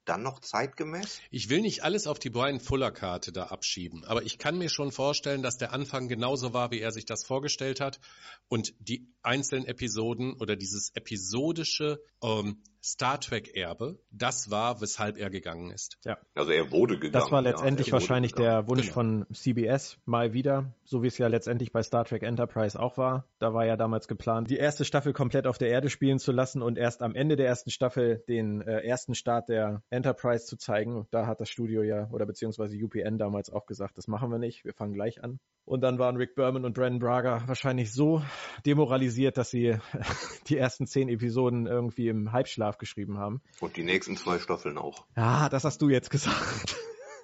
dann 0.07 0.23
noch 0.23 0.39
zeitgemäß? 0.39 1.19
Ich 1.31 1.49
will 1.49 1.61
nicht 1.61 1.83
alles 1.83 2.07
auf 2.07 2.19
die 2.19 2.29
Brian 2.29 2.59
Fuller 2.59 2.91
Karte 2.91 3.31
da 3.31 3.47
abschieben, 3.47 4.03
aber 4.05 4.23
ich 4.23 4.37
kann 4.37 4.57
mir 4.57 4.69
schon 4.69 4.91
vorstellen, 4.91 5.43
dass 5.43 5.57
der 5.57 5.73
Anfang 5.73 6.07
genauso 6.07 6.53
war, 6.53 6.71
wie 6.71 6.79
er 6.79 6.91
sich 6.91 7.05
das 7.05 7.25
vorgestellt 7.25 7.79
hat 7.79 7.99
und 8.47 8.73
die 8.79 9.07
einzelnen 9.21 9.65
Episoden 9.65 10.33
oder 10.33 10.55
dieses 10.55 10.91
episodische 10.95 12.01
ähm, 12.21 12.61
Star 12.87 13.19
Trek 13.19 13.53
Erbe, 13.53 13.99
das 14.11 14.49
war, 14.49 14.79
weshalb 14.79 15.17
er 15.17 15.29
gegangen 15.29 15.71
ist. 15.71 15.97
Ja. 16.05 16.17
Also 16.35 16.51
er 16.51 16.71
wurde 16.71 16.97
gegangen. 16.97 17.21
Das 17.21 17.33
war 17.33 17.41
letztendlich 17.41 17.87
ja, 17.87 17.93
wahrscheinlich 17.93 18.31
der 18.31 18.69
Wunsch 18.69 18.83
genau. 18.83 18.93
von 18.93 19.25
CBS 19.33 19.99
mal 20.05 20.31
wieder, 20.31 20.73
so 20.85 21.03
wie 21.03 21.07
es 21.07 21.17
ja 21.17 21.27
letztendlich 21.27 21.73
bei 21.73 21.83
Star 21.83 22.05
Trek 22.05 22.23
Enterprise 22.23 22.79
auch 22.79 22.97
war. 22.97 23.27
Da 23.39 23.53
war 23.53 23.65
ja 23.65 23.75
damals 23.75 24.07
geplant, 24.07 24.49
die 24.49 24.55
erste 24.55 24.85
Staffel 24.85 25.11
komplett 25.11 25.47
auf 25.47 25.57
der 25.57 25.67
Erde 25.67 25.89
spielen 25.89 26.17
zu 26.17 26.31
lassen 26.31 26.61
und 26.61 26.77
erst 26.77 27.01
am 27.01 27.13
Ende 27.13 27.35
der 27.35 27.47
ersten 27.47 27.71
Staffel 27.71 28.23
den 28.29 28.61
äh, 28.61 28.79
ersten 28.79 29.15
Start 29.15 29.49
der 29.49 29.83
Enterprise 29.89 30.45
zu 30.45 30.55
zeigen. 30.55 31.07
Da 31.11 31.27
hat 31.27 31.41
das 31.41 31.49
Studio 31.49 31.83
ja 31.83 32.09
oder 32.11 32.25
beziehungsweise 32.25 32.77
UPN 32.77 33.17
damals 33.17 33.49
auch 33.49 33.65
gesagt, 33.65 33.97
das 33.97 34.07
machen 34.07 34.31
wir 34.31 34.39
nicht, 34.39 34.63
wir 34.63 34.73
fangen 34.73 34.93
gleich 34.93 35.21
an. 35.21 35.41
Und 35.67 35.81
dann 35.81 35.99
waren 35.99 36.15
Rick 36.15 36.35
Berman 36.35 36.63
und 36.63 36.73
Brandon 36.73 36.99
Braga 36.99 37.43
wahrscheinlich 37.45 37.91
so 37.91 38.21
demoralisiert, 38.65 39.37
dass 39.37 39.49
sie 39.49 39.77
die 40.47 40.57
ersten 40.57 40.87
zehn 40.87 41.09
Episoden 41.09 41.67
irgendwie 41.67 42.07
im 42.07 42.31
Halbschlaf 42.31 42.76
geschrieben 42.79 43.17
haben. 43.17 43.41
Und 43.59 43.77
die 43.77 43.83
nächsten 43.83 44.17
zwei 44.17 44.39
Staffeln 44.39 44.77
auch. 44.77 45.05
Ja, 45.15 45.49
das 45.49 45.63
hast 45.63 45.81
du 45.81 45.89
jetzt 45.89 46.09
gesagt. 46.09 46.75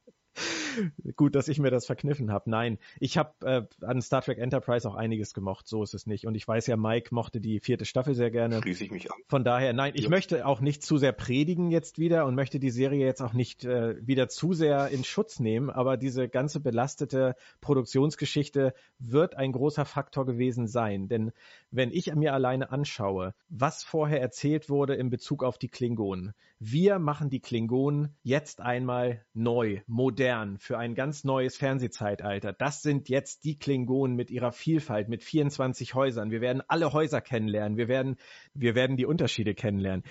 Gut, 1.16 1.34
dass 1.34 1.48
ich 1.48 1.58
mir 1.58 1.70
das 1.70 1.86
verkniffen 1.86 2.30
habe. 2.30 2.50
Nein, 2.50 2.78
ich 3.00 3.16
habe 3.16 3.32
äh, 3.80 3.84
an 3.84 4.02
Star 4.02 4.22
Trek 4.22 4.38
Enterprise 4.38 4.88
auch 4.88 4.94
einiges 4.94 5.34
gemocht, 5.34 5.66
so 5.66 5.82
ist 5.82 5.94
es 5.94 6.06
nicht. 6.06 6.26
Und 6.26 6.34
ich 6.34 6.46
weiß 6.46 6.66
ja, 6.66 6.76
Mike 6.76 7.14
mochte 7.14 7.40
die 7.40 7.60
vierte 7.60 7.84
Staffel 7.84 8.14
sehr 8.14 8.30
gerne. 8.30 8.60
Schließe 8.60 8.84
ich 8.84 8.90
mich 8.90 9.10
an. 9.10 9.18
Von 9.28 9.44
daher, 9.44 9.72
nein, 9.72 9.92
ich 9.94 10.04
ja. 10.04 10.10
möchte 10.10 10.46
auch 10.46 10.60
nicht 10.60 10.82
zu 10.82 10.98
sehr 10.98 11.12
predigen 11.12 11.70
jetzt 11.70 11.98
wieder 11.98 12.26
und 12.26 12.34
möchte 12.34 12.58
die 12.58 12.70
Serie 12.70 13.04
jetzt 13.04 13.22
auch 13.22 13.32
nicht 13.32 13.64
äh, 13.64 13.96
wieder 14.06 14.28
zu 14.28 14.52
sehr 14.52 14.88
in 14.88 15.04
Schutz 15.04 15.40
nehmen, 15.40 15.70
aber 15.70 15.96
diese 15.96 16.28
ganze 16.28 16.60
belastete 16.60 17.36
Produktionsgeschichte 17.60 18.74
wird 18.98 19.36
ein 19.36 19.52
großer 19.52 19.84
Faktor 19.84 20.26
gewesen 20.26 20.66
sein. 20.66 21.08
Denn 21.08 21.32
wenn 21.70 21.90
ich 21.90 22.14
mir 22.14 22.34
alleine 22.34 22.70
anschaue, 22.70 23.34
was 23.48 23.82
vorher 23.82 24.20
erzählt 24.20 24.68
wurde 24.68 24.94
in 24.94 25.10
Bezug 25.10 25.42
auf 25.42 25.58
die 25.58 25.68
Klingonen, 25.68 26.34
wir 26.58 26.98
machen 26.98 27.30
die 27.30 27.40
Klingonen 27.40 28.14
jetzt 28.22 28.60
einmal 28.60 29.24
neu, 29.34 29.80
modern, 29.86 30.25
für 30.58 30.78
ein 30.78 30.94
ganz 30.94 31.24
neues 31.24 31.56
Fernsehzeitalter. 31.56 32.52
Das 32.52 32.82
sind 32.82 33.08
jetzt 33.08 33.44
die 33.44 33.58
Klingonen 33.58 34.16
mit 34.16 34.30
ihrer 34.30 34.52
Vielfalt, 34.52 35.08
mit 35.08 35.22
24 35.22 35.94
Häusern. 35.94 36.30
Wir 36.30 36.40
werden 36.40 36.62
alle 36.68 36.92
Häuser 36.92 37.20
kennenlernen. 37.20 37.76
Wir 37.76 37.88
werden, 37.88 38.16
wir 38.54 38.74
werden 38.74 38.96
die 38.96 39.06
Unterschiede 39.06 39.54
kennenlernen. 39.54 40.04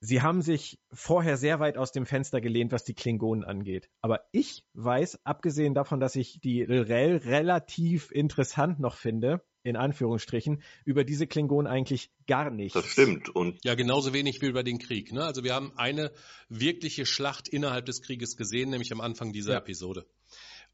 Sie 0.00 0.22
haben 0.22 0.42
sich 0.42 0.78
vorher 0.92 1.36
sehr 1.36 1.58
weit 1.58 1.76
aus 1.76 1.90
dem 1.90 2.06
Fenster 2.06 2.40
gelehnt, 2.40 2.70
was 2.70 2.84
die 2.84 2.94
Klingonen 2.94 3.44
angeht. 3.44 3.90
Aber 4.00 4.20
ich 4.30 4.64
weiß, 4.74 5.24
abgesehen 5.24 5.74
davon, 5.74 5.98
dass 5.98 6.14
ich 6.14 6.40
die 6.40 6.62
rel 6.62 7.16
relativ 7.16 8.12
interessant 8.12 8.78
noch 8.78 8.94
finde, 8.94 9.42
in 9.68 9.76
Anführungsstrichen, 9.76 10.62
über 10.84 11.04
diese 11.04 11.26
Klingonen 11.26 11.70
eigentlich 11.70 12.10
gar 12.26 12.50
nichts. 12.50 12.74
Das 12.74 12.86
stimmt. 12.86 13.28
Und 13.28 13.64
ja, 13.64 13.74
genauso 13.74 14.12
wenig 14.12 14.40
wie 14.42 14.46
über 14.46 14.62
den 14.62 14.78
Krieg. 14.78 15.12
Ne? 15.12 15.24
Also 15.24 15.44
wir 15.44 15.54
haben 15.54 15.72
eine 15.76 16.12
wirkliche 16.48 17.06
Schlacht 17.06 17.48
innerhalb 17.48 17.86
des 17.86 18.02
Krieges 18.02 18.36
gesehen, 18.36 18.70
nämlich 18.70 18.92
am 18.92 19.00
Anfang 19.00 19.32
dieser 19.32 19.52
ja. 19.52 19.58
Episode. 19.58 20.06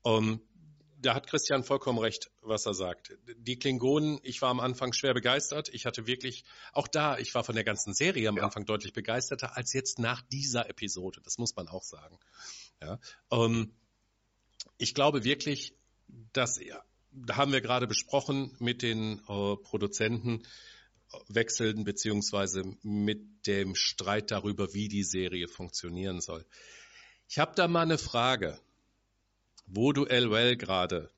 Um, 0.03 0.29
ähm, 0.29 0.41
da 1.05 1.15
hat 1.15 1.27
Christian 1.27 1.65
vollkommen 1.65 1.99
recht, 1.99 2.31
was 2.41 2.65
er 2.65 2.73
sagt. 2.73 3.13
Die 3.37 3.59
Klingonen, 3.59 4.19
ich 4.23 4.41
war 4.41 4.49
am 4.49 4.61
Anfang 4.61 4.95
schwer 4.95 5.13
begeistert. 5.13 5.69
Ich 5.69 5.85
hatte 5.85 6.07
wirklich, 6.07 6.45
auch 6.73 6.89
da, 6.89 7.19
ich 7.19 7.35
war 7.35 7.45
von 7.45 7.55
der 7.55 7.65
ganzen 7.65 7.93
Serie 7.93 8.29
am 8.29 8.39
ja. 8.39 8.45
Anfang 8.45 8.65
deutlich 8.65 8.95
begeisterter 8.95 9.55
als 9.55 9.75
jetzt 9.75 9.99
nach 9.99 10.23
dieser 10.23 10.71
Episode. 10.71 11.21
Das 11.23 11.37
muss 11.37 11.55
man 11.57 11.69
auch 11.69 11.83
sagen. 11.83 12.19
Ja, 12.81 12.99
um, 13.29 13.55
ähm, 13.55 13.75
ich 14.79 14.95
glaube 14.95 15.25
wirklich, 15.25 15.75
dass 16.33 16.59
haben 17.31 17.53
wir 17.53 17.61
gerade 17.61 17.87
besprochen 17.87 18.55
mit 18.59 18.83
den 18.83 19.19
äh, 19.29 19.57
Produzenten 19.57 20.43
äh, 21.13 21.17
wechseln 21.29 21.85
beziehungsweise 21.85 22.63
mit 22.83 23.47
dem 23.47 23.75
Streit 23.75 24.31
darüber, 24.31 24.75
wie 24.75 24.89
die 24.89 25.05
Serie 25.05 25.49
funktionieren 25.49 26.21
soll. 26.21 26.45
Ich 27.29 27.39
habe 27.39 27.53
da 27.55 27.69
mal 27.69 27.83
eine 27.83 27.99
Frage, 27.99 28.59
wo 29.67 29.93
du 29.93 30.05
Elwell 30.05 30.57
gerade, 30.57 31.11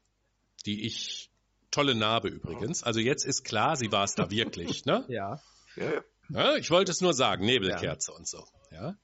die 0.65 0.87
ich 0.87 1.31
tolle 1.71 1.95
Narbe 1.95 2.29
übrigens. 2.29 2.83
Also 2.83 3.01
jetzt 3.01 3.25
ist 3.25 3.45
klar, 3.45 3.77
sie 3.77 3.93
war 3.93 4.05
es 4.05 4.15
da 4.15 4.31
wirklich, 4.31 4.85
ne? 4.85 5.05
Ja. 5.09 5.43
ja. 5.77 6.03
ja. 6.31 6.57
Ich 6.57 6.71
wollte 6.71 6.93
es 6.93 7.01
nur 7.01 7.13
sagen, 7.13 7.45
Nebelkerze 7.45 8.13
ja. 8.13 8.17
und 8.17 8.27
so. 8.27 8.45
Ja. 8.71 8.97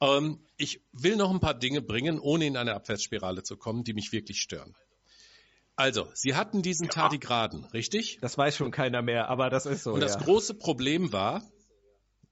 Ähm, 0.00 0.40
ich 0.56 0.82
will 0.92 1.16
noch 1.16 1.30
ein 1.30 1.40
paar 1.40 1.54
Dinge 1.54 1.82
bringen, 1.82 2.18
ohne 2.18 2.46
in 2.46 2.56
eine 2.56 2.74
Abwärtsspirale 2.74 3.42
zu 3.42 3.56
kommen, 3.56 3.84
die 3.84 3.94
mich 3.94 4.12
wirklich 4.12 4.40
stören. 4.40 4.74
Also, 5.80 6.08
Sie 6.12 6.34
hatten 6.34 6.60
diesen 6.60 6.88
ja. 6.88 6.92
Tardigraden, 6.92 7.64
richtig? 7.72 8.18
Das 8.20 8.36
weiß 8.36 8.54
schon 8.54 8.70
keiner 8.70 9.00
mehr, 9.00 9.30
aber 9.30 9.48
das 9.48 9.64
ist 9.64 9.84
so. 9.84 9.94
Und 9.94 10.00
das 10.00 10.16
ja. 10.16 10.20
große 10.20 10.52
Problem 10.52 11.10
war, 11.10 11.42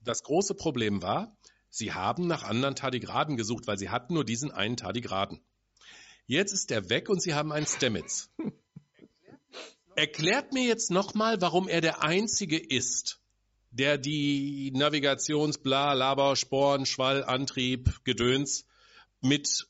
das 0.01 0.21
große 0.21 0.53
Problem 0.53 1.01
war, 1.01 1.35
Sie 1.71 1.91
haben 1.91 2.27
nach 2.27 2.43
anderen 2.43 2.75
Tardigraden 2.75 3.37
gesucht, 3.37 3.65
weil 3.65 3.79
Sie 3.79 3.89
hatten 3.89 4.13
nur 4.13 4.23
diesen 4.23 4.51
einen 4.51 4.77
Tardigraden. 4.77 5.41
Jetzt 6.27 6.51
ist 6.51 6.69
er 6.69 6.91
weg 6.91 7.09
und 7.09 7.23
Sie 7.23 7.33
haben 7.33 7.51
einen 7.51 7.65
Stamets. 7.65 8.29
Erklärt 9.95 10.53
mir 10.53 10.65
jetzt 10.65 10.91
nochmal, 10.91 11.41
warum 11.41 11.67
er 11.67 11.81
der 11.81 12.03
Einzige 12.03 12.59
ist, 12.59 13.19
der 13.71 13.97
die 13.97 14.71
Navigations-Bla, 14.75 15.93
Laber, 15.93 16.35
Sporen, 16.35 16.85
Schwall, 16.85 17.23
Antrieb, 17.23 18.03
Gedöns 18.03 18.67
mit 19.21 19.68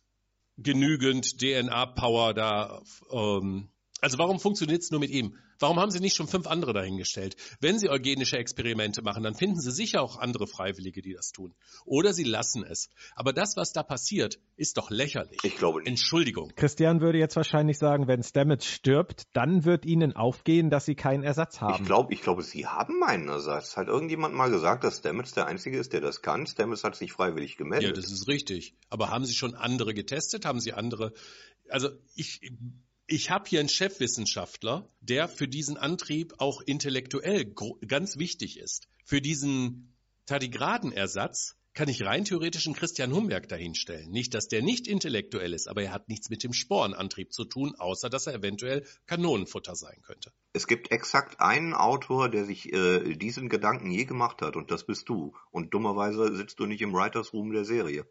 genügend 0.63 1.41
DNA-Power 1.41 2.33
da. 2.33 2.81
Ähm, 3.11 3.69
also 4.01 4.17
warum 4.17 4.39
funktioniert 4.39 4.81
es 4.81 4.91
nur 4.91 4.99
mit 4.99 5.09
ihm? 5.09 5.35
Warum 5.59 5.79
haben 5.79 5.91
Sie 5.91 5.99
nicht 5.99 6.15
schon 6.15 6.27
fünf 6.27 6.47
andere 6.47 6.73
dahingestellt? 6.73 7.35
Wenn 7.59 7.79
Sie 7.79 7.89
eugenische 7.89 8.37
Experimente 8.37 9.01
machen, 9.01 9.23
dann 9.23 9.35
finden 9.35 9.59
Sie 9.59 9.71
sicher 9.71 10.01
auch 10.01 10.17
andere 10.17 10.47
Freiwillige, 10.47 11.01
die 11.01 11.13
das 11.13 11.31
tun. 11.31 11.53
Oder 11.85 12.13
Sie 12.13 12.23
lassen 12.23 12.63
es. 12.63 12.89
Aber 13.15 13.33
das, 13.33 13.57
was 13.57 13.73
da 13.73 13.83
passiert, 13.83 14.39
ist 14.55 14.77
doch 14.77 14.89
lächerlich. 14.89 15.39
Ich 15.43 15.57
glaube 15.57 15.79
nicht. 15.79 15.89
Entschuldigung. 15.89 16.51
Christian 16.55 17.01
würde 17.01 17.17
jetzt 17.17 17.35
wahrscheinlich 17.35 17.77
sagen, 17.77 18.07
wenn 18.07 18.23
Stamets 18.23 18.65
stirbt, 18.65 19.23
dann 19.33 19.65
wird 19.65 19.85
ihnen 19.85 20.15
aufgehen, 20.15 20.69
dass 20.69 20.85
sie 20.85 20.95
keinen 20.95 21.23
Ersatz 21.23 21.59
haben. 21.61 21.81
Ich 21.81 21.87
glaube, 21.87 22.13
ich 22.13 22.21
glaube, 22.21 22.43
sie 22.43 22.65
haben 22.67 23.03
einen 23.03 23.27
Ersatz. 23.27 23.75
Hat 23.75 23.87
irgendjemand 23.87 24.33
mal 24.35 24.49
gesagt, 24.49 24.83
dass 24.83 24.99
Stamets 24.99 25.33
der 25.33 25.47
Einzige 25.47 25.77
ist, 25.77 25.93
der 25.93 26.01
das 26.01 26.21
kann? 26.21 26.47
Stamets 26.47 26.83
hat 26.83 26.95
sich 26.95 27.11
freiwillig 27.11 27.51
Ja, 27.51 27.57
gemeldet. 27.57 27.97
das 27.97 28.11
ist 28.11 28.27
richtig. 28.27 28.75
Aber 28.89 29.09
haben 29.09 29.25
Sie 29.25 29.33
schon 29.33 29.55
andere 29.55 29.93
getestet? 29.93 30.45
Haben 30.45 30.59
Sie 30.59 30.73
andere? 30.73 31.13
Also 31.69 31.89
ich, 32.15 32.41
ich 33.11 33.31
habe 33.31 33.49
hier 33.49 33.59
einen 33.59 33.69
Chefwissenschaftler, 33.69 34.87
der 35.01 35.27
für 35.27 35.47
diesen 35.47 35.77
Antrieb 35.77 36.33
auch 36.37 36.61
intellektuell 36.61 37.53
ganz 37.87 38.17
wichtig 38.17 38.59
ist. 38.59 38.87
Für 39.03 39.21
diesen 39.21 39.95
Tardigradenersatz 40.27 41.55
kann 41.73 41.89
ich 41.89 42.03
rein 42.03 42.25
theoretisch 42.25 42.67
einen 42.67 42.75
Christian 42.75 43.13
Humberg 43.13 43.47
dahinstellen. 43.47 44.11
Nicht, 44.11 44.33
dass 44.33 44.47
der 44.47 44.61
nicht 44.61 44.87
intellektuell 44.87 45.53
ist, 45.53 45.67
aber 45.67 45.83
er 45.83 45.91
hat 45.91 46.09
nichts 46.09 46.29
mit 46.29 46.43
dem 46.43 46.53
Sporenantrieb 46.53 47.31
zu 47.31 47.45
tun, 47.45 47.73
außer 47.77 48.09
dass 48.09 48.27
er 48.27 48.35
eventuell 48.35 48.85
Kanonenfutter 49.07 49.75
sein 49.75 50.01
könnte. 50.03 50.31
Es 50.53 50.67
gibt 50.67 50.91
exakt 50.91 51.39
einen 51.39 51.73
Autor, 51.73 52.29
der 52.29 52.45
sich 52.45 52.73
äh, 52.73 53.15
diesen 53.15 53.49
Gedanken 53.49 53.91
je 53.91 54.05
gemacht 54.05 54.41
hat, 54.41 54.55
und 54.55 54.71
das 54.71 54.85
bist 54.85 55.09
du. 55.09 55.35
Und 55.51 55.73
dummerweise 55.73 56.35
sitzt 56.35 56.59
du 56.59 56.65
nicht 56.65 56.81
im 56.81 56.93
Writers 56.93 57.33
Room 57.33 57.53
der 57.53 57.65
Serie. 57.65 58.05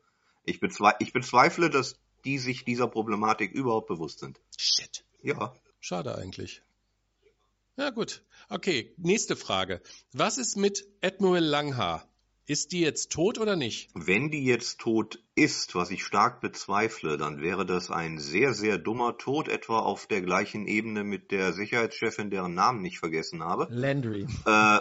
Ich, 0.44 0.60
bezwe 0.60 0.94
ich 1.00 1.12
bezweifle, 1.12 1.68
dass 1.68 2.00
die 2.24 2.38
sich 2.38 2.64
dieser 2.64 2.88
Problematik 2.88 3.52
überhaupt 3.52 3.88
bewusst 3.88 4.20
sind. 4.20 4.40
Shit. 4.56 5.04
Ja, 5.22 5.52
Schade 5.80 6.16
eigentlich. 6.16 6.62
Ja 7.76 7.90
gut. 7.90 8.22
Okay, 8.48 8.92
nächste 8.96 9.36
Frage. 9.36 9.80
Was 10.12 10.38
ist 10.38 10.56
mit 10.56 10.84
Admiral 11.02 11.44
Langhaar? 11.44 12.08
Ist 12.46 12.72
die 12.72 12.80
jetzt 12.80 13.12
tot 13.12 13.38
oder 13.38 13.56
nicht? 13.56 13.90
wenn 13.94 14.30
die 14.30 14.42
jetzt 14.42 14.78
tot 14.80 15.22
ist, 15.34 15.74
was 15.74 15.90
ich 15.90 16.02
stark 16.02 16.40
bezweifle, 16.40 17.18
dann 17.18 17.42
wäre 17.42 17.66
das 17.66 17.90
ein 17.90 18.18
sehr, 18.18 18.54
sehr 18.54 18.78
dummer 18.78 19.18
Tod, 19.18 19.48
etwa 19.48 19.80
auf 19.80 20.06
der 20.06 20.22
gleichen 20.22 20.66
Ebene 20.66 21.04
mit 21.04 21.30
der 21.30 21.52
Sicherheitschefin, 21.52 22.30
deren 22.30 22.54
Namen 22.54 22.82
ich 22.86 22.98
vergessen 22.98 23.44
habe. 23.44 23.68
Landry. 23.70 24.26
Äh, 24.46 24.78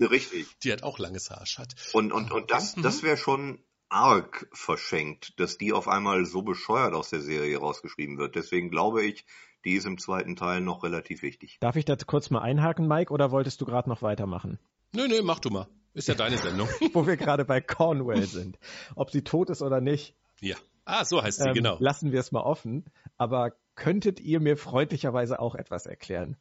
richtig. 0.04 0.46
Die 0.62 0.70
hat 0.70 0.82
auch 0.82 0.98
langes 0.98 1.30
Haar, 1.30 1.46
Schat. 1.46 1.74
Und, 1.94 2.12
und, 2.12 2.30
und 2.30 2.50
das, 2.50 2.76
Mhm. 2.76 2.82
das 2.82 3.02
wäre 3.02 3.16
schon 3.16 3.58
arg 3.88 4.48
verschenkt, 4.52 5.38
dass 5.40 5.58
die 5.58 5.72
auf 5.72 5.88
einmal 5.88 6.24
so 6.24 6.42
bescheuert 6.42 6.94
aus 6.94 7.10
der 7.10 7.20
Serie 7.20 7.58
rausgeschrieben 7.58 8.18
wird. 8.18 8.34
Deswegen 8.34 8.70
glaube 8.70 9.04
ich, 9.04 9.24
die 9.64 9.74
ist 9.74 9.86
im 9.86 9.98
zweiten 9.98 10.36
Teil 10.36 10.60
noch 10.60 10.84
relativ 10.84 11.22
wichtig. 11.22 11.58
Darf 11.60 11.76
ich 11.76 11.84
da 11.84 11.96
kurz 11.96 12.30
mal 12.30 12.40
einhaken, 12.40 12.86
Mike, 12.86 13.12
oder 13.12 13.30
wolltest 13.30 13.60
du 13.60 13.64
gerade 13.64 13.88
noch 13.88 14.02
weitermachen? 14.02 14.58
Nö, 14.92 15.08
nö, 15.08 15.22
mach 15.22 15.40
du 15.40 15.50
mal. 15.50 15.68
Ist 15.94 16.08
ja 16.08 16.14
deine 16.14 16.38
Sendung. 16.38 16.68
Wo 16.92 17.06
wir 17.06 17.16
gerade 17.16 17.44
bei 17.44 17.60
Cornwell 17.60 18.24
sind. 18.24 18.58
Ob 18.94 19.10
sie 19.10 19.22
tot 19.22 19.50
ist 19.50 19.62
oder 19.62 19.80
nicht, 19.80 20.14
ja. 20.40 20.56
Ah, 20.84 21.04
so 21.04 21.22
heißt 21.22 21.40
sie, 21.40 21.48
ähm, 21.48 21.54
genau. 21.54 21.76
lassen 21.80 22.12
wir 22.12 22.20
es 22.20 22.32
mal 22.32 22.40
offen. 22.40 22.84
Aber 23.16 23.52
könntet 23.74 24.20
ihr 24.20 24.40
mir 24.40 24.56
freundlicherweise 24.56 25.38
auch 25.38 25.54
etwas 25.54 25.86
erklären? 25.86 26.36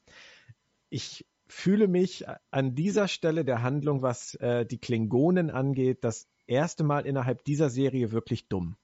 Ich 0.89 1.25
fühle 1.47 1.87
mich 1.87 2.25
an 2.51 2.75
dieser 2.75 3.07
Stelle 3.07 3.43
der 3.43 3.61
Handlung, 3.61 4.01
was 4.01 4.35
äh, 4.35 4.65
die 4.65 4.77
Klingonen 4.77 5.49
angeht, 5.49 6.03
das 6.03 6.27
erste 6.47 6.83
Mal 6.83 7.05
innerhalb 7.05 7.43
dieser 7.43 7.69
Serie 7.69 8.11
wirklich 8.11 8.47
dumm. 8.47 8.77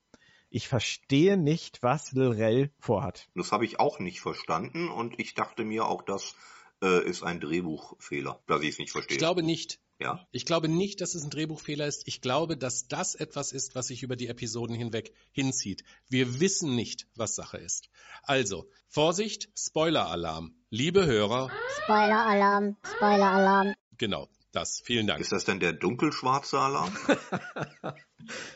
Ich 0.50 0.68
verstehe 0.68 1.36
nicht, 1.36 1.82
was 1.82 2.12
Lil 2.12 2.70
vorhat. 2.80 3.28
Das 3.34 3.52
habe 3.52 3.66
ich 3.66 3.80
auch 3.80 4.00
nicht 4.00 4.22
verstanden 4.22 4.88
und 4.90 5.20
ich 5.20 5.34
dachte 5.34 5.64
mir, 5.64 5.88
auch 5.88 6.04
das 6.04 6.36
äh, 6.84 7.04
ist 7.10 7.24
ein 7.24 7.40
Drehbuchfehler, 7.40 8.40
dass 8.46 8.62
ich 8.62 8.70
es 8.70 8.78
nicht 8.78 8.92
verstehe. 8.92 9.16
Ich 9.16 9.20
glaube 9.20 9.42
nicht. 9.42 9.80
ja. 10.00 10.28
Ich 10.32 10.46
glaube 10.46 10.68
nicht, 10.68 11.02
dass 11.02 11.16
es 11.16 11.24
ein 11.24 11.32
Drehbuchfehler 11.32 11.88
ist. 11.88 12.08
Ich 12.08 12.22
glaube, 12.22 12.56
dass 12.56 12.88
das 12.88 13.16
etwas 13.16 13.52
ist, 13.52 13.74
was 13.74 13.88
sich 13.88 14.04
über 14.04 14.16
die 14.16 14.28
Episoden 14.28 14.76
hinweg 14.76 15.14
hinzieht. 15.32 15.84
Wir 16.08 16.40
wissen 16.40 16.76
nicht, 16.76 17.08
was 17.16 17.34
Sache 17.36 17.58
ist. 17.58 17.90
Also, 18.22 18.70
Vorsicht, 18.90 19.50
Spoiler-Alarm. 19.58 20.54
Liebe 20.70 21.06
Hörer, 21.06 21.50
Spoiler-Alarm, 21.84 22.78
Spoiler-Alarm. 22.96 23.74
genau, 23.98 24.28
das. 24.56 24.82
Vielen 24.84 25.08
Dank. 25.08 25.22
Ist 25.22 25.32
das 25.32 25.46
denn 25.46 25.60
der 25.60 25.74
dunkelschwarze 25.74 26.60
Alarm? 26.60 26.96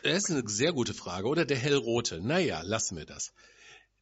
Das 0.02 0.16
ist 0.16 0.30
eine 0.30 0.48
sehr 0.48 0.72
gute 0.72 0.94
Frage. 0.94 1.28
Oder 1.28 1.44
der 1.44 1.58
hellrote? 1.58 2.20
Naja, 2.22 2.62
lassen 2.62 2.96
wir 2.96 3.04
das. 3.04 3.34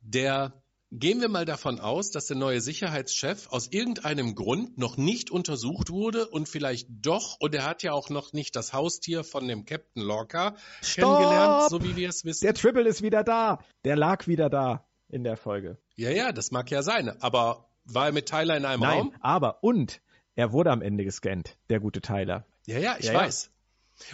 Der, 0.01 0.63
gehen 0.93 1.21
wir 1.21 1.29
mal 1.29 1.45
davon 1.45 1.81
aus, 1.81 2.13
dass 2.13 2.27
der 2.27 2.37
neue 2.37 2.61
Sicherheitschef 2.61 3.49
aus 3.49 3.67
irgendeinem 3.73 4.37
Grund 4.37 4.79
noch 4.79 4.97
nicht 4.97 5.31
untersucht 5.31 5.91
wurde 5.91 6.29
und 6.29 6.49
vielleicht 6.49 6.87
doch, 6.89 7.37
und 7.41 7.53
er 7.55 7.65
hat 7.65 7.83
ja 7.83 7.93
auch 7.93 8.11
noch 8.11 8.33
nicht 8.33 8.55
das 8.55 8.73
Haustier 8.73 9.25
von 9.25 9.49
dem 9.49 9.65
Captain 9.65 10.03
Lorca 10.03 10.55
kennengelernt, 10.83 11.69
so 11.69 11.83
wie 11.83 11.97
wir 11.97 12.09
es 12.09 12.25
wissen. 12.25 12.45
Der 12.45 12.55
Triple 12.55 12.89
ist 12.89 13.03
wieder 13.03 13.25
da. 13.25 13.59
Der 13.85 13.97
lag 13.97 14.29
wieder 14.29 14.49
da 14.49 14.87
in 15.09 15.25
der 15.25 15.37
Folge. 15.37 15.79
Ja, 15.97 16.11
ja, 16.11 16.31
das 16.33 16.53
mag 16.53 16.71
ja 16.71 16.83
sein. 16.83 17.21
Aber 17.21 17.69
war 17.85 18.07
er 18.07 18.13
mit 18.13 18.27
Tyler 18.29 18.57
in 18.57 18.65
einem 18.65 18.83
Nein, 18.83 18.99
Raum? 18.99 19.15
aber 19.21 19.63
und 19.63 20.01
er 20.37 20.53
wurde 20.53 20.70
am 20.70 20.83
Ende 20.83 21.03
gescannt, 21.05 21.57
der 21.70 21.81
gute 21.81 22.01
Tyler. 22.01 22.46
Ja, 22.66 22.79
ja, 22.79 22.96
ich 22.99 23.07
Ja, 23.07 23.12
ja. 23.14 23.18
weiß. 23.20 23.51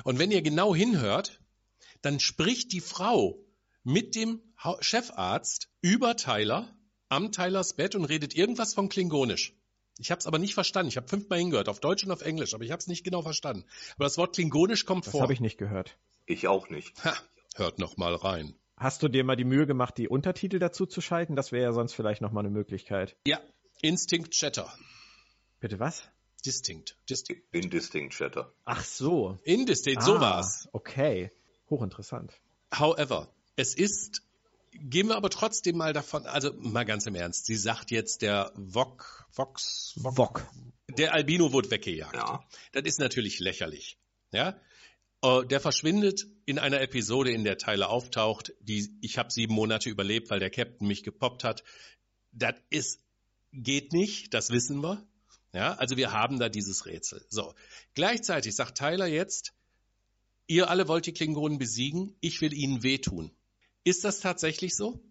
Und 0.04 0.18
wenn 0.18 0.30
ihr 0.30 0.42
genau 0.42 0.74
hinhört, 0.74 1.40
dann 2.00 2.20
spricht 2.20 2.72
die 2.72 2.80
Frau 2.80 3.38
mit 3.84 4.14
dem 4.14 4.40
Chefarzt 4.80 5.68
über 5.80 6.16
Tyler 6.16 6.68
am 7.08 7.32
Tylers 7.32 7.74
Bett 7.74 7.94
und 7.94 8.04
redet 8.04 8.34
irgendwas 8.34 8.74
von 8.74 8.88
Klingonisch. 8.88 9.54
Ich 9.98 10.10
habe 10.10 10.18
es 10.20 10.26
aber 10.26 10.38
nicht 10.38 10.54
verstanden. 10.54 10.88
Ich 10.88 10.96
habe 10.96 11.08
fünfmal 11.08 11.38
hingehört, 11.38 11.68
auf 11.68 11.80
Deutsch 11.80 12.04
und 12.04 12.10
auf 12.10 12.22
Englisch, 12.22 12.54
aber 12.54 12.64
ich 12.64 12.70
habe 12.70 12.80
es 12.80 12.86
nicht 12.86 13.04
genau 13.04 13.22
verstanden. 13.22 13.64
Aber 13.96 14.04
das 14.04 14.16
Wort 14.18 14.34
Klingonisch 14.34 14.84
kommt 14.86 15.04
Das 15.06 15.12
vor. 15.12 15.20
habe 15.22 15.32
ich 15.32 15.40
nicht 15.40 15.58
gehört. 15.58 15.98
Ich 16.26 16.48
auch 16.48 16.70
nicht. 16.70 17.04
ha, 17.04 17.14
hört 17.56 17.78
noch 17.78 17.96
mal 17.96 18.14
rein. 18.14 18.54
Hast 18.76 19.02
du 19.02 19.08
dir 19.08 19.22
mal 19.24 19.36
die 19.36 19.44
Mühe 19.44 19.66
gemacht, 19.66 19.98
die 19.98 20.08
Untertitel 20.08 20.58
dazu 20.58 20.86
zu 20.86 21.00
schalten? 21.00 21.36
Das 21.36 21.52
wäre 21.52 21.64
ja 21.64 21.72
sonst 21.72 21.92
vielleicht 21.92 22.20
noch 22.22 22.32
mal 22.32 22.40
eine 22.40 22.50
Möglichkeit. 22.50 23.16
Ja, 23.26 23.40
Instinct 23.82 24.32
Chatter. 24.32 24.72
Bitte 25.62 25.78
was? 25.78 26.02
Distinct. 26.44 26.96
Distinct. 27.08 27.44
Indistinct 27.54 28.14
Chatter. 28.14 28.52
Ach 28.64 28.82
so. 28.84 29.38
Indistinct, 29.44 30.02
so 30.02 30.16
Ah, 30.16 30.20
war's. 30.20 30.68
Okay. 30.72 31.30
Hochinteressant. 31.70 32.32
However, 32.74 33.32
es 33.54 33.76
ist, 33.76 34.22
gehen 34.72 35.06
wir 35.06 35.16
aber 35.16 35.30
trotzdem 35.30 35.76
mal 35.76 35.92
davon, 35.92 36.26
also 36.26 36.52
mal 36.58 36.82
ganz 36.84 37.06
im 37.06 37.14
Ernst, 37.14 37.46
sie 37.46 37.54
sagt 37.54 37.92
jetzt, 37.92 38.22
der 38.22 38.50
Vok, 38.56 39.28
Vox, 39.32 39.94
Wok. 40.02 40.44
der 40.98 41.14
Albino 41.14 41.52
wurde 41.52 41.70
weggejagt. 41.70 42.14
Ja. 42.16 42.44
Das 42.72 42.82
ist 42.84 42.98
natürlich 42.98 43.38
lächerlich. 43.38 43.96
Ja? 44.32 44.60
Äh, 45.22 45.46
Der 45.46 45.60
verschwindet 45.60 46.26
in 46.44 46.58
einer 46.58 46.80
Episode, 46.80 47.30
in 47.30 47.44
der 47.44 47.56
Tyler 47.56 47.88
auftaucht, 47.88 48.52
die 48.60 48.90
ich 49.00 49.16
habe 49.16 49.30
sieben 49.30 49.54
Monate 49.54 49.88
überlebt, 49.90 50.28
weil 50.30 50.40
der 50.40 50.50
Captain 50.50 50.88
mich 50.88 51.04
gepoppt 51.04 51.44
hat. 51.44 51.62
Das 52.32 52.54
ist 52.68 52.98
geht 53.52 53.92
nicht, 53.92 54.34
das 54.34 54.50
wissen 54.50 54.82
wir. 54.82 55.06
Ja, 55.52 55.74
also 55.74 55.96
wir 55.96 56.12
haben 56.12 56.38
da 56.38 56.48
dieses 56.48 56.86
Rätsel. 56.86 57.24
So, 57.28 57.54
gleichzeitig 57.94 58.54
sagt 58.54 58.78
Tyler 58.78 59.06
jetzt, 59.06 59.52
ihr 60.46 60.70
alle 60.70 60.88
wollt 60.88 61.06
die 61.06 61.12
Klingonen 61.12 61.58
besiegen, 61.58 62.16
ich 62.20 62.40
will 62.40 62.54
ihnen 62.54 62.82
wehtun. 62.82 63.30
Ist 63.84 64.04
das 64.04 64.20
tatsächlich 64.20 64.74
so? 64.74 65.02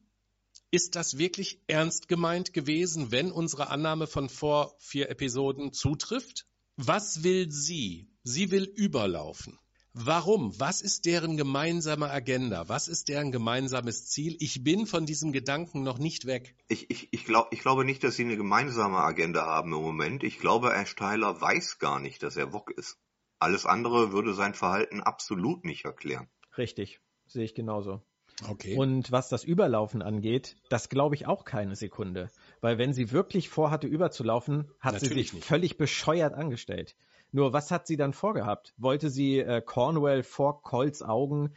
Ist 0.71 0.95
das 0.95 1.17
wirklich 1.17 1.59
ernst 1.67 2.07
gemeint 2.07 2.53
gewesen, 2.53 3.11
wenn 3.11 3.31
unsere 3.31 3.69
Annahme 3.69 4.07
von 4.07 4.29
vor 4.29 4.75
vier 4.79 5.09
Episoden 5.09 5.73
zutrifft? 5.73 6.47
Was 6.77 7.23
will 7.23 7.51
sie? 7.51 8.09
Sie 8.23 8.51
will 8.51 8.63
überlaufen. 8.63 9.59
Warum? 9.93 10.57
Was 10.57 10.81
ist 10.81 11.05
deren 11.05 11.35
gemeinsame 11.35 12.09
Agenda? 12.09 12.69
Was 12.69 12.87
ist 12.87 13.09
deren 13.09 13.31
gemeinsames 13.31 14.07
Ziel? 14.07 14.37
Ich 14.39 14.63
bin 14.63 14.87
von 14.87 15.05
diesem 15.05 15.33
Gedanken 15.33 15.83
noch 15.83 15.97
nicht 15.97 16.25
weg. 16.25 16.55
Ich, 16.69 16.89
ich, 16.89 17.09
ich, 17.11 17.25
glaub, 17.25 17.51
ich 17.51 17.59
glaube 17.59 17.83
nicht, 17.83 18.03
dass 18.03 18.15
sie 18.15 18.23
eine 18.23 18.37
gemeinsame 18.37 18.99
Agenda 18.99 19.45
haben 19.45 19.73
im 19.73 19.81
Moment. 19.81 20.23
Ich 20.23 20.39
glaube, 20.39 20.73
Ash 20.73 20.95
Tyler 20.95 21.41
weiß 21.41 21.79
gar 21.79 21.99
nicht, 21.99 22.23
dass 22.23 22.37
er 22.37 22.53
Wok 22.53 22.71
ist. 22.71 22.97
Alles 23.39 23.65
andere 23.65 24.13
würde 24.13 24.33
sein 24.33 24.53
Verhalten 24.53 25.01
absolut 25.01 25.65
nicht 25.65 25.83
erklären. 25.83 26.29
Richtig. 26.57 27.01
Sehe 27.27 27.43
ich 27.43 27.53
genauso. 27.53 28.01
Okay. 28.47 28.75
Und 28.77 29.11
was 29.11 29.29
das 29.29 29.43
Überlaufen 29.43 30.01
angeht, 30.01 30.55
das 30.69 30.89
glaube 30.89 31.15
ich 31.15 31.27
auch 31.27 31.43
keine 31.43 31.75
Sekunde. 31.75 32.29
Weil 32.61 32.77
wenn 32.77 32.93
sie 32.93 33.11
wirklich 33.11 33.49
vorhatte, 33.49 33.87
überzulaufen, 33.87 34.71
hat 34.79 34.99
sie 34.99 35.07
Natürlich 35.07 35.27
sich 35.27 35.33
nicht. 35.33 35.45
völlig 35.45 35.77
bescheuert 35.77 36.33
angestellt. 36.33 36.95
Nur 37.31 37.53
was 37.53 37.71
hat 37.71 37.87
sie 37.87 37.97
dann 37.97 38.13
vorgehabt? 38.13 38.73
Wollte 38.77 39.09
sie 39.09 39.39
äh, 39.39 39.61
Cornwell 39.61 40.23
vor 40.23 40.61
Colts 40.61 41.01
Augen 41.01 41.53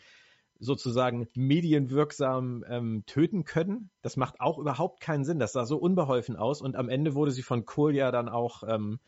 sozusagen 0.61 1.29
medienwirksam 1.35 2.65
ähm, 2.69 3.05
töten 3.07 3.45
können? 3.45 3.91
Das 4.03 4.17
macht 4.17 4.41
auch 4.41 4.59
überhaupt 4.59 5.01
keinen 5.01 5.25
Sinn. 5.25 5.39
Das 5.39 5.53
sah 5.53 5.67
so 5.67 5.77
unbeholfen 5.77 6.37
aus 6.37 6.63
und 6.63 6.77
am 6.77 6.89
Ende 6.89 7.15
wurde 7.15 7.33
sie 7.33 7.43
von 7.43 7.67
Cole 7.67 7.97
ja 7.97 8.13
dann 8.13 8.29
auch 8.29 8.63
ähm, 8.67 9.01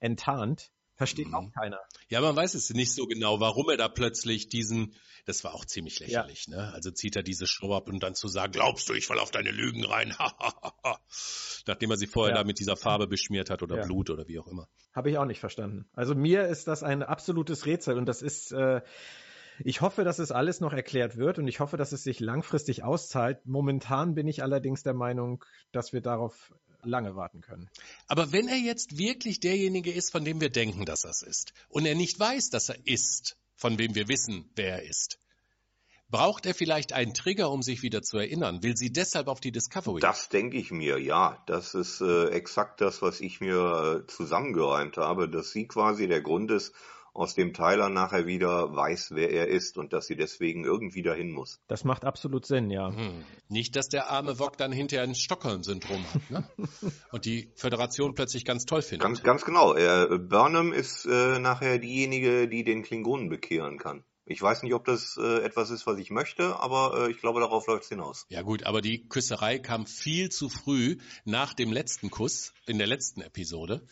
enttarnt. 0.00 0.70
Versteht 0.96 1.28
mhm. 1.28 1.34
auch 1.34 1.52
keiner. 1.52 1.80
Ja, 2.08 2.20
man 2.20 2.36
weiß 2.36 2.54
es 2.54 2.70
nicht 2.70 2.94
so 2.94 3.06
genau, 3.06 3.40
warum 3.40 3.68
er 3.68 3.76
da 3.76 3.88
plötzlich 3.88 4.48
diesen, 4.48 4.94
das 5.26 5.42
war 5.42 5.54
auch 5.54 5.64
ziemlich 5.64 5.98
lächerlich, 5.98 6.46
ja. 6.46 6.56
ne? 6.56 6.72
Also 6.72 6.90
zieht 6.92 7.16
er 7.16 7.22
diese 7.22 7.46
Show 7.46 7.74
ab 7.74 7.88
und 7.88 8.02
dann 8.02 8.14
zu 8.14 8.28
sagen, 8.28 8.52
glaubst 8.52 8.88
du, 8.88 8.94
ich 8.94 9.06
fall 9.06 9.18
auf 9.18 9.32
deine 9.32 9.50
Lügen 9.50 9.84
rein, 9.84 10.14
nachdem 11.66 11.90
er 11.90 11.96
sie 11.96 12.06
vorher 12.06 12.34
ja. 12.34 12.42
da 12.42 12.46
mit 12.46 12.60
dieser 12.60 12.76
Farbe 12.76 13.08
beschmiert 13.08 13.50
hat 13.50 13.62
oder 13.62 13.78
ja. 13.78 13.84
Blut 13.84 14.10
oder 14.10 14.28
wie 14.28 14.38
auch 14.38 14.46
immer. 14.46 14.68
Habe 14.92 15.10
ich 15.10 15.18
auch 15.18 15.24
nicht 15.24 15.40
verstanden. 15.40 15.86
Also 15.94 16.14
mir 16.14 16.46
ist 16.46 16.68
das 16.68 16.84
ein 16.84 17.02
absolutes 17.02 17.66
Rätsel 17.66 17.98
und 17.98 18.06
das 18.06 18.22
ist, 18.22 18.52
äh, 18.52 18.80
ich 19.64 19.80
hoffe, 19.80 20.04
dass 20.04 20.18
es 20.18 20.30
alles 20.30 20.60
noch 20.60 20.72
erklärt 20.72 21.16
wird 21.16 21.38
und 21.38 21.48
ich 21.48 21.60
hoffe, 21.60 21.76
dass 21.76 21.92
es 21.92 22.04
sich 22.04 22.20
langfristig 22.20 22.84
auszahlt. 22.84 23.44
Momentan 23.46 24.14
bin 24.14 24.28
ich 24.28 24.42
allerdings 24.42 24.82
der 24.82 24.94
Meinung, 24.94 25.44
dass 25.72 25.92
wir 25.92 26.00
darauf 26.00 26.54
lange 26.86 27.16
warten 27.16 27.40
können. 27.40 27.68
Aber 28.06 28.32
wenn 28.32 28.48
er 28.48 28.58
jetzt 28.58 28.98
wirklich 28.98 29.40
derjenige 29.40 29.92
ist, 29.92 30.10
von 30.10 30.24
dem 30.24 30.40
wir 30.40 30.50
denken, 30.50 30.84
dass 30.84 31.04
er 31.04 31.10
es 31.10 31.22
ist, 31.22 31.52
und 31.68 31.86
er 31.86 31.94
nicht 31.94 32.18
weiß, 32.18 32.50
dass 32.50 32.68
er 32.68 32.86
ist, 32.86 33.36
von 33.56 33.78
wem 33.78 33.94
wir 33.94 34.08
wissen, 34.08 34.50
wer 34.54 34.82
er 34.82 34.82
ist, 34.82 35.18
Braucht 36.10 36.46
er 36.46 36.54
vielleicht 36.54 36.92
einen 36.92 37.12
Trigger, 37.12 37.50
um 37.50 37.62
sich 37.62 37.82
wieder 37.82 38.00
zu 38.02 38.18
erinnern? 38.18 38.62
Will 38.62 38.76
sie 38.76 38.92
deshalb 38.92 39.26
auf 39.26 39.40
die 39.40 39.50
Discovery? 39.50 40.00
Das 40.00 40.28
denke 40.28 40.58
ich 40.58 40.70
mir, 40.70 41.00
ja. 41.00 41.42
Das 41.46 41.74
ist 41.74 42.00
äh, 42.00 42.28
exakt 42.28 42.80
das, 42.80 43.02
was 43.02 43.20
ich 43.20 43.40
mir 43.40 44.04
äh, 44.04 44.06
zusammengeräumt 44.06 44.96
habe, 44.96 45.28
dass 45.28 45.50
sie 45.50 45.66
quasi 45.66 46.06
der 46.06 46.20
Grund 46.20 46.52
ist, 46.52 46.72
aus 47.14 47.34
dem 47.34 47.54
Tyler 47.54 47.88
nachher 47.88 48.26
wieder 48.26 48.74
weiß, 48.74 49.12
wer 49.14 49.30
er 49.30 49.48
ist 49.48 49.78
und 49.78 49.92
dass 49.92 50.06
sie 50.06 50.16
deswegen 50.16 50.64
irgendwie 50.64 51.02
dahin 51.02 51.30
muss. 51.30 51.60
Das 51.68 51.84
macht 51.84 52.04
absolut 52.04 52.44
Sinn, 52.44 52.70
ja. 52.70 52.88
Hm. 52.94 53.24
Nicht, 53.48 53.76
dass 53.76 53.88
der 53.88 54.10
arme 54.10 54.38
Wok 54.40 54.56
dann 54.58 54.72
hinterher 54.72 55.04
ein 55.04 55.14
Stockholm-Syndrom 55.14 56.04
hat, 56.12 56.30
ne? 56.30 56.48
und 57.12 57.24
die 57.24 57.52
Föderation 57.54 58.14
plötzlich 58.14 58.44
ganz 58.44 58.64
toll 58.64 58.82
findet. 58.82 59.06
Ganz, 59.06 59.22
ganz 59.22 59.44
genau. 59.44 59.74
Er, 59.74 60.18
Burnham 60.18 60.72
ist 60.72 61.06
äh, 61.06 61.38
nachher 61.38 61.78
diejenige, 61.78 62.48
die 62.48 62.64
den 62.64 62.82
Klingonen 62.82 63.28
bekehren 63.28 63.78
kann. 63.78 64.04
Ich 64.26 64.40
weiß 64.40 64.62
nicht, 64.62 64.72
ob 64.72 64.86
das 64.86 65.18
äh, 65.18 65.42
etwas 65.44 65.70
ist, 65.70 65.86
was 65.86 65.98
ich 65.98 66.10
möchte, 66.10 66.58
aber 66.58 67.06
äh, 67.06 67.10
ich 67.10 67.18
glaube, 67.18 67.40
darauf 67.40 67.66
läuft 67.66 67.84
es 67.84 67.90
hinaus. 67.90 68.26
Ja 68.30 68.42
gut, 68.42 68.64
aber 68.64 68.80
die 68.80 69.06
Küsserei 69.06 69.58
kam 69.58 69.86
viel 69.86 70.30
zu 70.30 70.48
früh 70.48 70.96
nach 71.24 71.52
dem 71.52 71.70
letzten 71.70 72.10
Kuss 72.10 72.54
in 72.66 72.78
der 72.78 72.86
letzten 72.86 73.20
Episode. 73.20 73.86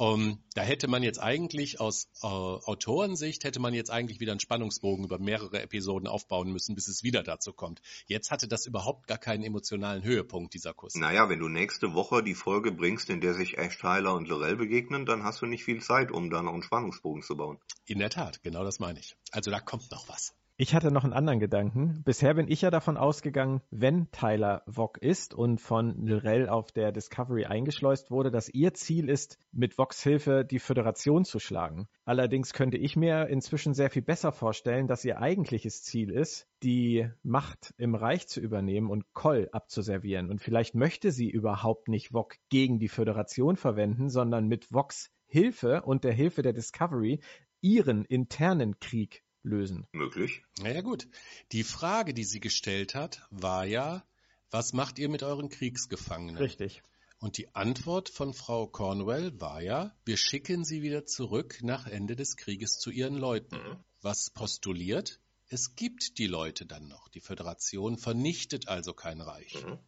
Um, 0.00 0.20
ähm, 0.20 0.38
da 0.54 0.62
hätte 0.62 0.86
man 0.86 1.02
jetzt 1.02 1.18
eigentlich 1.18 1.80
aus 1.80 2.08
äh, 2.22 2.26
Autorensicht 2.26 3.42
hätte 3.42 3.58
man 3.58 3.74
jetzt 3.74 3.90
eigentlich 3.90 4.20
wieder 4.20 4.30
einen 4.30 4.38
Spannungsbogen 4.38 5.04
über 5.04 5.18
mehrere 5.18 5.60
Episoden 5.60 6.06
aufbauen 6.06 6.52
müssen, 6.52 6.76
bis 6.76 6.86
es 6.86 7.02
wieder 7.02 7.24
dazu 7.24 7.52
kommt. 7.52 7.82
Jetzt 8.06 8.30
hatte 8.30 8.46
das 8.46 8.66
überhaupt 8.66 9.08
gar 9.08 9.18
keinen 9.18 9.42
emotionalen 9.42 10.04
Höhepunkt, 10.04 10.54
dieser 10.54 10.72
Kuss. 10.72 10.94
Naja, 10.94 11.28
wenn 11.28 11.40
du 11.40 11.48
nächste 11.48 11.94
Woche 11.94 12.22
die 12.22 12.36
Folge 12.36 12.70
bringst, 12.70 13.10
in 13.10 13.20
der 13.20 13.34
sich 13.34 13.58
Ash 13.58 13.76
Tyler 13.76 14.14
und 14.14 14.28
Lorel 14.28 14.54
begegnen, 14.54 15.04
dann 15.04 15.24
hast 15.24 15.42
du 15.42 15.46
nicht 15.46 15.64
viel 15.64 15.82
Zeit, 15.82 16.12
um 16.12 16.30
da 16.30 16.42
noch 16.42 16.52
einen 16.52 16.62
Spannungsbogen 16.62 17.22
zu 17.22 17.36
bauen. 17.36 17.58
In 17.86 17.98
der 17.98 18.10
Tat, 18.10 18.40
genau 18.44 18.62
das 18.62 18.78
meine 18.78 19.00
ich. 19.00 19.16
Also 19.32 19.50
da 19.50 19.58
kommt 19.58 19.90
noch 19.90 20.08
was. 20.08 20.32
Ich 20.60 20.74
hatte 20.74 20.90
noch 20.90 21.04
einen 21.04 21.12
anderen 21.12 21.38
Gedanken. 21.38 22.02
Bisher 22.04 22.34
bin 22.34 22.50
ich 22.50 22.62
ja 22.62 22.72
davon 22.72 22.96
ausgegangen, 22.96 23.60
wenn 23.70 24.10
Tyler 24.10 24.64
Vog 24.66 24.98
ist 24.98 25.32
und 25.32 25.60
von 25.60 26.04
Lorel 26.04 26.48
auf 26.48 26.72
der 26.72 26.90
Discovery 26.90 27.44
eingeschleust 27.44 28.10
wurde, 28.10 28.32
dass 28.32 28.48
ihr 28.48 28.74
Ziel 28.74 29.08
ist, 29.08 29.38
mit 29.52 29.74
Vogs 29.74 30.02
Hilfe 30.02 30.44
die 30.44 30.58
Föderation 30.58 31.24
zu 31.24 31.38
schlagen. 31.38 31.86
Allerdings 32.04 32.54
könnte 32.54 32.76
ich 32.76 32.96
mir 32.96 33.28
inzwischen 33.28 33.72
sehr 33.72 33.88
viel 33.88 34.02
besser 34.02 34.32
vorstellen, 34.32 34.88
dass 34.88 35.04
ihr 35.04 35.20
eigentliches 35.20 35.84
Ziel 35.84 36.10
ist, 36.10 36.48
die 36.64 37.08
Macht 37.22 37.72
im 37.78 37.94
Reich 37.94 38.26
zu 38.26 38.40
übernehmen 38.40 38.90
und 38.90 39.14
Koll 39.14 39.48
abzuservieren. 39.52 40.28
Und 40.28 40.40
vielleicht 40.40 40.74
möchte 40.74 41.12
sie 41.12 41.30
überhaupt 41.30 41.86
nicht 41.86 42.08
Vog 42.08 42.34
gegen 42.48 42.80
die 42.80 42.88
Föderation 42.88 43.54
verwenden, 43.54 44.10
sondern 44.10 44.48
mit 44.48 44.64
Vogs 44.64 45.12
Hilfe 45.28 45.82
und 45.82 46.02
der 46.02 46.14
Hilfe 46.14 46.42
der 46.42 46.52
Discovery 46.52 47.20
ihren 47.60 48.04
internen 48.04 48.80
Krieg 48.80 49.22
lösen. 49.42 49.86
Möglich. 49.92 50.42
Naja 50.60 50.80
gut. 50.80 51.08
Die 51.52 51.64
Frage, 51.64 52.14
die 52.14 52.24
sie 52.24 52.40
gestellt 52.40 52.94
hat, 52.94 53.26
war 53.30 53.64
ja, 53.64 54.04
was 54.50 54.72
macht 54.72 54.98
ihr 54.98 55.08
mit 55.08 55.22
euren 55.22 55.48
Kriegsgefangenen? 55.48 56.38
Richtig. 56.38 56.82
Und 57.20 57.36
die 57.36 57.54
Antwort 57.54 58.08
von 58.08 58.32
Frau 58.32 58.66
Cornwell 58.66 59.40
war 59.40 59.60
ja, 59.60 59.94
wir 60.04 60.16
schicken 60.16 60.64
sie 60.64 60.82
wieder 60.82 61.04
zurück 61.04 61.58
nach 61.62 61.86
Ende 61.86 62.14
des 62.14 62.36
Krieges 62.36 62.78
zu 62.78 62.90
ihren 62.90 63.16
Leuten. 63.16 63.56
Mhm. 63.56 63.76
Was 64.02 64.30
postuliert? 64.30 65.20
Es 65.48 65.74
gibt 65.74 66.18
die 66.18 66.26
Leute 66.26 66.66
dann 66.66 66.86
noch. 66.86 67.08
Die 67.08 67.20
Föderation 67.20 67.98
vernichtet 67.98 68.68
also 68.68 68.92
kein 68.92 69.20
Reich. 69.20 69.64
Mhm. 69.64 69.78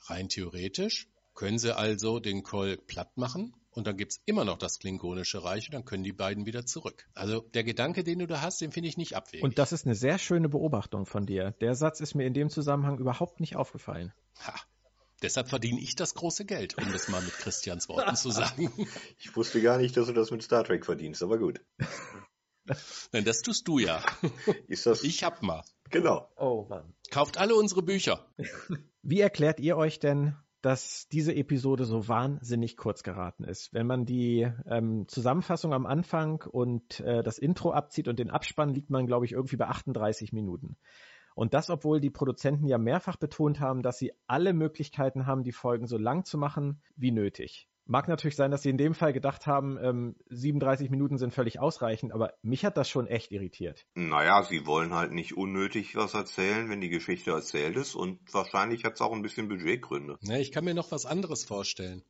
Rein 0.00 0.28
theoretisch 0.28 1.08
können 1.34 1.58
sie 1.58 1.76
also 1.76 2.20
den 2.20 2.42
Koll 2.42 2.76
platt 2.76 3.16
machen 3.16 3.54
und 3.76 3.86
dann 3.86 3.96
gibt's 3.96 4.20
immer 4.24 4.44
noch 4.44 4.58
das 4.58 4.78
Klingonische 4.78 5.44
Reich 5.44 5.68
und 5.68 5.74
dann 5.74 5.84
können 5.84 6.02
die 6.02 6.12
beiden 6.12 6.46
wieder 6.46 6.64
zurück. 6.64 7.06
Also 7.14 7.40
der 7.40 7.62
Gedanke, 7.62 8.04
den 8.04 8.20
du 8.20 8.26
da 8.26 8.40
hast, 8.40 8.60
den 8.60 8.72
finde 8.72 8.88
ich 8.88 8.96
nicht 8.96 9.14
abwegig. 9.14 9.44
Und 9.44 9.58
das 9.58 9.72
ist 9.72 9.84
eine 9.84 9.94
sehr 9.94 10.18
schöne 10.18 10.48
Beobachtung 10.48 11.04
von 11.04 11.26
dir. 11.26 11.52
Der 11.60 11.74
Satz 11.74 12.00
ist 12.00 12.14
mir 12.14 12.26
in 12.26 12.34
dem 12.34 12.48
Zusammenhang 12.48 12.98
überhaupt 12.98 13.38
nicht 13.40 13.54
aufgefallen. 13.56 14.12
Ha. 14.46 14.54
Deshalb 15.22 15.48
verdiene 15.48 15.80
ich 15.80 15.94
das 15.94 16.14
große 16.14 16.44
Geld, 16.44 16.76
um 16.78 16.90
das 16.92 17.08
mal 17.08 17.22
mit 17.22 17.32
Christians 17.32 17.88
Worten 17.88 18.16
zu 18.16 18.30
sagen. 18.30 18.70
Ich 19.18 19.34
wusste 19.34 19.60
gar 19.62 19.78
nicht, 19.78 19.96
dass 19.96 20.06
du 20.06 20.12
das 20.12 20.30
mit 20.30 20.42
Star 20.42 20.64
Trek 20.64 20.84
verdienst, 20.84 21.22
aber 21.22 21.38
gut. 21.38 21.60
Nein, 23.12 23.24
das 23.24 23.42
tust 23.42 23.66
du 23.68 23.78
ja. 23.78 24.02
Ist 24.68 24.86
das? 24.86 25.04
Ich 25.04 25.22
hab 25.22 25.42
mal. 25.42 25.64
Genau. 25.90 26.28
Oh 26.36 26.66
Mann. 26.68 26.94
Kauft 27.10 27.38
alle 27.38 27.54
unsere 27.54 27.82
Bücher. 27.82 28.26
Wie 29.02 29.20
erklärt 29.20 29.60
ihr 29.60 29.76
euch 29.76 29.98
denn 29.98 30.36
dass 30.62 31.08
diese 31.08 31.34
Episode 31.34 31.84
so 31.84 32.08
wahnsinnig 32.08 32.76
kurz 32.76 33.02
geraten 33.02 33.44
ist. 33.44 33.72
Wenn 33.72 33.86
man 33.86 34.04
die 34.04 34.50
ähm, 34.68 35.06
Zusammenfassung 35.08 35.72
am 35.72 35.86
Anfang 35.86 36.42
und 36.42 37.00
äh, 37.00 37.22
das 37.22 37.38
Intro 37.38 37.72
abzieht 37.72 38.08
und 38.08 38.18
den 38.18 38.30
Abspann, 38.30 38.70
liegt 38.70 38.90
man, 38.90 39.06
glaube 39.06 39.26
ich, 39.26 39.32
irgendwie 39.32 39.56
bei 39.56 39.66
38 39.66 40.32
Minuten. 40.32 40.76
Und 41.34 41.52
das, 41.52 41.68
obwohl 41.68 42.00
die 42.00 42.10
Produzenten 42.10 42.66
ja 42.66 42.78
mehrfach 42.78 43.16
betont 43.16 43.60
haben, 43.60 43.82
dass 43.82 43.98
sie 43.98 44.12
alle 44.26 44.54
Möglichkeiten 44.54 45.26
haben, 45.26 45.44
die 45.44 45.52
Folgen 45.52 45.86
so 45.86 45.98
lang 45.98 46.24
zu 46.24 46.38
machen 46.38 46.80
wie 46.96 47.12
nötig. 47.12 47.68
Mag 47.88 48.08
natürlich 48.08 48.34
sein, 48.34 48.50
dass 48.50 48.62
sie 48.62 48.70
in 48.70 48.78
dem 48.78 48.94
Fall 48.94 49.12
gedacht 49.12 49.46
haben, 49.46 49.78
ähm, 49.80 50.16
37 50.28 50.90
Minuten 50.90 51.18
sind 51.18 51.32
völlig 51.32 51.60
ausreichend, 51.60 52.12
aber 52.12 52.34
mich 52.42 52.64
hat 52.64 52.76
das 52.76 52.88
schon 52.88 53.06
echt 53.06 53.30
irritiert. 53.30 53.86
Naja, 53.94 54.42
sie 54.42 54.66
wollen 54.66 54.92
halt 54.92 55.12
nicht 55.12 55.36
unnötig 55.36 55.94
was 55.94 56.14
erzählen, 56.14 56.68
wenn 56.68 56.80
die 56.80 56.88
Geschichte 56.88 57.30
erzählt 57.30 57.76
ist 57.76 57.94
und 57.94 58.18
wahrscheinlich 58.34 58.84
hat 58.84 58.94
es 58.94 59.00
auch 59.00 59.12
ein 59.12 59.22
bisschen 59.22 59.48
Budgetgründe. 59.48 60.18
Ja, 60.22 60.36
ich 60.36 60.50
kann 60.50 60.64
mir 60.64 60.74
noch 60.74 60.90
was 60.90 61.06
anderes 61.06 61.44
vorstellen. 61.44 62.02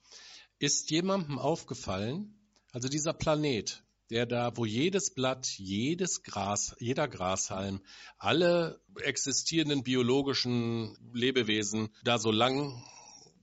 Ist 0.59 0.91
jemandem 0.91 1.39
aufgefallen, 1.39 2.35
also 2.73 2.89
dieser 2.89 3.12
Planet, 3.12 3.83
der 4.09 4.25
da, 4.25 4.57
wo 4.57 4.65
jedes 4.65 5.12
Blatt, 5.12 5.47
jedes 5.59 6.23
Gras, 6.23 6.75
jeder 6.79 7.07
Grashalm, 7.07 7.83
alle 8.17 8.81
existierenden 9.03 9.83
biologischen 9.83 10.97
Lebewesen 11.12 11.91
da 12.03 12.19
so 12.19 12.31
lang 12.31 12.83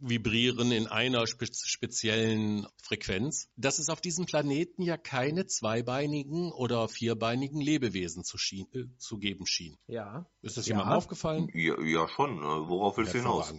vibrieren 0.03 0.71
in 0.71 0.87
einer 0.87 1.25
spe 1.27 1.47
speziellen 1.51 2.67
Frequenz, 2.81 3.49
dass 3.55 3.79
es 3.79 3.89
auf 3.89 4.01
diesem 4.01 4.25
Planeten 4.25 4.81
ja 4.81 4.97
keine 4.97 5.45
zweibeinigen 5.45 6.51
oder 6.51 6.87
vierbeinigen 6.87 7.61
Lebewesen 7.61 8.23
zu, 8.23 8.37
äh, 8.73 8.85
zu 8.97 9.17
geben 9.17 9.45
schien. 9.45 9.77
Ja. 9.87 10.25
Ist 10.41 10.57
das 10.57 10.67
ja. 10.67 10.73
jemandem 10.73 10.97
aufgefallen? 10.97 11.49
Ja, 11.53 11.81
ja 11.81 12.07
schon. 12.07 12.35
Ne? 12.35 12.65
Worauf 12.67 12.97
willst 12.97 13.13
du 13.13 13.19
hinaus? 13.19 13.53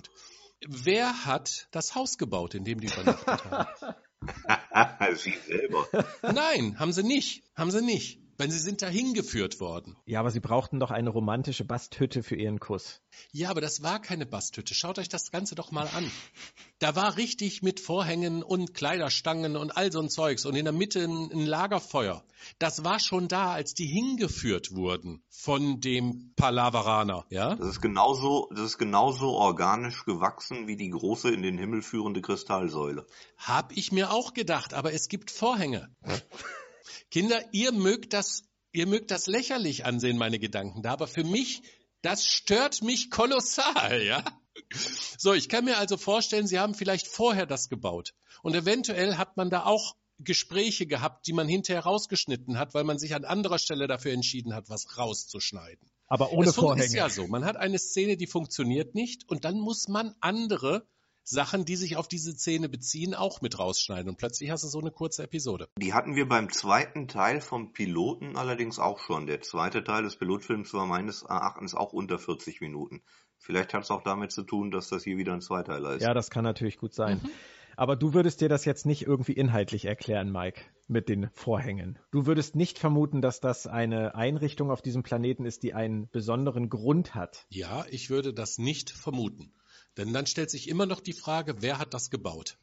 Wer 0.66 1.26
hat 1.26 1.68
das 1.72 1.94
Haus 1.94 2.16
gebaut, 2.16 2.54
in 2.54 2.64
dem 2.64 2.80
die 2.80 2.86
übernachtet 2.86 3.44
haben? 3.44 3.94
Sie 5.16 5.34
selber. 5.46 5.86
Nein, 6.22 6.78
haben 6.78 6.92
sie 6.92 7.02
nicht. 7.02 7.44
Haben 7.54 7.70
sie 7.70 7.82
nicht. 7.82 8.23
Weil 8.36 8.50
sie 8.50 8.58
sind 8.58 8.82
dahin 8.82 9.14
geführt 9.14 9.60
worden. 9.60 9.96
Ja, 10.06 10.20
aber 10.20 10.30
sie 10.30 10.40
brauchten 10.40 10.80
doch 10.80 10.90
eine 10.90 11.10
romantische 11.10 11.64
Basthütte 11.64 12.22
für 12.22 12.34
ihren 12.34 12.58
Kuss. 12.58 13.00
Ja, 13.32 13.50
aber 13.50 13.60
das 13.60 13.82
war 13.82 14.00
keine 14.00 14.26
Basthütte. 14.26 14.74
Schaut 14.74 14.98
euch 14.98 15.08
das 15.08 15.30
Ganze 15.30 15.54
doch 15.54 15.70
mal 15.70 15.88
an. 15.94 16.10
Da 16.80 16.96
war 16.96 17.16
richtig 17.16 17.62
mit 17.62 17.80
Vorhängen 17.80 18.42
und 18.42 18.74
Kleiderstangen 18.74 19.56
und 19.56 19.76
all 19.76 19.92
so 19.92 20.00
ein 20.00 20.10
Zeugs 20.10 20.44
und 20.46 20.56
in 20.56 20.64
der 20.64 20.74
Mitte 20.74 21.04
ein, 21.04 21.30
ein 21.32 21.46
Lagerfeuer. 21.46 22.24
Das 22.58 22.84
war 22.84 22.98
schon 22.98 23.28
da, 23.28 23.52
als 23.52 23.74
die 23.74 23.86
hingeführt 23.86 24.74
wurden 24.74 25.22
von 25.30 25.80
dem 25.80 26.32
Palaveraner, 26.36 27.24
ja? 27.30 27.54
Das 27.54 27.68
ist 27.68 27.80
genauso, 27.80 28.48
das 28.50 28.64
ist 28.66 28.78
genauso 28.78 29.30
organisch 29.30 30.04
gewachsen 30.04 30.66
wie 30.66 30.76
die 30.76 30.90
große 30.90 31.30
in 31.30 31.42
den 31.42 31.58
Himmel 31.58 31.82
führende 31.82 32.20
Kristallsäule. 32.20 33.06
Hab 33.38 33.72
ich 33.72 33.92
mir 33.92 34.12
auch 34.12 34.34
gedacht, 34.34 34.74
aber 34.74 34.92
es 34.92 35.08
gibt 35.08 35.30
Vorhänge. 35.30 35.94
Kinder, 37.14 37.44
ihr 37.52 37.70
mögt 37.70 38.12
das, 38.12 38.42
ihr 38.72 38.88
mögt 38.88 39.12
das 39.12 39.28
lächerlich 39.28 39.84
ansehen, 39.84 40.18
meine 40.18 40.40
Gedanken 40.40 40.82
da, 40.82 40.90
aber 40.90 41.06
für 41.06 41.22
mich, 41.22 41.62
das 42.02 42.26
stört 42.26 42.82
mich 42.82 43.08
kolossal, 43.08 44.02
ja? 44.02 44.24
So, 45.16 45.32
ich 45.32 45.48
kann 45.48 45.64
mir 45.64 45.78
also 45.78 45.96
vorstellen, 45.96 46.48
Sie 46.48 46.58
haben 46.58 46.74
vielleicht 46.74 47.06
vorher 47.06 47.46
das 47.46 47.68
gebaut. 47.68 48.14
Und 48.42 48.56
eventuell 48.56 49.16
hat 49.16 49.36
man 49.36 49.48
da 49.48 49.64
auch 49.64 49.94
Gespräche 50.18 50.86
gehabt, 50.86 51.28
die 51.28 51.32
man 51.32 51.46
hinterher 51.46 51.84
rausgeschnitten 51.84 52.58
hat, 52.58 52.74
weil 52.74 52.82
man 52.82 52.98
sich 52.98 53.14
an 53.14 53.24
anderer 53.24 53.60
Stelle 53.60 53.86
dafür 53.86 54.10
entschieden 54.10 54.52
hat, 54.52 54.68
was 54.68 54.98
rauszuschneiden. 54.98 55.88
Aber 56.08 56.32
ohne 56.32 56.48
es 56.48 56.56
Vorhänge. 56.56 56.84
ist 56.84 56.94
ja 56.94 57.08
so. 57.08 57.28
Man 57.28 57.44
hat 57.44 57.56
eine 57.56 57.78
Szene, 57.78 58.16
die 58.16 58.26
funktioniert 58.26 58.96
nicht 58.96 59.28
und 59.28 59.44
dann 59.44 59.60
muss 59.60 59.86
man 59.86 60.16
andere 60.18 60.84
Sachen, 61.24 61.64
die 61.64 61.76
sich 61.76 61.96
auf 61.96 62.06
diese 62.06 62.32
Szene 62.32 62.68
beziehen, 62.68 63.14
auch 63.14 63.40
mit 63.40 63.58
rausschneiden. 63.58 64.10
Und 64.10 64.18
plötzlich 64.18 64.50
hast 64.50 64.62
du 64.62 64.68
so 64.68 64.80
eine 64.80 64.90
kurze 64.90 65.24
Episode. 65.24 65.68
Die 65.78 65.94
hatten 65.94 66.14
wir 66.14 66.28
beim 66.28 66.52
zweiten 66.52 67.08
Teil 67.08 67.40
vom 67.40 67.72
Piloten 67.72 68.36
allerdings 68.36 68.78
auch 68.78 68.98
schon. 68.98 69.26
Der 69.26 69.40
zweite 69.40 69.82
Teil 69.82 70.02
des 70.02 70.16
Pilotfilms 70.16 70.72
war 70.74 70.86
meines 70.86 71.22
Erachtens 71.22 71.74
auch 71.74 71.92
unter 71.92 72.18
40 72.18 72.60
Minuten. 72.60 73.02
Vielleicht 73.38 73.74
hat 73.74 73.82
es 73.82 73.90
auch 73.90 74.02
damit 74.02 74.32
zu 74.32 74.42
tun, 74.42 74.70
dass 74.70 74.88
das 74.88 75.04
hier 75.04 75.16
wieder 75.16 75.32
ein 75.32 75.40
Zweiteiler 75.40 75.94
ist. 75.94 76.02
Ja, 76.02 76.14
das 76.14 76.30
kann 76.30 76.44
natürlich 76.44 76.78
gut 76.78 76.94
sein. 76.94 77.20
Mhm. 77.22 77.30
Aber 77.76 77.96
du 77.96 78.14
würdest 78.14 78.40
dir 78.40 78.48
das 78.48 78.64
jetzt 78.64 78.86
nicht 78.86 79.02
irgendwie 79.02 79.32
inhaltlich 79.32 79.84
erklären, 79.84 80.30
Mike, 80.30 80.60
mit 80.86 81.08
den 81.08 81.28
Vorhängen. 81.32 81.98
Du 82.12 82.26
würdest 82.26 82.54
nicht 82.54 82.78
vermuten, 82.78 83.20
dass 83.20 83.40
das 83.40 83.66
eine 83.66 84.14
Einrichtung 84.14 84.70
auf 84.70 84.80
diesem 84.80 85.02
Planeten 85.02 85.44
ist, 85.44 85.62
die 85.62 85.74
einen 85.74 86.08
besonderen 86.10 86.68
Grund 86.68 87.14
hat. 87.14 87.46
Ja, 87.48 87.84
ich 87.90 88.10
würde 88.10 88.32
das 88.32 88.58
nicht 88.58 88.90
vermuten. 88.90 89.52
Denn 89.96 90.12
dann 90.12 90.26
stellt 90.26 90.50
sich 90.50 90.68
immer 90.68 90.86
noch 90.86 91.00
die 91.00 91.12
Frage, 91.12 91.62
wer 91.62 91.78
hat 91.78 91.94
das 91.94 92.10
gebaut? 92.10 92.56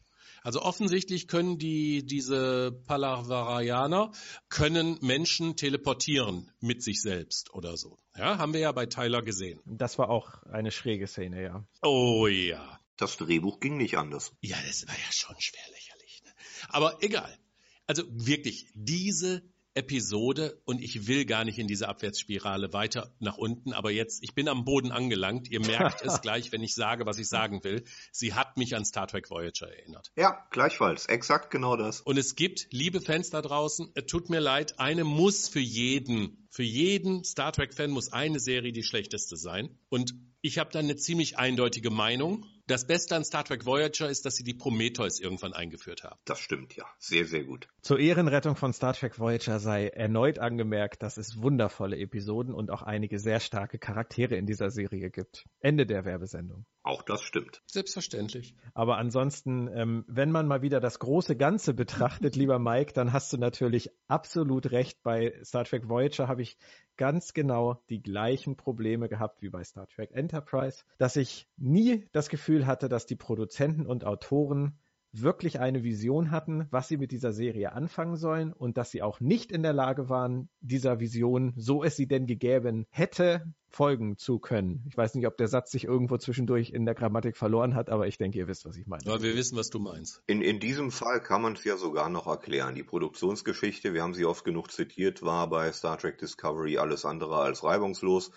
Also 0.44 0.62
offensichtlich 0.64 1.28
können 1.28 1.60
die, 1.60 2.04
diese 2.04 2.72
Palavarianer, 2.88 4.12
können 4.50 4.98
Menschen 5.02 5.56
teleportieren 5.56 6.52
mit 6.60 6.82
sich 6.82 7.02
selbst 7.02 7.54
oder 7.54 7.78
so. 7.78 7.98
Ja, 8.18 8.40
haben 8.40 8.54
wir 8.54 8.62
ja 8.62 8.72
bei 8.72 8.88
Tyler 8.88 9.22
gesehen. 9.22 9.60
Das 9.66 10.00
war 10.00 10.10
auch 10.10 10.42
eine 10.44 10.72
schräge 10.72 11.06
Szene, 11.06 11.44
ja. 11.44 11.64
Oh 11.84 12.28
ja. 12.28 12.80
Das 12.98 13.18
Drehbuch 13.18 13.60
ging 13.60 13.78
nicht 13.78 13.98
anders. 13.98 14.32
Ja, 14.42 14.58
das 14.68 14.88
war 14.88 14.96
ja 14.96 15.12
schon 15.12 15.36
schwer 15.40 15.64
lächerlich. 15.72 16.22
Ne? 16.24 16.32
Aber 16.70 16.98
egal. 17.02 17.38
Also 17.86 18.04
wirklich, 18.10 18.68
diese 18.74 19.44
Episode 19.74 20.62
und 20.66 20.82
ich 20.82 21.08
will 21.08 21.26
gar 21.26 21.46
nicht 21.46 21.58
in 21.58 21.68
diese 21.68 21.88
Abwärtsspirale 21.88 22.74
weiter 22.74 23.14
nach 23.20 23.38
unten, 23.38 23.74
aber 23.74 23.92
jetzt, 23.92 24.24
ich 24.24 24.36
bin 24.36 24.48
am 24.48 24.66
Boden 24.66 24.92
angelangt. 24.92 25.50
Ihr 25.50 25.62
merkt 25.66 26.02
es 26.04 26.22
gleich, 26.22 26.52
wenn 26.52 26.62
ich 26.62 26.76
sage, 26.76 27.06
was 27.06 27.18
ich 27.20 27.30
sagen 27.30 27.64
will. 27.64 27.84
Sie 28.12 28.34
hat 28.34 28.58
mich 28.58 28.76
an 28.76 28.84
Star 28.84 29.08
Trek 29.08 29.30
Voyager 29.30 29.70
erinnert. 29.70 30.12
Ja, 30.16 30.46
gleichfalls. 30.52 31.06
Exakt 31.06 31.52
genau 31.52 31.78
das. 31.78 32.02
Und 32.02 32.18
es 32.18 32.36
gibt, 32.36 32.68
liebe 32.72 33.00
Fans 33.00 33.30
da 33.30 33.42
draußen, 33.42 33.92
es 33.96 34.06
tut 34.06 34.30
mir 34.30 34.40
leid, 34.40 34.80
eine 34.80 35.04
muss 35.04 35.48
für 35.48 35.60
jeden, 35.60 36.41
für 36.52 36.64
jeden 36.64 37.24
Star 37.24 37.54
Trek-Fan 37.54 37.92
muss 37.92 38.12
eine 38.12 38.42
Serie 38.42 38.74
die 38.74 38.84
schlechteste 38.84 39.38
sein. 39.38 39.80
Und 39.88 40.14
ich 40.42 40.60
habe 40.60 40.70
dann 40.72 40.86
eine 40.86 40.98
ziemlich 40.98 41.38
eindeutige 41.38 41.92
Meinung. 41.92 42.46
Das 42.68 42.88
Beste 42.88 43.16
an 43.16 43.24
Star 43.24 43.44
Trek 43.44 43.66
Voyager 43.66 44.10
ist, 44.10 44.26
dass 44.26 44.36
sie 44.36 44.44
die 44.44 44.54
Prometheus 44.54 45.20
irgendwann 45.20 45.54
eingeführt 45.54 46.04
haben. 46.04 46.20
Das 46.26 46.40
stimmt, 46.40 46.76
ja. 46.76 46.86
Sehr, 47.00 47.26
sehr 47.26 47.44
gut. 47.44 47.68
Zur 47.82 48.00
Ehrenrettung 48.00 48.56
von 48.56 48.74
Star 48.74 48.94
Trek 48.94 49.20
Voyager 49.20 49.60
sei 49.60 49.88
erneut 49.88 50.40
angemerkt, 50.40 51.04
dass 51.04 51.18
es 51.18 51.42
wundervolle 51.42 51.98
Episoden 51.98 52.54
und 52.54 52.72
auch 52.72 52.82
einige 52.82 53.20
sehr 53.20 53.40
starke 53.40 53.78
Charaktere 53.78 54.36
in 54.36 54.46
dieser 54.46 54.72
Serie 54.72 55.12
gibt. 55.12 55.46
Ende 55.60 55.86
der 55.86 56.06
Werbesendung. 56.06 56.66
Auch 56.84 57.04
das 57.04 57.22
stimmt. 57.22 57.62
Selbstverständlich. 57.68 58.56
Aber 58.74 58.98
ansonsten, 58.98 59.68
ähm, 59.68 60.06
wenn 60.08 60.32
man 60.32 60.48
mal 60.48 60.62
wieder 60.62 60.80
das 60.80 60.98
große 60.98 61.36
Ganze 61.36 61.74
betrachtet, 61.74 62.36
lieber 62.38 62.58
Mike, 62.58 62.94
dann 62.94 63.14
hast 63.14 63.32
du 63.34 63.38
natürlich 63.38 63.92
absolut 64.08 64.72
recht. 64.72 65.04
Bei 65.04 65.34
Star 65.44 65.66
Trek 65.66 65.90
Voyager 65.90 66.28
habe 66.28 66.41
ich 66.42 66.58
ganz 66.98 67.34
genau 67.34 67.82
die 67.90 68.02
gleichen 68.02 68.58
Probleme 68.58 69.10
gehabt 69.10 69.42
wie 69.42 69.50
bei 69.50 69.64
Star 69.64 69.88
Trek 69.88 70.12
Enterprise, 70.12 70.84
dass 70.98 71.16
ich 71.16 71.48
nie 71.58 72.08
das 72.12 72.30
Gefühl 72.30 72.68
hatte, 72.68 72.90
dass 72.90 73.06
die 73.06 73.16
Produzenten 73.16 73.88
und 73.88 74.06
Autoren 74.06 74.78
wirklich 75.14 75.60
eine 75.60 75.84
Vision 75.84 76.32
hatten, 76.32 76.68
was 76.72 76.88
sie 76.88 76.98
mit 76.98 77.12
dieser 77.12 77.34
Serie 77.34 77.74
anfangen 77.74 78.16
sollen 78.16 78.54
und 78.54 78.78
dass 78.78 78.92
sie 78.92 79.02
auch 79.02 79.20
nicht 79.20 79.52
in 79.52 79.64
der 79.64 79.74
Lage 79.74 80.10
waren, 80.10 80.50
dieser 80.62 81.00
Vision, 81.00 81.54
so 81.58 81.84
es 81.84 81.96
sie 81.96 82.08
denn 82.08 82.26
gegeben 82.26 82.86
hätte, 82.90 83.54
folgen 83.68 84.18
zu 84.18 84.40
können. 84.40 84.84
Ich 84.88 84.98
weiß 84.98 85.16
nicht, 85.16 85.28
ob 85.28 85.38
der 85.38 85.48
Satz 85.48 85.72
sich 85.72 85.86
irgendwo 85.86 86.18
zwischendurch 86.18 86.72
in 86.72 86.86
der 86.86 86.96
Grammatik 86.96 87.38
verloren 87.38 87.74
hat, 87.76 87.90
aber 87.90 88.08
ich 88.08 88.18
denke, 88.18 88.38
ihr 88.38 88.48
wisst, 88.48 88.66
was 88.66 88.76
ich 88.78 88.86
meine. 88.86 89.04
Aber 89.06 89.22
wir 89.22 89.36
wissen, 89.36 89.58
was 89.58 89.70
du 89.70 89.80
meinst. 89.80 90.22
In, 90.28 90.42
in 90.42 90.60
diesem 90.60 90.92
Fall 90.92 91.22
kann 91.22 91.42
man 91.42 91.54
es 91.54 91.64
ja 91.64 91.78
sogar 91.78 92.10
noch 92.10 92.28
erklären. 92.28 92.76
Die 92.76 92.84
Produktionsgeschichte, 92.84 93.94
wir 93.94 94.04
haben 94.04 94.14
sie 94.14 94.26
oft 94.26 94.44
genug 94.44 94.72
zitiert, 94.72 95.24
war 95.24 95.50
bei 95.50 95.72
Star 95.72 95.98
Trek 95.98 96.18
Discovery 96.18 96.78
alles 96.78 97.06
andere 97.06 97.38
als 97.38 97.64
reibungslos 97.64 98.32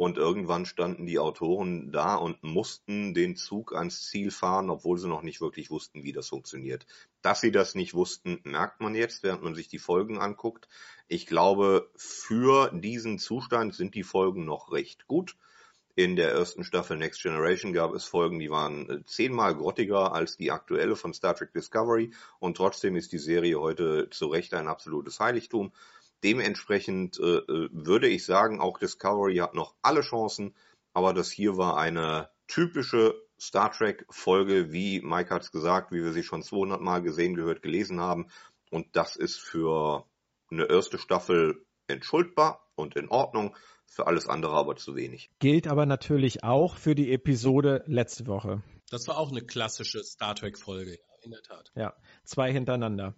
und 0.00 0.16
irgendwann 0.16 0.64
standen 0.64 1.04
die 1.04 1.18
Autoren 1.18 1.92
da 1.92 2.14
und 2.14 2.42
mussten 2.42 3.12
den 3.12 3.36
Zug 3.36 3.74
ans 3.74 4.06
Ziel 4.06 4.30
fahren, 4.30 4.70
obwohl 4.70 4.96
sie 4.96 5.08
noch 5.08 5.20
nicht 5.20 5.42
wirklich 5.42 5.70
wussten, 5.70 6.04
wie 6.04 6.12
das 6.12 6.30
funktioniert. 6.30 6.86
Dass 7.20 7.42
sie 7.42 7.52
das 7.52 7.74
nicht 7.74 7.92
wussten, 7.92 8.40
merkt 8.44 8.80
man 8.80 8.94
jetzt, 8.94 9.22
während 9.22 9.42
man 9.42 9.54
sich 9.54 9.68
die 9.68 9.78
Folgen 9.78 10.18
anguckt. 10.18 10.68
Ich 11.06 11.26
glaube, 11.26 11.90
für 11.96 12.70
diesen 12.72 13.18
Zustand 13.18 13.74
sind 13.74 13.94
die 13.94 14.02
Folgen 14.02 14.46
noch 14.46 14.72
recht 14.72 15.06
gut. 15.06 15.36
In 15.96 16.16
der 16.16 16.30
ersten 16.30 16.64
Staffel 16.64 16.96
Next 16.96 17.20
Generation 17.20 17.74
gab 17.74 17.92
es 17.92 18.06
Folgen, 18.06 18.38
die 18.38 18.50
waren 18.50 18.88
äh, 18.88 19.04
zehnmal 19.04 19.54
grottiger 19.54 20.14
als 20.14 20.38
die 20.38 20.50
aktuelle 20.50 20.96
von 20.96 21.12
Star 21.12 21.34
Trek 21.34 21.52
Discovery 21.52 22.14
und 22.38 22.56
trotzdem 22.56 22.96
ist 22.96 23.12
die 23.12 23.18
Serie 23.18 23.60
heute 23.60 24.08
zu 24.08 24.28
Recht 24.28 24.54
ein 24.54 24.66
absolutes 24.66 25.20
Heiligtum. 25.20 25.72
Dementsprechend 26.22 27.18
äh, 27.18 27.38
äh, 27.38 27.68
würde 27.72 28.08
ich 28.08 28.24
sagen, 28.24 28.60
auch 28.60 28.78
Discovery 28.78 29.36
hat 29.36 29.54
noch 29.54 29.74
alle 29.82 30.02
Chancen, 30.02 30.54
aber 30.92 31.14
das 31.14 31.30
hier 31.30 31.56
war 31.56 31.78
eine 31.78 32.28
typische 32.46 33.14
Star 33.40 33.72
Trek 33.72 34.04
Folge, 34.10 34.72
wie 34.72 35.00
Mike 35.00 35.30
hat 35.30 35.42
es 35.42 35.52
gesagt, 35.52 35.92
wie 35.92 36.02
wir 36.02 36.12
sie 36.12 36.22
schon 36.22 36.42
200 36.42 36.80
Mal 36.80 37.00
gesehen, 37.00 37.34
gehört, 37.34 37.62
gelesen 37.62 38.00
haben. 38.00 38.28
Und 38.70 38.94
das 38.96 39.16
ist 39.16 39.38
für 39.38 40.04
eine 40.50 40.68
erste 40.68 40.98
Staffel 40.98 41.64
entschuldbar 41.86 42.70
und 42.74 42.96
in 42.96 43.08
Ordnung, 43.08 43.56
für 43.86 44.06
alles 44.06 44.28
andere 44.28 44.52
aber 44.52 44.76
zu 44.76 44.94
wenig. 44.94 45.30
Gilt 45.40 45.66
aber 45.66 45.84
natürlich 45.84 46.44
auch 46.44 46.76
für 46.76 46.94
die 46.94 47.12
Episode 47.12 47.82
letzte 47.86 48.26
Woche. 48.26 48.62
Das 48.90 49.08
war 49.08 49.18
auch 49.18 49.30
eine 49.30 49.42
klassische 49.42 50.04
Star 50.04 50.34
Trek 50.34 50.58
Folge, 50.58 50.98
in 51.22 51.32
der 51.32 51.42
Tat. 51.42 51.72
Ja, 51.74 51.94
zwei 52.24 52.52
hintereinander. 52.52 53.14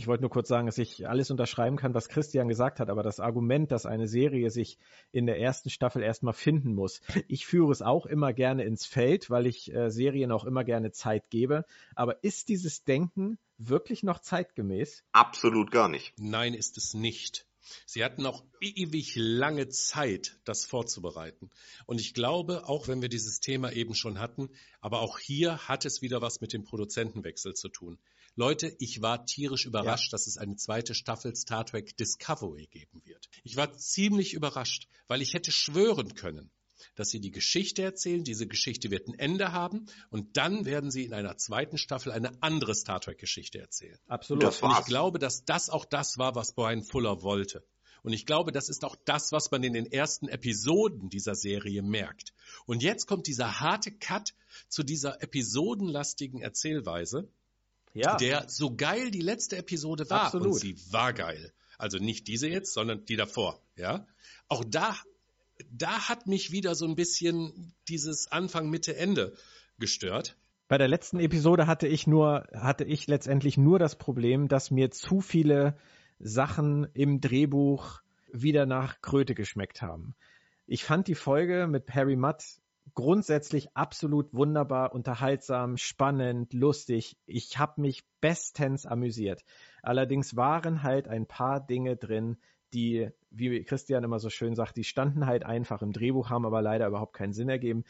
Ich 0.00 0.06
wollte 0.06 0.22
nur 0.22 0.30
kurz 0.30 0.48
sagen, 0.48 0.66
dass 0.66 0.78
ich 0.78 1.08
alles 1.08 1.30
unterschreiben 1.30 1.76
kann, 1.76 1.94
was 1.94 2.08
Christian 2.08 2.48
gesagt 2.48 2.80
hat, 2.80 2.90
aber 2.90 3.02
das 3.02 3.20
Argument, 3.20 3.70
dass 3.70 3.86
eine 3.86 4.08
Serie 4.08 4.50
sich 4.50 4.78
in 5.12 5.26
der 5.26 5.38
ersten 5.38 5.70
Staffel 5.70 6.02
erstmal 6.02 6.34
finden 6.34 6.74
muss. 6.74 7.00
Ich 7.28 7.46
führe 7.46 7.72
es 7.72 7.80
auch 7.80 8.06
immer 8.06 8.32
gerne 8.32 8.64
ins 8.64 8.86
Feld, 8.86 9.30
weil 9.30 9.46
ich 9.46 9.72
äh, 9.72 9.90
Serien 9.90 10.32
auch 10.32 10.44
immer 10.44 10.64
gerne 10.64 10.90
Zeit 10.90 11.30
gebe. 11.30 11.64
Aber 11.94 12.22
ist 12.24 12.48
dieses 12.48 12.84
Denken 12.84 13.38
wirklich 13.58 14.02
noch 14.02 14.20
zeitgemäß? 14.20 15.04
Absolut 15.12 15.70
gar 15.70 15.88
nicht. 15.88 16.12
Nein, 16.18 16.54
ist 16.54 16.76
es 16.76 16.94
nicht. 16.94 17.46
Sie 17.86 18.04
hatten 18.04 18.26
auch 18.26 18.44
ewig 18.60 19.14
lange 19.16 19.68
Zeit, 19.68 20.38
das 20.44 20.66
vorzubereiten. 20.66 21.50
Und 21.86 22.00
ich 22.00 22.14
glaube, 22.14 22.68
auch 22.68 22.88
wenn 22.88 23.00
wir 23.00 23.08
dieses 23.08 23.40
Thema 23.40 23.72
eben 23.72 23.94
schon 23.94 24.18
hatten, 24.18 24.50
aber 24.80 25.00
auch 25.00 25.18
hier 25.18 25.66
hat 25.68 25.84
es 25.84 26.02
wieder 26.02 26.20
was 26.20 26.40
mit 26.40 26.52
dem 26.52 26.64
Produzentenwechsel 26.64 27.54
zu 27.54 27.68
tun. 27.68 27.98
Leute, 28.36 28.74
ich 28.78 29.00
war 29.00 29.26
tierisch 29.26 29.64
überrascht, 29.64 30.08
ja. 30.08 30.16
dass 30.16 30.26
es 30.26 30.38
eine 30.38 30.56
zweite 30.56 30.94
Staffel 30.94 31.36
Star 31.36 31.64
Trek 31.64 31.96
Discovery 31.96 32.66
geben 32.66 33.02
wird. 33.04 33.28
Ich 33.44 33.56
war 33.56 33.76
ziemlich 33.76 34.34
überrascht, 34.34 34.88
weil 35.06 35.22
ich 35.22 35.34
hätte 35.34 35.52
schwören 35.52 36.14
können, 36.14 36.50
dass 36.96 37.10
sie 37.10 37.20
die 37.20 37.30
Geschichte 37.30 37.82
erzählen, 37.82 38.24
diese 38.24 38.46
Geschichte 38.46 38.90
wird 38.90 39.08
ein 39.08 39.18
Ende 39.18 39.52
haben 39.52 39.86
und 40.10 40.36
dann 40.36 40.64
werden 40.64 40.90
sie 40.90 41.04
in 41.04 41.14
einer 41.14 41.36
zweiten 41.36 41.78
Staffel 41.78 42.12
eine 42.12 42.42
andere 42.42 42.74
Star 42.74 43.00
Trek 43.00 43.18
Geschichte 43.18 43.60
erzählen. 43.60 43.98
Absolut. 44.08 44.42
Das 44.42 44.60
und 44.62 44.72
ich 44.72 44.84
glaube, 44.84 45.18
dass 45.18 45.44
das 45.44 45.70
auch 45.70 45.84
das 45.84 46.18
war, 46.18 46.34
was 46.34 46.54
Brian 46.54 46.82
Fuller 46.82 47.22
wollte. 47.22 47.64
Und 48.02 48.12
ich 48.12 48.26
glaube, 48.26 48.52
das 48.52 48.68
ist 48.68 48.84
auch 48.84 48.96
das, 49.06 49.32
was 49.32 49.50
man 49.50 49.62
in 49.62 49.72
den 49.72 49.90
ersten 49.90 50.28
Episoden 50.28 51.08
dieser 51.08 51.34
Serie 51.34 51.82
merkt. 51.82 52.34
Und 52.66 52.82
jetzt 52.82 53.06
kommt 53.06 53.26
dieser 53.26 53.60
harte 53.60 53.92
Cut 53.92 54.34
zu 54.68 54.82
dieser 54.82 55.22
episodenlastigen 55.22 56.42
Erzählweise 56.42 57.30
ja. 57.94 58.16
der 58.16 58.48
so 58.48 58.74
geil 58.76 59.10
die 59.10 59.20
letzte 59.20 59.56
Episode 59.56 60.08
war. 60.10 60.26
Absolut. 60.26 60.48
Und 60.48 60.58
sie 60.58 60.76
war 60.90 61.12
geil. 61.12 61.52
Also 61.78 61.98
nicht 61.98 62.28
diese 62.28 62.48
jetzt, 62.48 62.72
sondern 62.72 63.04
die 63.06 63.16
davor. 63.16 63.60
Ja. 63.76 64.06
Auch 64.48 64.64
da, 64.64 64.96
da 65.70 66.08
hat 66.08 66.26
mich 66.26 66.50
wieder 66.52 66.74
so 66.74 66.86
ein 66.86 66.96
bisschen 66.96 67.74
dieses 67.88 68.30
Anfang, 68.30 68.68
Mitte, 68.68 68.96
Ende 68.96 69.36
gestört. 69.78 70.36
Bei 70.68 70.78
der 70.78 70.88
letzten 70.88 71.20
Episode 71.20 71.66
hatte 71.66 71.86
ich 71.86 72.06
nur, 72.06 72.46
hatte 72.54 72.84
ich 72.84 73.06
letztendlich 73.06 73.56
nur 73.56 73.78
das 73.78 73.96
Problem, 73.96 74.48
dass 74.48 74.70
mir 74.70 74.90
zu 74.90 75.20
viele 75.20 75.76
Sachen 76.18 76.86
im 76.94 77.20
Drehbuch 77.20 78.00
wieder 78.32 78.66
nach 78.66 79.00
Kröte 79.00 79.34
geschmeckt 79.34 79.82
haben. 79.82 80.14
Ich 80.66 80.84
fand 80.84 81.06
die 81.06 81.14
Folge 81.14 81.66
mit 81.68 81.90
Harry 81.94 82.16
Mudd 82.16 82.42
grundsätzlich 82.94 83.76
absolut 83.76 84.32
wunderbar, 84.32 84.94
unterhaltsam, 84.94 85.76
spannend, 85.76 86.52
lustig. 86.52 87.16
Ich 87.26 87.58
habe 87.58 87.80
mich 87.80 88.04
bestens 88.20 88.86
amüsiert. 88.86 89.44
Allerdings 89.82 90.36
waren 90.36 90.82
halt 90.82 91.08
ein 91.08 91.26
paar 91.26 91.64
Dinge 91.64 91.96
drin, 91.96 92.38
die, 92.72 93.10
wie 93.30 93.62
Christian 93.64 94.04
immer 94.04 94.18
so 94.18 94.30
schön 94.30 94.54
sagt, 94.54 94.76
die 94.76 94.84
standen 94.84 95.26
halt 95.26 95.44
einfach 95.44 95.82
im 95.82 95.92
Drehbuch, 95.92 96.30
haben 96.30 96.46
aber 96.46 96.62
leider 96.62 96.86
überhaupt 96.86 97.14
keinen 97.14 97.32
Sinn 97.32 97.48
ergeben. 97.48 97.84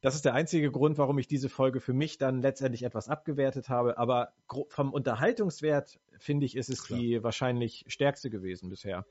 Das 0.00 0.14
ist 0.14 0.26
der 0.26 0.34
einzige 0.34 0.70
Grund, 0.70 0.98
warum 0.98 1.18
ich 1.18 1.28
diese 1.28 1.48
Folge 1.48 1.80
für 1.80 1.94
mich 1.94 2.18
dann 2.18 2.42
letztendlich 2.42 2.82
etwas 2.82 3.08
abgewertet 3.08 3.70
habe. 3.70 3.96
Aber 3.96 4.34
vom 4.68 4.92
Unterhaltungswert, 4.92 5.98
finde 6.18 6.44
ich, 6.44 6.56
ist 6.56 6.68
es 6.68 6.84
Klar. 6.84 7.00
die 7.00 7.22
wahrscheinlich 7.22 7.84
stärkste 7.88 8.28
gewesen 8.28 8.68
bisher. 8.68 9.06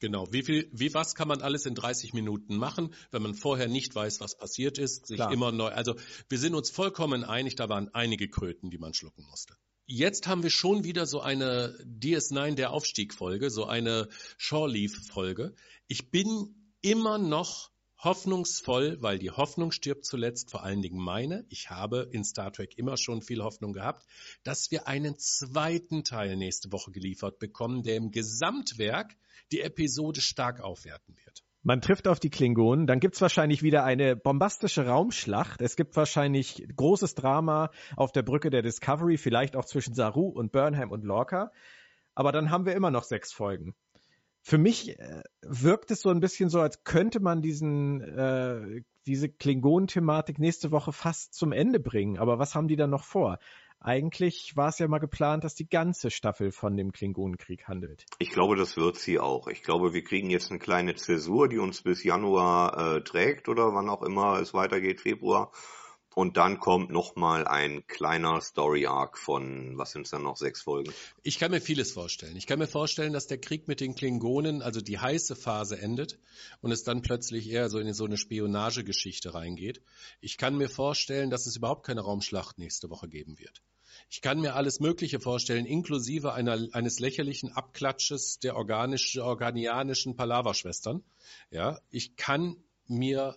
Genau. 0.00 0.26
Wie 0.32 0.42
viel, 0.42 0.68
wie 0.72 0.92
was 0.94 1.14
kann 1.14 1.28
man 1.28 1.42
alles 1.42 1.66
in 1.66 1.74
30 1.74 2.12
Minuten 2.12 2.56
machen, 2.56 2.94
wenn 3.10 3.22
man 3.22 3.34
vorher 3.34 3.68
nicht 3.68 3.94
weiß, 3.94 4.20
was 4.20 4.36
passiert 4.36 4.78
ist, 4.78 5.06
sich 5.06 5.16
Klar. 5.16 5.32
immer 5.32 5.52
neu. 5.52 5.68
Also 5.68 5.94
wir 6.28 6.38
sind 6.38 6.54
uns 6.54 6.70
vollkommen 6.70 7.24
einig, 7.24 7.56
da 7.56 7.68
waren 7.68 7.88
einige 7.94 8.28
Kröten, 8.28 8.70
die 8.70 8.78
man 8.78 8.94
schlucken 8.94 9.24
musste. 9.28 9.54
Jetzt 9.86 10.26
haben 10.26 10.42
wir 10.42 10.50
schon 10.50 10.84
wieder 10.84 11.06
so 11.06 11.20
eine 11.20 11.76
DS9 11.84 12.54
der 12.54 12.70
Aufstieg-Folge, 12.70 13.50
so 13.50 13.66
eine 13.66 14.08
Shore 14.38 14.70
Leaf-Folge. 14.70 15.54
Ich 15.88 16.10
bin 16.10 16.72
immer 16.80 17.18
noch 17.18 17.70
hoffnungsvoll, 18.04 18.98
weil 19.00 19.18
die 19.18 19.30
Hoffnung 19.30 19.72
stirbt 19.72 20.04
zuletzt, 20.04 20.50
vor 20.50 20.62
allen 20.62 20.82
Dingen 20.82 21.02
meine. 21.02 21.44
Ich 21.48 21.70
habe 21.70 22.08
in 22.12 22.24
Star 22.24 22.52
Trek 22.52 22.76
immer 22.76 22.96
schon 22.96 23.22
viel 23.22 23.42
Hoffnung 23.42 23.72
gehabt, 23.72 24.06
dass 24.42 24.70
wir 24.70 24.86
einen 24.86 25.18
zweiten 25.18 26.04
Teil 26.04 26.36
nächste 26.36 26.70
Woche 26.72 26.92
geliefert 26.92 27.38
bekommen, 27.38 27.82
der 27.82 27.96
im 27.96 28.10
Gesamtwerk 28.10 29.16
die 29.52 29.60
Episode 29.60 30.20
stark 30.20 30.60
aufwerten 30.60 31.16
wird. 31.24 31.42
Man 31.66 31.80
trifft 31.80 32.06
auf 32.08 32.20
die 32.20 32.28
Klingonen, 32.28 32.86
dann 32.86 33.00
gibt's 33.00 33.22
wahrscheinlich 33.22 33.62
wieder 33.62 33.84
eine 33.84 34.16
bombastische 34.16 34.86
Raumschlacht. 34.86 35.62
Es 35.62 35.76
gibt 35.76 35.96
wahrscheinlich 35.96 36.62
großes 36.76 37.14
Drama 37.14 37.70
auf 37.96 38.12
der 38.12 38.22
Brücke 38.22 38.50
der 38.50 38.60
Discovery, 38.60 39.16
vielleicht 39.16 39.56
auch 39.56 39.64
zwischen 39.64 39.94
Saru 39.94 40.28
und 40.28 40.52
Burnham 40.52 40.90
und 40.90 41.04
Lorca. 41.04 41.52
Aber 42.14 42.32
dann 42.32 42.50
haben 42.50 42.66
wir 42.66 42.74
immer 42.74 42.90
noch 42.90 43.04
sechs 43.04 43.32
Folgen. 43.32 43.74
Für 44.46 44.58
mich 44.58 44.98
äh, 44.98 45.22
wirkt 45.40 45.90
es 45.90 46.02
so 46.02 46.10
ein 46.10 46.20
bisschen 46.20 46.50
so, 46.50 46.60
als 46.60 46.84
könnte 46.84 47.18
man 47.18 47.40
diesen 47.40 48.02
äh, 48.02 48.82
diese 49.06 49.30
Klingonen-Thematik 49.30 50.38
nächste 50.38 50.70
Woche 50.70 50.92
fast 50.92 51.32
zum 51.34 51.52
Ende 51.52 51.80
bringen. 51.80 52.18
Aber 52.18 52.38
was 52.38 52.54
haben 52.54 52.68
die 52.68 52.76
dann 52.76 52.90
noch 52.90 53.04
vor? 53.04 53.38
Eigentlich 53.80 54.54
war 54.54 54.68
es 54.68 54.78
ja 54.78 54.86
mal 54.86 54.98
geplant, 54.98 55.44
dass 55.44 55.54
die 55.54 55.68
ganze 55.68 56.10
Staffel 56.10 56.52
von 56.52 56.76
dem 56.76 56.92
Klingonenkrieg 56.92 57.68
handelt. 57.68 58.04
Ich 58.18 58.30
glaube, 58.30 58.56
das 58.56 58.76
wird 58.76 58.96
sie 58.96 59.18
auch. 59.18 59.48
Ich 59.48 59.62
glaube, 59.62 59.94
wir 59.94 60.04
kriegen 60.04 60.28
jetzt 60.28 60.50
eine 60.50 60.58
kleine 60.58 60.94
Zäsur, 60.94 61.48
die 61.48 61.58
uns 61.58 61.82
bis 61.82 62.04
Januar 62.04 62.96
äh, 62.96 63.00
trägt 63.02 63.48
oder 63.48 63.74
wann 63.74 63.88
auch 63.88 64.02
immer 64.02 64.40
es 64.40 64.52
weitergeht, 64.52 65.00
Februar. 65.00 65.52
Und 66.14 66.36
dann 66.36 66.60
kommt 66.60 66.90
nochmal 66.90 67.46
ein 67.46 67.86
kleiner 67.86 68.40
Story 68.40 68.86
Arc 68.86 69.18
von, 69.18 69.76
was 69.76 69.92
sind 69.92 70.02
es 70.02 70.10
dann 70.10 70.22
noch, 70.22 70.36
sechs 70.36 70.62
Folgen? 70.62 70.92
Ich 71.22 71.38
kann 71.38 71.50
mir 71.50 71.60
vieles 71.60 71.92
vorstellen. 71.92 72.36
Ich 72.36 72.46
kann 72.46 72.58
mir 72.58 72.68
vorstellen, 72.68 73.12
dass 73.12 73.26
der 73.26 73.38
Krieg 73.38 73.66
mit 73.66 73.80
den 73.80 73.94
Klingonen, 73.94 74.62
also 74.62 74.80
die 74.80 74.98
heiße 74.98 75.34
Phase 75.34 75.80
endet 75.80 76.18
und 76.60 76.70
es 76.70 76.84
dann 76.84 77.02
plötzlich 77.02 77.50
eher 77.50 77.68
so 77.68 77.78
in 77.78 77.92
so 77.94 78.04
eine 78.04 78.16
Spionagegeschichte 78.16 79.34
reingeht. 79.34 79.82
Ich 80.20 80.38
kann 80.38 80.56
mir 80.56 80.68
vorstellen, 80.68 81.30
dass 81.30 81.46
es 81.46 81.56
überhaupt 81.56 81.84
keine 81.84 82.02
Raumschlacht 82.02 82.58
nächste 82.58 82.90
Woche 82.90 83.08
geben 83.08 83.38
wird. 83.38 83.62
Ich 84.10 84.20
kann 84.20 84.40
mir 84.40 84.54
alles 84.54 84.80
Mögliche 84.80 85.20
vorstellen, 85.20 85.66
inklusive 85.66 86.32
einer, 86.32 86.68
eines 86.72 87.00
lächerlichen 87.00 87.52
Abklatsches 87.52 88.38
der 88.38 88.56
organisch, 88.56 89.18
organianischen 89.18 90.16
Palaverschwestern. 90.16 91.02
Ja, 91.50 91.80
ich 91.90 92.16
kann 92.16 92.56
mir 92.86 93.36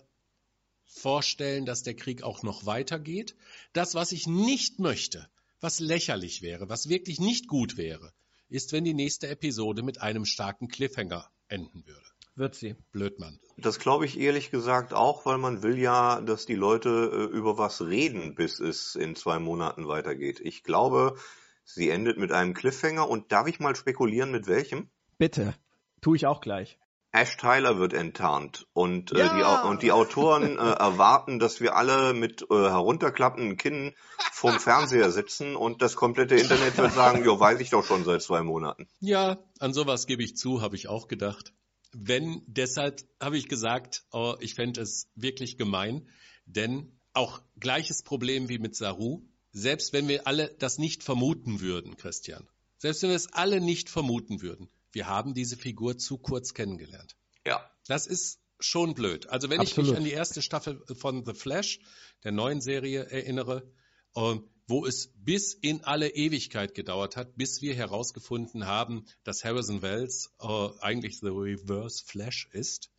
vorstellen, 0.88 1.66
dass 1.66 1.82
der 1.82 1.94
Krieg 1.94 2.22
auch 2.22 2.42
noch 2.42 2.66
weitergeht. 2.66 3.36
Das, 3.72 3.94
was 3.94 4.12
ich 4.12 4.26
nicht 4.26 4.80
möchte, 4.80 5.28
was 5.60 5.78
lächerlich 5.78 6.42
wäre, 6.42 6.68
was 6.68 6.88
wirklich 6.88 7.20
nicht 7.20 7.46
gut 7.46 7.76
wäre, 7.76 8.12
ist, 8.48 8.72
wenn 8.72 8.84
die 8.84 8.94
nächste 8.94 9.28
Episode 9.28 9.82
mit 9.82 10.00
einem 10.00 10.24
starken 10.24 10.68
Cliffhanger 10.68 11.30
enden 11.48 11.86
würde. 11.86 12.06
Wird 12.34 12.54
sie. 12.54 12.76
Blödmann. 12.92 13.40
Das 13.56 13.80
glaube 13.80 14.06
ich 14.06 14.18
ehrlich 14.18 14.50
gesagt 14.50 14.94
auch, 14.94 15.26
weil 15.26 15.38
man 15.38 15.64
will 15.64 15.76
ja, 15.76 16.20
dass 16.20 16.46
die 16.46 16.54
Leute 16.54 17.10
äh, 17.12 17.36
über 17.36 17.58
was 17.58 17.82
reden, 17.82 18.36
bis 18.36 18.60
es 18.60 18.94
in 18.94 19.16
zwei 19.16 19.40
Monaten 19.40 19.88
weitergeht. 19.88 20.38
Ich 20.40 20.62
glaube, 20.62 21.16
sie 21.64 21.90
endet 21.90 22.16
mit 22.16 22.30
einem 22.30 22.54
Cliffhanger 22.54 23.08
und 23.08 23.32
darf 23.32 23.48
ich 23.48 23.58
mal 23.58 23.74
spekulieren, 23.74 24.30
mit 24.30 24.46
welchem? 24.46 24.88
Bitte. 25.18 25.54
Tu 26.00 26.14
ich 26.14 26.26
auch 26.26 26.40
gleich. 26.40 26.78
Ash 27.10 27.36
Tyler 27.38 27.78
wird 27.78 27.94
enttarnt 27.94 28.66
und, 28.74 29.12
äh, 29.12 29.18
Ja! 29.18 29.62
die, 29.62 29.68
und 29.68 29.82
die 29.82 29.92
Autoren 29.92 30.58
äh, 30.58 30.60
erwarten, 30.78 31.38
dass 31.38 31.60
wir 31.60 31.74
alle 31.74 32.12
mit 32.12 32.42
äh, 32.42 32.54
herunterklappenden 32.54 33.56
Kinn 33.56 33.94
vorm 34.32 34.60
Fernseher 34.60 35.10
sitzen 35.10 35.56
und 35.56 35.80
das 35.80 35.96
komplette 35.96 36.36
Internet 36.36 36.76
wird 36.76 36.92
sagen, 36.92 37.24
jo, 37.24 37.40
weiß 37.40 37.60
ich 37.60 37.70
doch 37.70 37.84
schon 37.84 38.04
seit 38.04 38.22
zwei 38.22 38.42
Monaten. 38.42 38.88
Ja, 39.00 39.38
an 39.58 39.72
sowas 39.72 40.06
gebe 40.06 40.22
ich 40.22 40.36
zu, 40.36 40.60
habe 40.60 40.76
ich 40.76 40.88
auch 40.88 41.08
gedacht. 41.08 41.52
Wenn, 41.92 42.42
deshalb 42.46 43.00
habe 43.20 43.38
ich 43.38 43.48
gesagt, 43.48 44.04
oh, 44.12 44.34
ich 44.40 44.54
fände 44.54 44.82
es 44.82 45.08
wirklich 45.14 45.56
gemein, 45.56 46.06
denn 46.44 47.00
auch 47.14 47.40
gleiches 47.58 48.02
Problem 48.02 48.50
wie 48.50 48.58
mit 48.58 48.76
Saru, 48.76 49.22
selbst 49.52 49.94
wenn 49.94 50.08
wir 50.08 50.26
alle 50.26 50.54
das 50.58 50.76
nicht 50.76 51.02
vermuten 51.02 51.60
würden, 51.60 51.96
Christian, 51.96 52.46
selbst 52.76 53.02
wenn 53.02 53.10
wir 53.10 53.16
es 53.16 53.32
alle 53.32 53.60
nicht 53.62 53.88
vermuten 53.88 54.42
würden, 54.42 54.68
wir 54.92 55.06
haben 55.06 55.34
diese 55.34 55.56
Figur 55.56 55.98
zu 55.98 56.18
kurz 56.18 56.54
kennengelernt. 56.54 57.16
Ja. 57.46 57.70
Das 57.86 58.06
ist 58.06 58.40
schon 58.60 58.94
blöd. 58.94 59.28
Also 59.28 59.50
wenn 59.50 59.60
ich 59.60 59.70
Absolut. 59.70 59.90
mich 59.90 59.98
an 59.98 60.04
die 60.04 60.12
erste 60.12 60.42
Staffel 60.42 60.82
von 60.94 61.24
The 61.24 61.34
Flash, 61.34 61.80
der 62.24 62.32
neuen 62.32 62.60
Serie, 62.60 63.04
erinnere, 63.04 63.70
ähm, 64.16 64.48
wo 64.66 64.84
es 64.84 65.12
bis 65.16 65.54
in 65.54 65.84
alle 65.84 66.10
Ewigkeit 66.10 66.74
gedauert 66.74 67.16
hat, 67.16 67.36
bis 67.36 67.62
wir 67.62 67.74
herausgefunden 67.74 68.66
haben, 68.66 69.06
dass 69.24 69.44
Harrison 69.44 69.80
Wells 69.80 70.30
äh, 70.40 70.68
eigentlich 70.80 71.20
The 71.20 71.28
Reverse 71.28 72.04
Flash 72.04 72.48
ist. 72.52 72.90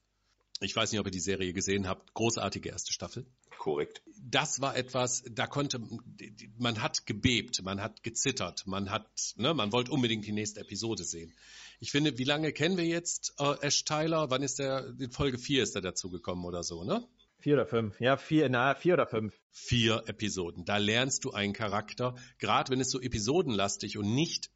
Ich 0.61 0.75
weiß 0.75 0.91
nicht, 0.91 0.99
ob 0.99 1.07
ihr 1.07 1.11
die 1.11 1.19
Serie 1.19 1.53
gesehen 1.53 1.87
habt. 1.87 2.13
Großartige 2.13 2.69
erste 2.69 2.91
Staffel 2.91 3.25
Korrekt. 3.57 4.01
das 4.21 4.61
war 4.61 4.75
etwas, 4.75 5.23
da 5.29 5.47
konnte, 5.47 5.81
man 6.57 6.81
hat 6.81 7.05
gebebt, 7.05 7.61
man 7.61 7.81
hat 7.81 8.03
gezittert, 8.03 8.65
man 8.65 8.89
hat, 8.89 9.07
ne, 9.35 9.53
man 9.53 9.71
wollte 9.71 9.91
unbedingt 9.91 10.25
die 10.25 10.31
nächste 10.31 10.61
Episode 10.61 11.03
sehen. 11.03 11.33
Ich 11.79 11.91
finde, 11.91 12.17
wie 12.17 12.23
lange 12.23 12.51
kennen 12.51 12.77
wir 12.77 12.85
jetzt 12.85 13.33
äh, 13.37 13.55
Ash 13.61 13.83
Tyler? 13.83 14.29
Wann 14.29 14.43
ist 14.43 14.59
der, 14.59 14.93
in 14.97 15.11
Folge 15.11 15.37
4 15.37 15.63
ist 15.63 15.75
er 15.75 15.81
dazugekommen 15.81 16.45
oder 16.45 16.63
so, 16.63 16.83
ne? 16.83 17.05
Vier 17.39 17.53
oder 17.53 17.65
fünf. 17.65 17.99
Ja, 18.01 18.17
vier, 18.17 18.49
na, 18.49 18.75
vier 18.75 18.95
oder 18.95 19.07
fünf. 19.07 19.33
Vier 19.51 20.03
Episoden. 20.07 20.65
Da 20.65 20.75
lernst 20.75 21.23
du 21.23 21.31
einen 21.31 21.53
Charakter, 21.53 22.15
gerade 22.37 22.69
wenn 22.69 22.81
es 22.81 22.91
so 22.91 22.99
episodenlastig 22.99 23.97
und 23.97 24.13
nicht 24.13 24.51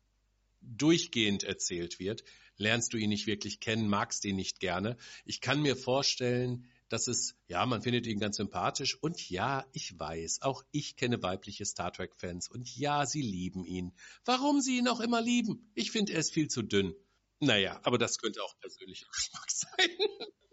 durchgehend 0.64 1.44
erzählt 1.44 2.00
wird, 2.00 2.24
lernst 2.58 2.94
du 2.94 2.98
ihn 2.98 3.10
nicht 3.10 3.28
wirklich 3.28 3.60
kennen, 3.60 3.88
magst 3.88 4.26
ihn 4.26 4.36
nicht 4.36 4.60
gerne. 4.60 4.98
Ich 5.26 5.42
kann 5.42 5.62
mir 5.62 5.76
vorstellen, 5.76 6.66
dass 6.90 7.08
es, 7.08 7.36
ja, 7.48 7.66
man 7.66 7.82
findet 7.82 8.06
ihn 8.06 8.20
ganz 8.20 8.38
sympathisch 8.38 8.96
und 9.02 9.30
ja, 9.30 9.66
ich 9.74 10.00
weiß, 10.00 10.42
auch 10.44 10.64
ich 10.72 10.96
kenne 10.96 11.24
weibliche 11.24 11.66
Star 11.66 11.92
Trek-Fans 11.92 12.50
und 12.50 12.76
ja, 12.76 13.06
sie 13.06 13.22
lieben 13.22 13.66
ihn. 13.66 13.94
Warum 14.26 14.62
sie 14.62 14.78
ihn 14.78 14.88
auch 14.88 15.00
immer 15.00 15.22
lieben? 15.22 15.72
Ich 15.74 15.92
finde, 15.92 16.14
er 16.14 16.20
ist 16.20 16.34
viel 16.34 16.50
zu 16.50 16.62
dünn. 16.62 16.94
Naja, 17.40 17.80
aber 17.84 17.98
das 17.98 18.20
könnte 18.20 18.44
auch 18.44 18.58
persönlicher 18.60 19.08
Geschmack 19.14 19.46
sein. 19.50 19.90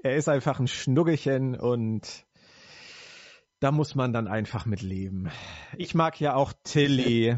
Er 0.03 0.17
ist 0.17 0.29
einfach 0.29 0.59
ein 0.59 0.69
Schnuggelchen 0.69 1.55
und 1.55 2.25
da 3.61 3.71
muss 3.71 3.95
man 3.95 4.15
dann 4.15 4.27
einfach 4.27 4.65
mit 4.65 4.81
leben. 4.81 5.31
Ich 5.77 5.95
mag 5.95 6.19
ja 6.19 6.35
auch 6.35 6.55
Tilly. 6.65 7.37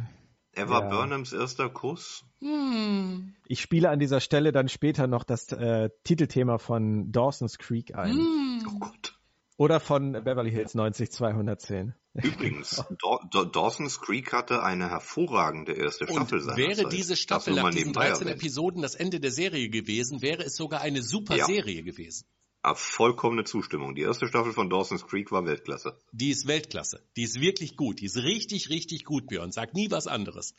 Er 0.53 0.69
war 0.69 0.83
Ja. 0.83 0.89
Burnhams 0.91 1.33
erster 1.33 1.69
Kuss. 1.69 2.25
Hm. 2.43 3.35
Ich 3.47 3.61
spiele 3.61 3.91
an 3.91 3.99
dieser 3.99 4.21
Stelle 4.21 4.51
dann 4.53 4.69
später 4.69 5.07
noch 5.07 5.25
das 5.25 5.51
äh, 5.53 5.91
Titelthema 6.05 6.59
von 6.59 7.13
Dawson's 7.13 7.59
Creek 7.59 7.95
ein. 7.95 8.13
Hm. 8.17 8.67
Oh 8.69 8.79
Gott. 8.81 9.19
Oder 9.57 9.79
von 9.81 10.13
Beverly 10.13 10.51
Hills 10.51 10.75
90210. 10.75 11.95
Übrigens, 12.15 12.77
Daw 13.03 13.21
Daw 13.31 13.45
Dawson's 13.45 14.01
Creek 14.01 14.33
hatte 14.33 14.63
eine 14.63 14.91
hervorragende 14.91 15.73
erste 15.73 16.07
Und 16.07 16.15
Staffel 16.29 16.45
wäre 16.57 16.75
seinerzeit. 16.75 16.93
diese 16.93 17.17
Staffel 17.17 17.55
nach 17.55 17.71
diesen 17.71 17.79
nebenbei 17.89 18.09
13 18.09 18.27
erwähnt. 18.27 18.41
Episoden 18.43 18.83
das 18.83 18.95
Ende 18.97 19.21
der 19.21 19.31
Serie 19.31 19.69
gewesen, 19.71 20.21
wäre 20.21 20.43
es 20.43 20.57
sogar 20.57 20.81
eine 20.81 21.03
super 21.03 21.37
Ja. 21.37 21.47
Serie 21.47 21.83
gewesen. 21.85 22.27
Ah, 22.63 22.75
vollkommene 22.75 23.45
Zustimmung. 23.45 23.95
Die 23.95 24.03
erste 24.03 24.27
Staffel 24.27 24.53
von 24.53 24.69
Dawson's 24.69 25.07
Creek 25.07 25.33
war 25.33 25.45
Weltklasse. 25.47 25.97
Die 26.13 26.31
ist 26.31 26.47
Weltklasse. 26.47 27.01
Die 27.17 27.23
ist 27.23 27.41
wirklich 27.41 27.77
gut. 27.77 28.01
Die 28.01 28.07
ist 28.07 28.17
richtig, 28.17 28.69
richtig 28.69 29.05
gut, 29.05 29.27
Björn. 29.29 29.53
Sag 29.53 29.75
nie 29.75 29.91
was 29.91 30.07
anderes. 30.07 30.55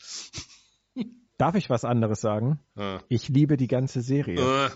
Darf 1.38 1.54
ich 1.54 1.70
was 1.70 1.84
anderes 1.84 2.20
sagen? 2.20 2.60
Äh. 2.76 2.98
Ich 3.08 3.28
liebe 3.28 3.56
die 3.56 3.66
ganze 3.66 4.00
Serie. 4.00 4.40
Äh. 4.40 4.70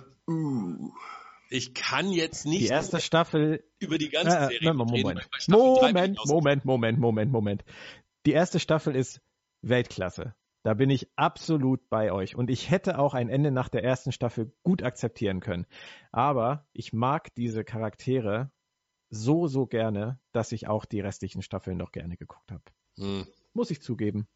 Ich 1.51 1.75
kann 1.75 2.11
jetzt 2.11 2.45
nicht 2.45 2.63
Die 2.63 2.67
erste 2.67 3.01
Staffel 3.01 3.65
über 3.79 3.97
die 3.97 4.11
ganze 4.11 4.37
Äh, 4.37 4.49
Serie 4.49 4.75
Moment, 4.75 4.93
reden, 4.93 5.21
Moment. 5.49 6.19
Moment, 6.27 6.65
Moment, 6.65 6.99
Moment, 6.99 7.33
Moment. 7.33 7.65
Die 8.27 8.33
erste 8.33 8.61
Staffel 8.61 8.95
ist 8.95 9.23
Weltklasse. 9.63 10.35
Da 10.65 10.75
bin 10.75 10.91
ich 10.91 11.09
absolut 11.17 11.89
bei 11.89 12.13
euch. 12.13 12.37
Und 12.37 12.51
ich 12.51 12.71
hätte 12.71 12.99
auch 12.99 13.15
ein 13.15 13.31
Ende 13.31 13.51
nach 13.51 13.69
der 13.69 13.85
ersten 13.85 14.13
Staffel 14.13 14.53
gut 14.63 14.83
akzeptieren 14.83 15.41
können. 15.41 15.67
Aber 16.13 16.67
ich 16.73 16.93
mag 16.93 17.35
diese 17.37 17.65
Charaktere 17.65 18.51
so, 19.09 19.47
so 19.47 19.67
gerne, 19.67 20.21
dass 20.33 20.53
ich 20.53 20.69
auch 20.69 20.85
die 20.85 21.01
restlichen 21.01 21.41
Staffeln 21.41 21.79
noch 21.79 21.93
gerne 21.93 22.17
geguckt 22.17 22.51
habe. 22.51 22.65
Hm. 22.99 23.27
Muss 23.55 23.71
ich 23.71 23.81
zugeben. 23.81 24.29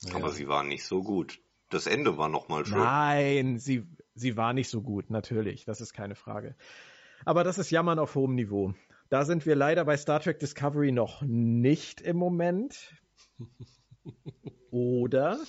Ja. 0.00 0.14
Aber 0.14 0.30
sie 0.30 0.48
waren 0.48 0.68
nicht 0.68 0.84
so 0.84 1.02
gut. 1.02 1.40
Das 1.70 1.86
Ende 1.86 2.16
war 2.16 2.28
nochmal 2.28 2.64
schön. 2.64 2.78
Nein, 2.78 3.58
sie, 3.58 3.86
sie 4.14 4.36
war 4.36 4.52
nicht 4.52 4.70
so 4.70 4.82
gut, 4.82 5.10
natürlich. 5.10 5.64
Das 5.64 5.80
ist 5.80 5.92
keine 5.92 6.14
Frage. 6.14 6.56
Aber 7.24 7.44
das 7.44 7.58
ist 7.58 7.70
Jammern 7.70 7.98
auf 7.98 8.14
hohem 8.14 8.34
Niveau. 8.34 8.74
Da 9.10 9.24
sind 9.24 9.46
wir 9.46 9.56
leider 9.56 9.84
bei 9.84 9.96
Star 9.96 10.20
Trek 10.20 10.38
Discovery 10.38 10.92
noch 10.92 11.22
nicht 11.22 12.00
im 12.00 12.16
Moment. 12.16 12.94
Oder? 14.70 15.40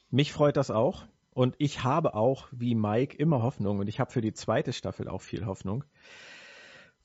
Mich 0.10 0.34
freut 0.34 0.58
das 0.58 0.72
auch. 0.72 1.06
Und 1.32 1.56
ich 1.58 1.84
habe 1.84 2.14
auch, 2.14 2.48
wie 2.52 2.76
Mike, 2.76 3.18
immer 3.18 3.44
Hoffnung. 3.44 3.80
Und 3.80 3.88
ich 3.88 4.00
habe 4.00 4.12
für 4.12 4.22
die 4.22 4.34
zweite 4.34 4.72
Staffel 4.72 5.10
auch 5.10 5.22
viel 5.22 5.46
Hoffnung. 5.46 5.84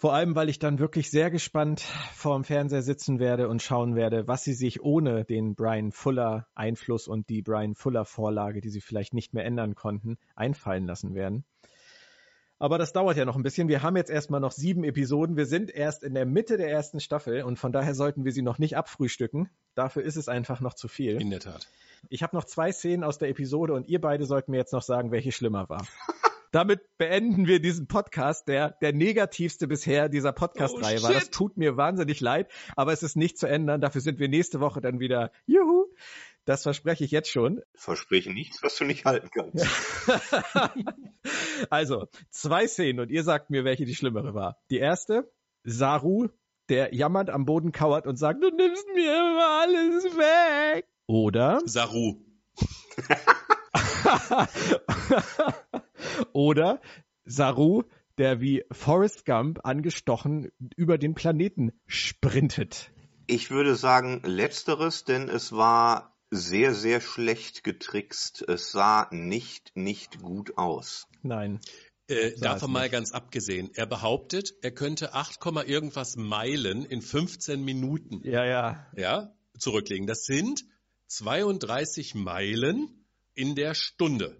Vor 0.00 0.14
allem, 0.14 0.34
weil 0.34 0.48
ich 0.48 0.58
dann 0.58 0.78
wirklich 0.78 1.10
sehr 1.10 1.30
gespannt 1.30 1.82
vorm 2.14 2.42
Fernseher 2.42 2.80
sitzen 2.80 3.18
werde 3.18 3.50
und 3.50 3.60
schauen 3.60 3.96
werde, 3.96 4.26
was 4.26 4.42
sie 4.42 4.54
sich 4.54 4.80
ohne 4.80 5.26
den 5.26 5.54
Brian 5.54 5.92
Fuller 5.92 6.46
Einfluss 6.54 7.06
und 7.06 7.28
die 7.28 7.42
Brian 7.42 7.74
Fuller 7.74 8.06
Vorlage, 8.06 8.62
die 8.62 8.70
sie 8.70 8.80
vielleicht 8.80 9.12
nicht 9.12 9.34
mehr 9.34 9.44
ändern 9.44 9.74
konnten, 9.74 10.16
einfallen 10.34 10.86
lassen 10.86 11.14
werden. 11.14 11.44
Aber 12.58 12.78
das 12.78 12.94
dauert 12.94 13.18
ja 13.18 13.26
noch 13.26 13.36
ein 13.36 13.42
bisschen. 13.42 13.68
Wir 13.68 13.82
haben 13.82 13.94
jetzt 13.94 14.08
erstmal 14.08 14.40
noch 14.40 14.52
sieben 14.52 14.84
Episoden. 14.84 15.36
Wir 15.36 15.44
sind 15.44 15.70
erst 15.70 16.02
in 16.02 16.14
der 16.14 16.24
Mitte 16.24 16.56
der 16.56 16.70
ersten 16.70 17.00
Staffel 17.00 17.42
und 17.42 17.58
von 17.58 17.70
daher 17.70 17.94
sollten 17.94 18.24
wir 18.24 18.32
sie 18.32 18.40
noch 18.40 18.58
nicht 18.58 18.78
abfrühstücken. 18.78 19.50
Dafür 19.74 20.02
ist 20.02 20.16
es 20.16 20.28
einfach 20.28 20.62
noch 20.62 20.72
zu 20.72 20.88
viel. 20.88 21.20
In 21.20 21.28
der 21.28 21.40
Tat. 21.40 21.68
Ich 22.08 22.22
habe 22.22 22.34
noch 22.34 22.44
zwei 22.44 22.72
Szenen 22.72 23.04
aus 23.04 23.18
der 23.18 23.28
Episode 23.28 23.74
und 23.74 23.86
ihr 23.86 24.00
beide 24.00 24.24
sollten 24.24 24.52
mir 24.52 24.56
jetzt 24.56 24.72
noch 24.72 24.82
sagen, 24.82 25.10
welche 25.10 25.30
schlimmer 25.30 25.68
war. 25.68 25.86
Damit 26.52 26.80
beenden 26.98 27.46
wir 27.46 27.60
diesen 27.60 27.86
Podcast, 27.86 28.48
der 28.48 28.72
der 28.80 28.92
negativste 28.92 29.68
bisher 29.68 30.08
dieser 30.08 30.32
Podcast-Reihe 30.32 30.98
Oh, 31.00 31.02
war. 31.04 31.12
Das 31.12 31.30
tut 31.30 31.56
mir 31.56 31.76
wahnsinnig 31.76 32.20
leid, 32.20 32.50
aber 32.74 32.92
es 32.92 33.04
ist 33.04 33.16
nicht 33.16 33.38
zu 33.38 33.46
ändern. 33.46 33.80
Dafür 33.80 34.00
sind 34.00 34.18
wir 34.18 34.28
nächste 34.28 34.58
Woche 34.58 34.80
dann 34.80 34.98
wieder. 34.98 35.30
Juhu! 35.46 35.86
Das 36.44 36.64
verspreche 36.64 37.04
ich 37.04 37.12
jetzt 37.12 37.30
schon. 37.30 37.60
Verspreche 37.74 38.32
nichts, 38.32 38.62
was 38.62 38.76
du 38.76 38.84
nicht 38.84 39.04
halten 39.04 39.30
kannst. 39.32 39.64
also, 41.70 42.08
zwei 42.30 42.66
Szenen 42.66 42.98
und 42.98 43.10
ihr 43.10 43.22
sagt 43.22 43.50
mir, 43.50 43.64
welche 43.64 43.84
die 43.84 43.94
schlimmere 43.94 44.34
war. 44.34 44.58
Die 44.70 44.78
erste, 44.78 45.30
Saru, 45.62 46.28
der 46.68 46.94
jammernd 46.94 47.30
am 47.30 47.44
Boden 47.44 47.70
kauert 47.70 48.06
und 48.06 48.16
sagt, 48.16 48.42
du 48.42 48.50
nimmst 48.50 48.86
mir 48.94 49.12
immer 49.12 49.60
alles 49.62 50.04
weg. 50.16 50.86
Oder 51.06 51.60
Saru. 51.66 52.24
Oder 56.32 56.80
Saru, 57.24 57.84
der 58.18 58.40
wie 58.40 58.64
Forrest 58.70 59.24
Gump 59.24 59.60
angestochen 59.64 60.50
über 60.76 60.98
den 60.98 61.14
Planeten 61.14 61.72
sprintet. 61.86 62.90
Ich 63.26 63.50
würde 63.50 63.76
sagen 63.76 64.22
letzteres, 64.24 65.04
denn 65.04 65.28
es 65.28 65.52
war 65.52 66.16
sehr, 66.30 66.74
sehr 66.74 67.00
schlecht 67.00 67.64
getrickst. 67.64 68.44
Es 68.48 68.72
sah 68.72 69.08
nicht, 69.10 69.72
nicht 69.74 70.20
gut 70.20 70.58
aus. 70.58 71.06
Nein. 71.22 71.60
Äh, 72.08 72.32
davon 72.40 72.72
mal 72.72 72.90
ganz 72.90 73.12
abgesehen. 73.12 73.70
Er 73.74 73.86
behauptet, 73.86 74.54
er 74.62 74.72
könnte 74.72 75.14
8, 75.14 75.38
Komma 75.38 75.62
irgendwas 75.62 76.16
Meilen 76.16 76.84
in 76.84 77.02
15 77.02 77.64
Minuten 77.64 78.20
Ja, 78.24 78.44
ja. 78.44 78.86
ja, 78.96 79.32
zurücklegen. 79.58 80.08
Das 80.08 80.24
sind 80.24 80.64
32 81.06 82.16
Meilen 82.16 82.99
in 83.40 83.54
der 83.54 83.74
Stunde. 83.74 84.36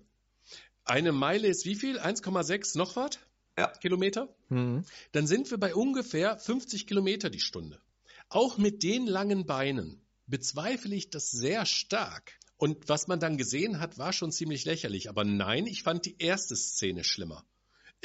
Eine 0.84 1.12
Meile 1.12 1.48
ist 1.48 1.64
wie 1.64 1.74
viel? 1.74 1.98
1,6 1.98 2.76
noch 2.76 2.96
was? 2.96 3.18
Ja. 3.59 3.68
Kilometer? 3.68 4.28
Hm. 4.48 4.84
Dann 5.12 5.26
sind 5.26 5.51
wir 5.51 5.57
bei 5.59 5.74
ungefähr 5.74 6.38
50 6.38 6.86
Kilometer 6.86 7.30
die 7.30 7.40
Stunde. 7.40 7.80
Auch 8.28 8.59
mit 8.59 8.82
den 8.82 9.07
langen 9.07 9.46
Beinen 9.46 10.03
bezweifle 10.26 10.94
ich 10.94 11.09
das 11.09 11.30
sehr 11.30 11.64
stark. 11.64 12.38
Und 12.59 12.90
was 12.90 13.09
man 13.09 13.20
dann 13.20 13.38
gesehen 13.38 13.80
hat, 13.80 13.96
war 13.96 14.12
schon 14.12 14.32
ziemlich 14.32 14.66
lächerlich. 14.66 15.09
Aber 15.09 15.24
nein, 15.24 15.66
ich 15.66 15.82
fand 15.82 16.05
die 16.05 16.16
erste 16.18 16.55
Szene 16.55 17.03
schlimmer. 17.03 17.42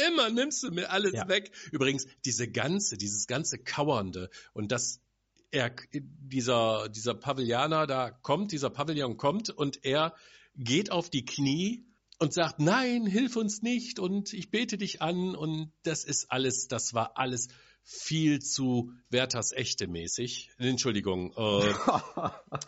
Immer 0.08 0.30
nimmst 0.30 0.64
du 0.64 0.72
mir 0.72 0.92
alles 0.92 1.12
Ja. 1.12 1.28
weg. 1.28 1.52
Übrigens, 1.74 2.08
diese 2.24 2.48
ganze, 2.50 2.98
dieses 2.98 3.28
ganze 3.28 3.58
Kauernde 3.58 4.30
und 4.54 4.72
das 4.72 5.02
er, 5.52 5.74
dieser, 5.92 6.88
dieser 6.90 7.16
Pavilianer 7.16 7.86
da 7.86 8.12
kommt, 8.12 8.52
dieser 8.54 8.70
Pavillon 8.70 9.18
kommt 9.18 9.50
und 9.50 9.84
er 9.86 10.14
geht 10.56 10.92
auf 10.92 11.10
die 11.10 11.26
Knie 11.26 11.86
und 12.20 12.34
sagt, 12.34 12.60
nein, 12.60 13.06
hilf 13.06 13.36
uns 13.36 13.62
nicht 13.62 14.00
und 14.00 14.34
ich 14.34 14.50
bete 14.50 14.78
dich 14.78 15.02
an 15.02 15.36
und 15.36 15.72
das 15.84 16.04
ist 16.04 16.32
alles, 16.32 16.68
das 16.68 16.94
war 16.94 17.18
alles 17.18 17.50
viel 17.84 18.40
zu 18.40 18.92
Werthers 19.10 19.52
echte 19.52 19.88
mäßig. 19.88 20.50
Entschuldigung, 20.58 21.34
äh, 21.38 21.74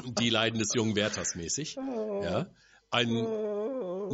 die 0.21 0.29
Leiden 0.29 0.59
des 0.59 0.69
jungen 0.75 0.95
Werthers 0.95 1.35
mäßig. 1.35 1.75
Ja. 1.75 2.51
Ein, 2.89 3.09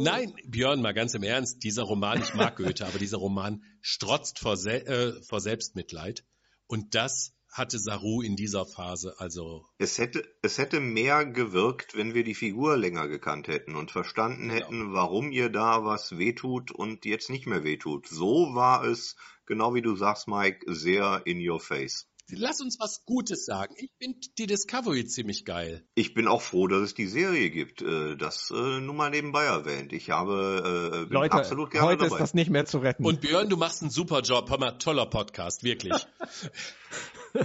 nein, 0.02 0.34
Björn, 0.46 0.80
mal 0.80 0.94
ganz 0.94 1.14
im 1.14 1.22
Ernst, 1.22 1.62
dieser 1.62 1.82
Roman, 1.82 2.22
ich 2.22 2.34
mag 2.34 2.56
Goethe, 2.56 2.86
aber 2.86 2.98
dieser 2.98 3.18
Roman 3.18 3.62
strotzt 3.80 4.38
vor, 4.38 4.56
Se 4.56 4.84
äh, 4.86 5.22
vor 5.22 5.40
Selbstmitleid. 5.40 6.24
Und 6.66 6.94
das 6.94 7.33
hatte 7.54 7.78
Saru 7.78 8.20
in 8.20 8.34
dieser 8.36 8.66
Phase, 8.66 9.14
also 9.18 9.64
Es 9.78 9.98
hätte, 9.98 10.24
es 10.42 10.58
hätte 10.58 10.80
mehr 10.80 11.24
gewirkt, 11.24 11.96
wenn 11.96 12.12
wir 12.12 12.24
die 12.24 12.34
Figur 12.34 12.76
länger 12.76 13.08
gekannt 13.08 13.46
hätten 13.48 13.76
und 13.76 13.90
verstanden 13.92 14.48
Genau. 14.48 14.54
hätten, 14.54 14.92
warum 14.92 15.30
ihr 15.30 15.48
da 15.50 15.84
was 15.84 16.18
wehtut 16.18 16.72
und 16.72 17.04
jetzt 17.04 17.30
nicht 17.30 17.46
mehr 17.46 17.62
wehtut. 17.64 18.08
So 18.08 18.54
war 18.54 18.84
es, 18.84 19.16
genau 19.46 19.72
wie 19.74 19.82
du 19.82 19.94
sagst, 19.96 20.26
Mike, 20.28 20.66
sehr 20.74 21.22
in 21.26 21.38
your 21.48 21.60
face. 21.60 22.08
lass 22.30 22.60
uns 22.62 22.78
was 22.80 23.04
Gutes 23.04 23.44
sagen. 23.44 23.74
Ich 23.76 23.90
finde 24.02 24.18
die 24.38 24.46
Discovery 24.46 25.04
ziemlich 25.04 25.44
geil. 25.44 25.86
Ich 25.94 26.14
bin 26.14 26.26
auch 26.26 26.40
froh, 26.40 26.66
dass 26.66 26.80
es 26.80 26.94
die 26.94 27.06
Serie 27.06 27.50
gibt. 27.50 27.82
äh, 27.82 28.16
Das 28.16 28.50
äh, 28.50 28.80
nur 28.80 28.94
mal 28.94 29.10
nebenbei 29.10 29.44
erwähnt. 29.44 29.92
Ich 29.92 30.08
habe 30.10 30.90
äh, 30.92 31.04
bin 31.04 31.12
Leute, 31.12 31.34
absolut 31.34 31.70
gerne 31.70 31.86
heute 31.86 32.04
dabei. 32.04 32.16
ist 32.16 32.20
das 32.22 32.32
nicht 32.34 32.48
mehr 32.50 32.64
zu 32.64 32.78
retten. 32.78 33.04
Und 33.04 33.20
Björn, 33.20 33.48
du 33.50 33.56
machst 33.58 33.82
einen 33.82 33.90
super 33.90 34.22
Job. 34.22 34.48
Hör 34.50 34.58
mal, 34.58 34.72
toller 34.78 35.06
Podcast, 35.06 35.62
wirklich. 35.62 35.92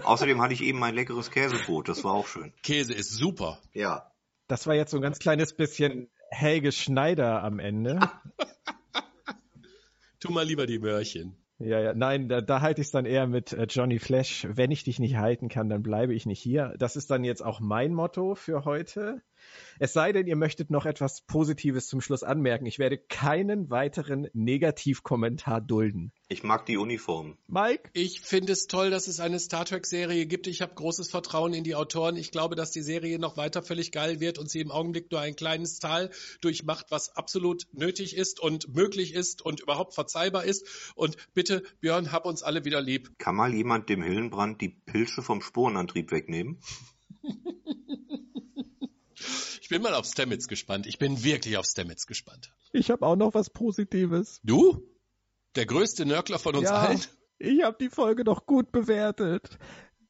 Außerdem 0.03 0.41
hatte 0.41 0.53
ich 0.53 0.61
eben 0.61 0.83
ein 0.83 0.95
leckeres 0.95 1.31
Käsebrot. 1.31 1.89
Das 1.89 2.03
war 2.03 2.13
auch 2.13 2.27
schön. 2.27 2.53
Käse 2.63 2.93
ist 2.93 3.11
super. 3.11 3.59
Ja. 3.73 4.11
das 4.47 4.67
war 4.67 4.75
jetzt 4.75 4.91
so 4.91 4.97
ein 4.97 5.01
ganz 5.03 5.19
kleines 5.19 5.53
bisschen 5.53 6.09
Helge 6.29 6.71
Schneider 6.71 7.43
am 7.43 7.59
Ende. 7.59 7.99
Tu 10.19 10.31
mal 10.31 10.45
lieber 10.45 10.67
die 10.67 10.79
Möhrchen. 10.79 11.37
Ja, 11.59 11.79
ja, 11.79 11.93
nein, 11.93 12.29
da, 12.29 12.39
da 12.39 12.61
halte 12.61 12.79
ich 12.81 12.87
es 12.87 12.91
dann 12.91 13.05
eher 13.05 13.27
mit 13.27 13.51
äh, 13.51 13.63
Johnny 13.69 13.99
Flash. 13.99 14.47
Wenn 14.49 14.71
ich 14.71 14.83
dich 14.85 14.99
nicht 14.99 15.17
halten 15.17 15.49
kann, 15.49 15.69
dann 15.69 15.83
bleibe 15.83 16.13
ich 16.13 16.25
nicht 16.25 16.41
hier. 16.41 16.73
Das 16.77 16.95
ist 16.95 17.09
dann 17.11 17.25
jetzt 17.25 17.43
auch 17.43 17.59
mein 17.59 17.93
Motto 17.93 18.35
für 18.35 18.63
heute. 18.63 19.21
Es 19.79 19.93
sei 19.93 20.11
denn, 20.11 20.27
ihr 20.27 20.35
möchtet 20.35 20.69
noch 20.69 20.85
etwas 20.85 21.21
Positives 21.21 21.87
zum 21.87 22.01
Schluss 22.01 22.23
anmerken. 22.23 22.65
Ich 22.65 22.79
werde 22.79 22.97
keinen 22.97 23.69
weiteren 23.69 24.27
Negativkommentar 24.33 25.61
dulden. 25.61 26.11
Ich 26.27 26.43
mag 26.43 26.65
die 26.65 26.77
Uniform. 26.77 27.37
Mike? 27.47 27.89
Ich 27.93 28.21
finde 28.21 28.53
es 28.53 28.67
toll, 28.67 28.89
dass 28.89 29.07
es 29.07 29.19
eine 29.19 29.39
Star 29.39 29.65
Trek-Serie 29.65 30.25
gibt. 30.25 30.47
Ich 30.47 30.61
habe 30.61 30.75
großes 30.75 31.09
Vertrauen 31.09 31.53
in 31.53 31.63
die 31.63 31.75
Autoren. 31.75 32.17
Ich 32.17 32.31
glaube, 32.31 32.55
dass 32.55 32.71
die 32.71 32.81
Serie 32.81 33.19
noch 33.19 33.37
weiter 33.37 33.63
völlig 33.63 33.91
geil 33.91 34.19
wird 34.19 34.37
und 34.37 34.49
sie 34.49 34.59
im 34.59 34.69
Augenblick 34.69 35.09
nur 35.11 35.21
ein 35.21 35.35
kleines 35.35 35.79
Tal 35.79 36.11
durchmacht, 36.41 36.87
was 36.89 37.15
absolut 37.15 37.65
nötig 37.71 38.15
ist 38.15 38.39
und 38.39 38.75
möglich 38.75 39.13
ist 39.13 39.41
und 39.41 39.61
überhaupt 39.61 39.93
verzeihbar 39.93 40.43
ist. 40.43 40.93
Und 40.95 41.15
bitte, 41.33 41.63
Björn, 41.79 42.11
hab 42.11 42.25
uns 42.25 42.43
alle 42.43 42.65
wieder 42.65 42.81
lieb. 42.81 43.17
Kann 43.17 43.35
mal 43.35 43.53
jemand 43.53 43.89
dem 43.89 44.03
Hillenbrand 44.03 44.61
die 44.61 44.69
Pilze 44.69 45.21
vom 45.21 45.41
Spurenantrieb 45.41 46.11
wegnehmen? 46.11 46.59
Ich 49.69 49.75
bin 49.75 49.83
mal 49.83 49.93
auf 49.93 50.07
Stamets 50.07 50.47
gespannt. 50.47 50.87
Ich 50.87 50.97
bin 50.97 51.23
wirklich 51.23 51.55
auf 51.55 51.65
Stamets 51.67 52.07
gespannt. 52.07 52.51
Ich 52.73 52.89
habe 52.89 53.05
auch 53.05 53.15
noch 53.15 53.35
was 53.35 53.51
Positives. 53.51 54.41
Du? 54.43 54.81
Der 55.55 55.67
größte 55.67 56.07
Nörgler 56.07 56.39
von 56.39 56.55
uns 56.55 56.63
Ja. 56.71 56.77
allen? 56.79 56.99
Ich 57.37 57.61
habe 57.61 57.77
die 57.79 57.89
Folge 57.89 58.23
doch 58.23 58.47
gut 58.47 58.71
bewertet. 58.71 59.59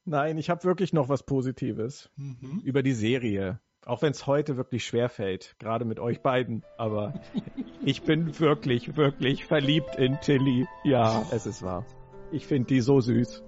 Nein, 0.06 0.38
ich 0.38 0.50
habe 0.50 0.64
wirklich 0.64 0.94
noch 0.94 1.10
was 1.10 1.24
Positives 1.26 2.10
Mhm. 2.16 2.62
über 2.64 2.84
die 2.84 2.94
Serie. 2.94 3.60
Auch 3.86 4.02
wenn 4.02 4.12
es 4.14 4.26
heute 4.28 4.56
wirklich 4.56 4.86
schwer 4.86 5.10
fällt, 5.10 5.58
gerade 5.60 5.84
mit 5.84 6.00
euch 6.00 6.22
beiden. 6.22 6.64
Aber 6.78 7.22
ich 7.84 8.04
bin 8.04 8.40
wirklich, 8.40 8.96
wirklich 8.96 9.44
verliebt 9.44 9.98
in 9.98 10.22
Tilly. 10.22 10.68
Ja, 10.86 11.28
es 11.32 11.46
ist 11.46 11.64
wahr. 11.64 11.86
Ich 12.32 12.48
finde 12.48 12.68
die 12.68 12.80
so 12.80 13.02
süß. 13.02 13.44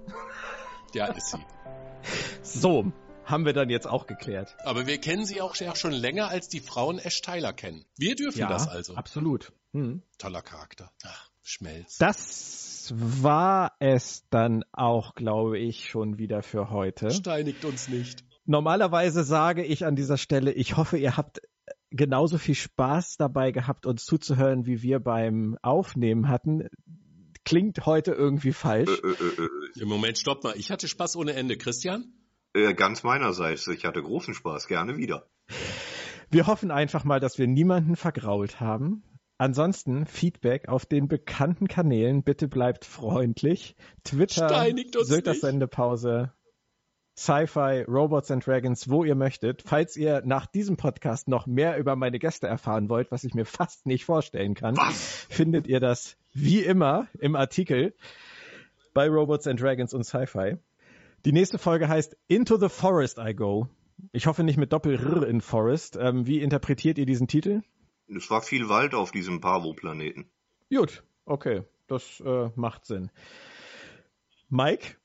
Ja, 0.92 1.06
ist 1.06 1.30
sie. 1.30 1.38
So, 2.42 2.92
haben 3.24 3.44
wir 3.44 3.52
dann 3.52 3.70
jetzt 3.70 3.86
auch 3.86 4.06
geklärt. 4.06 4.56
Aber 4.64 4.86
wir 4.86 4.98
kennen 4.98 5.24
sie 5.24 5.40
auch 5.40 5.56
ja 5.56 5.74
schon 5.76 5.92
länger, 5.92 6.28
als 6.28 6.48
die 6.48 6.60
Frauen 6.60 6.98
Ash 6.98 7.20
Tyler 7.20 7.52
kennen. 7.52 7.84
Wir 7.96 8.14
dürfen 8.14 8.40
das 8.40 8.68
also. 8.68 8.94
absolut. 8.94 9.52
Hm. 9.72 10.02
Toller 10.18 10.42
Charakter. 10.42 10.90
Ach, 11.04 11.30
Schmelz. 11.42 11.98
Das 11.98 12.92
war 12.94 13.72
es 13.78 14.24
dann 14.30 14.64
auch, 14.72 15.14
glaube 15.14 15.58
ich, 15.58 15.88
schon 15.88 16.18
wieder 16.18 16.42
für 16.42 16.70
heute. 16.70 17.10
Steinigt 17.10 17.64
uns 17.64 17.88
nicht. 17.88 18.24
Normalerweise 18.44 19.22
sage 19.22 19.64
ich 19.64 19.84
an 19.86 19.94
dieser 19.94 20.18
Stelle, 20.18 20.52
ich 20.52 20.76
hoffe, 20.76 20.98
ihr 20.98 21.16
habt 21.16 21.40
genauso 21.90 22.38
viel 22.38 22.54
Spaß 22.54 23.16
dabei 23.16 23.52
gehabt, 23.52 23.86
uns 23.86 24.04
zuzuhören, 24.04 24.66
wie 24.66 24.82
wir 24.82 24.98
beim 24.98 25.56
Aufnehmen 25.62 26.28
hatten. 26.28 26.68
Klingt 27.44 27.86
heute 27.86 28.12
irgendwie 28.12 28.52
falsch. 28.52 28.90
Äh, 28.90 29.08
äh, 29.08 29.44
äh, 29.44 29.80
Im 29.80 29.88
Moment, 29.88 30.18
stopp 30.18 30.44
mal. 30.44 30.54
Ich 30.56 30.70
hatte 30.70 30.88
Spaß 30.88 31.16
ohne 31.16 31.34
Ende. 31.34 31.56
Christian? 31.56 32.12
Äh, 32.54 32.74
ganz 32.74 33.02
meinerseits. 33.02 33.66
Ich 33.68 33.84
hatte 33.84 34.02
großen 34.02 34.34
Spaß. 34.34 34.68
Gerne 34.68 34.96
wieder. 34.96 35.26
Wir 36.30 36.46
hoffen 36.46 36.70
einfach 36.70 37.04
mal, 37.04 37.20
dass 37.20 37.38
wir 37.38 37.46
niemanden 37.46 37.96
vergrault 37.96 38.60
haben. 38.60 39.02
Ansonsten 39.38 40.06
Feedback 40.06 40.68
auf 40.68 40.86
den 40.86 41.08
bekannten 41.08 41.66
Kanälen. 41.66 42.22
Bitte 42.22 42.48
bleibt 42.48 42.84
freundlich. 42.84 43.76
Twitter, 44.04 44.72
nicht. 44.72 44.96
Sendepause, 45.02 46.32
Sci-Fi, 47.18 47.84
Robots 47.88 48.30
and 48.30 48.46
Dragons, 48.46 48.88
wo 48.88 49.04
ihr 49.04 49.14
möchtet. 49.14 49.62
Falls 49.62 49.96
ihr 49.96 50.22
nach 50.24 50.46
diesem 50.46 50.76
Podcast 50.76 51.28
noch 51.28 51.46
mehr 51.46 51.76
über 51.76 51.96
meine 51.96 52.18
Gäste 52.18 52.46
erfahren 52.46 52.88
wollt, 52.88 53.10
was 53.10 53.24
ich 53.24 53.34
mir 53.34 53.44
fast 53.44 53.86
nicht 53.86 54.04
vorstellen 54.04 54.54
kann, 54.54 54.76
Was? 54.76 55.26
findet 55.28 55.66
ihr 55.66 55.80
das 55.80 56.16
wie 56.32 56.60
immer 56.60 57.08
im 57.18 57.36
Artikel 57.36 57.94
bei 58.94 59.08
Robots 59.08 59.46
and 59.46 59.60
Dragons 59.60 59.92
und 59.92 60.04
Sci-Fi. 60.04 60.56
Die 61.24 61.32
nächste 61.32 61.58
Folge 61.58 61.88
heißt 61.88 62.16
Into 62.26 62.56
the 62.58 62.68
Forest 62.68 63.18
I 63.18 63.32
Go. 63.32 63.68
Ich 64.10 64.26
hoffe 64.26 64.42
nicht 64.42 64.56
mit 64.56 64.72
Doppel-R 64.72 65.26
in 65.28 65.40
Forest. 65.40 65.96
Ähm, 65.96 66.26
wie 66.26 66.40
interpretiert 66.40 66.98
ihr 66.98 67.06
diesen 67.06 67.28
Titel? 67.28 67.62
Es 68.08 68.28
war 68.28 68.42
viel 68.42 68.68
Wald 68.68 68.94
auf 68.94 69.12
diesem 69.12 69.40
Pavo-Planeten. 69.40 70.26
Gut, 70.68 71.04
okay, 71.24 71.62
das 71.86 72.20
äh, 72.26 72.50
macht 72.56 72.86
Sinn. 72.86 73.12
Mike, 74.48 74.96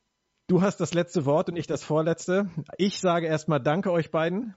du 0.47 0.61
hast 0.61 0.78
das 0.80 0.95
letzte 0.95 1.26
Wort 1.26 1.49
und 1.49 1.55
ich 1.55 1.68
das 1.68 1.84
vorletzte. 1.84 2.49
Ich 2.80 2.99
sage 2.99 3.28
erstmal 3.28 3.61
Danke 3.61 3.91
euch 3.91 4.09
beiden. 4.09 4.55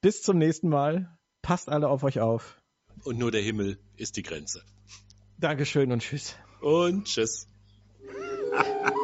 Bis 0.00 0.22
zum 0.22 0.38
nächsten 0.38 0.70
Mal. 0.70 1.18
Passt 1.42 1.68
alle 1.68 1.88
auf 1.88 2.02
euch 2.02 2.20
auf. 2.20 2.62
Und 3.04 3.18
nur 3.18 3.30
der 3.30 3.42
Himmel 3.42 3.78
ist 3.96 4.16
die 4.16 4.22
Grenze. 4.22 4.62
Dankeschön 5.36 5.92
und 5.92 6.00
tschüss. 6.00 6.34
Und 6.62 7.04
tschüss. 7.04 7.46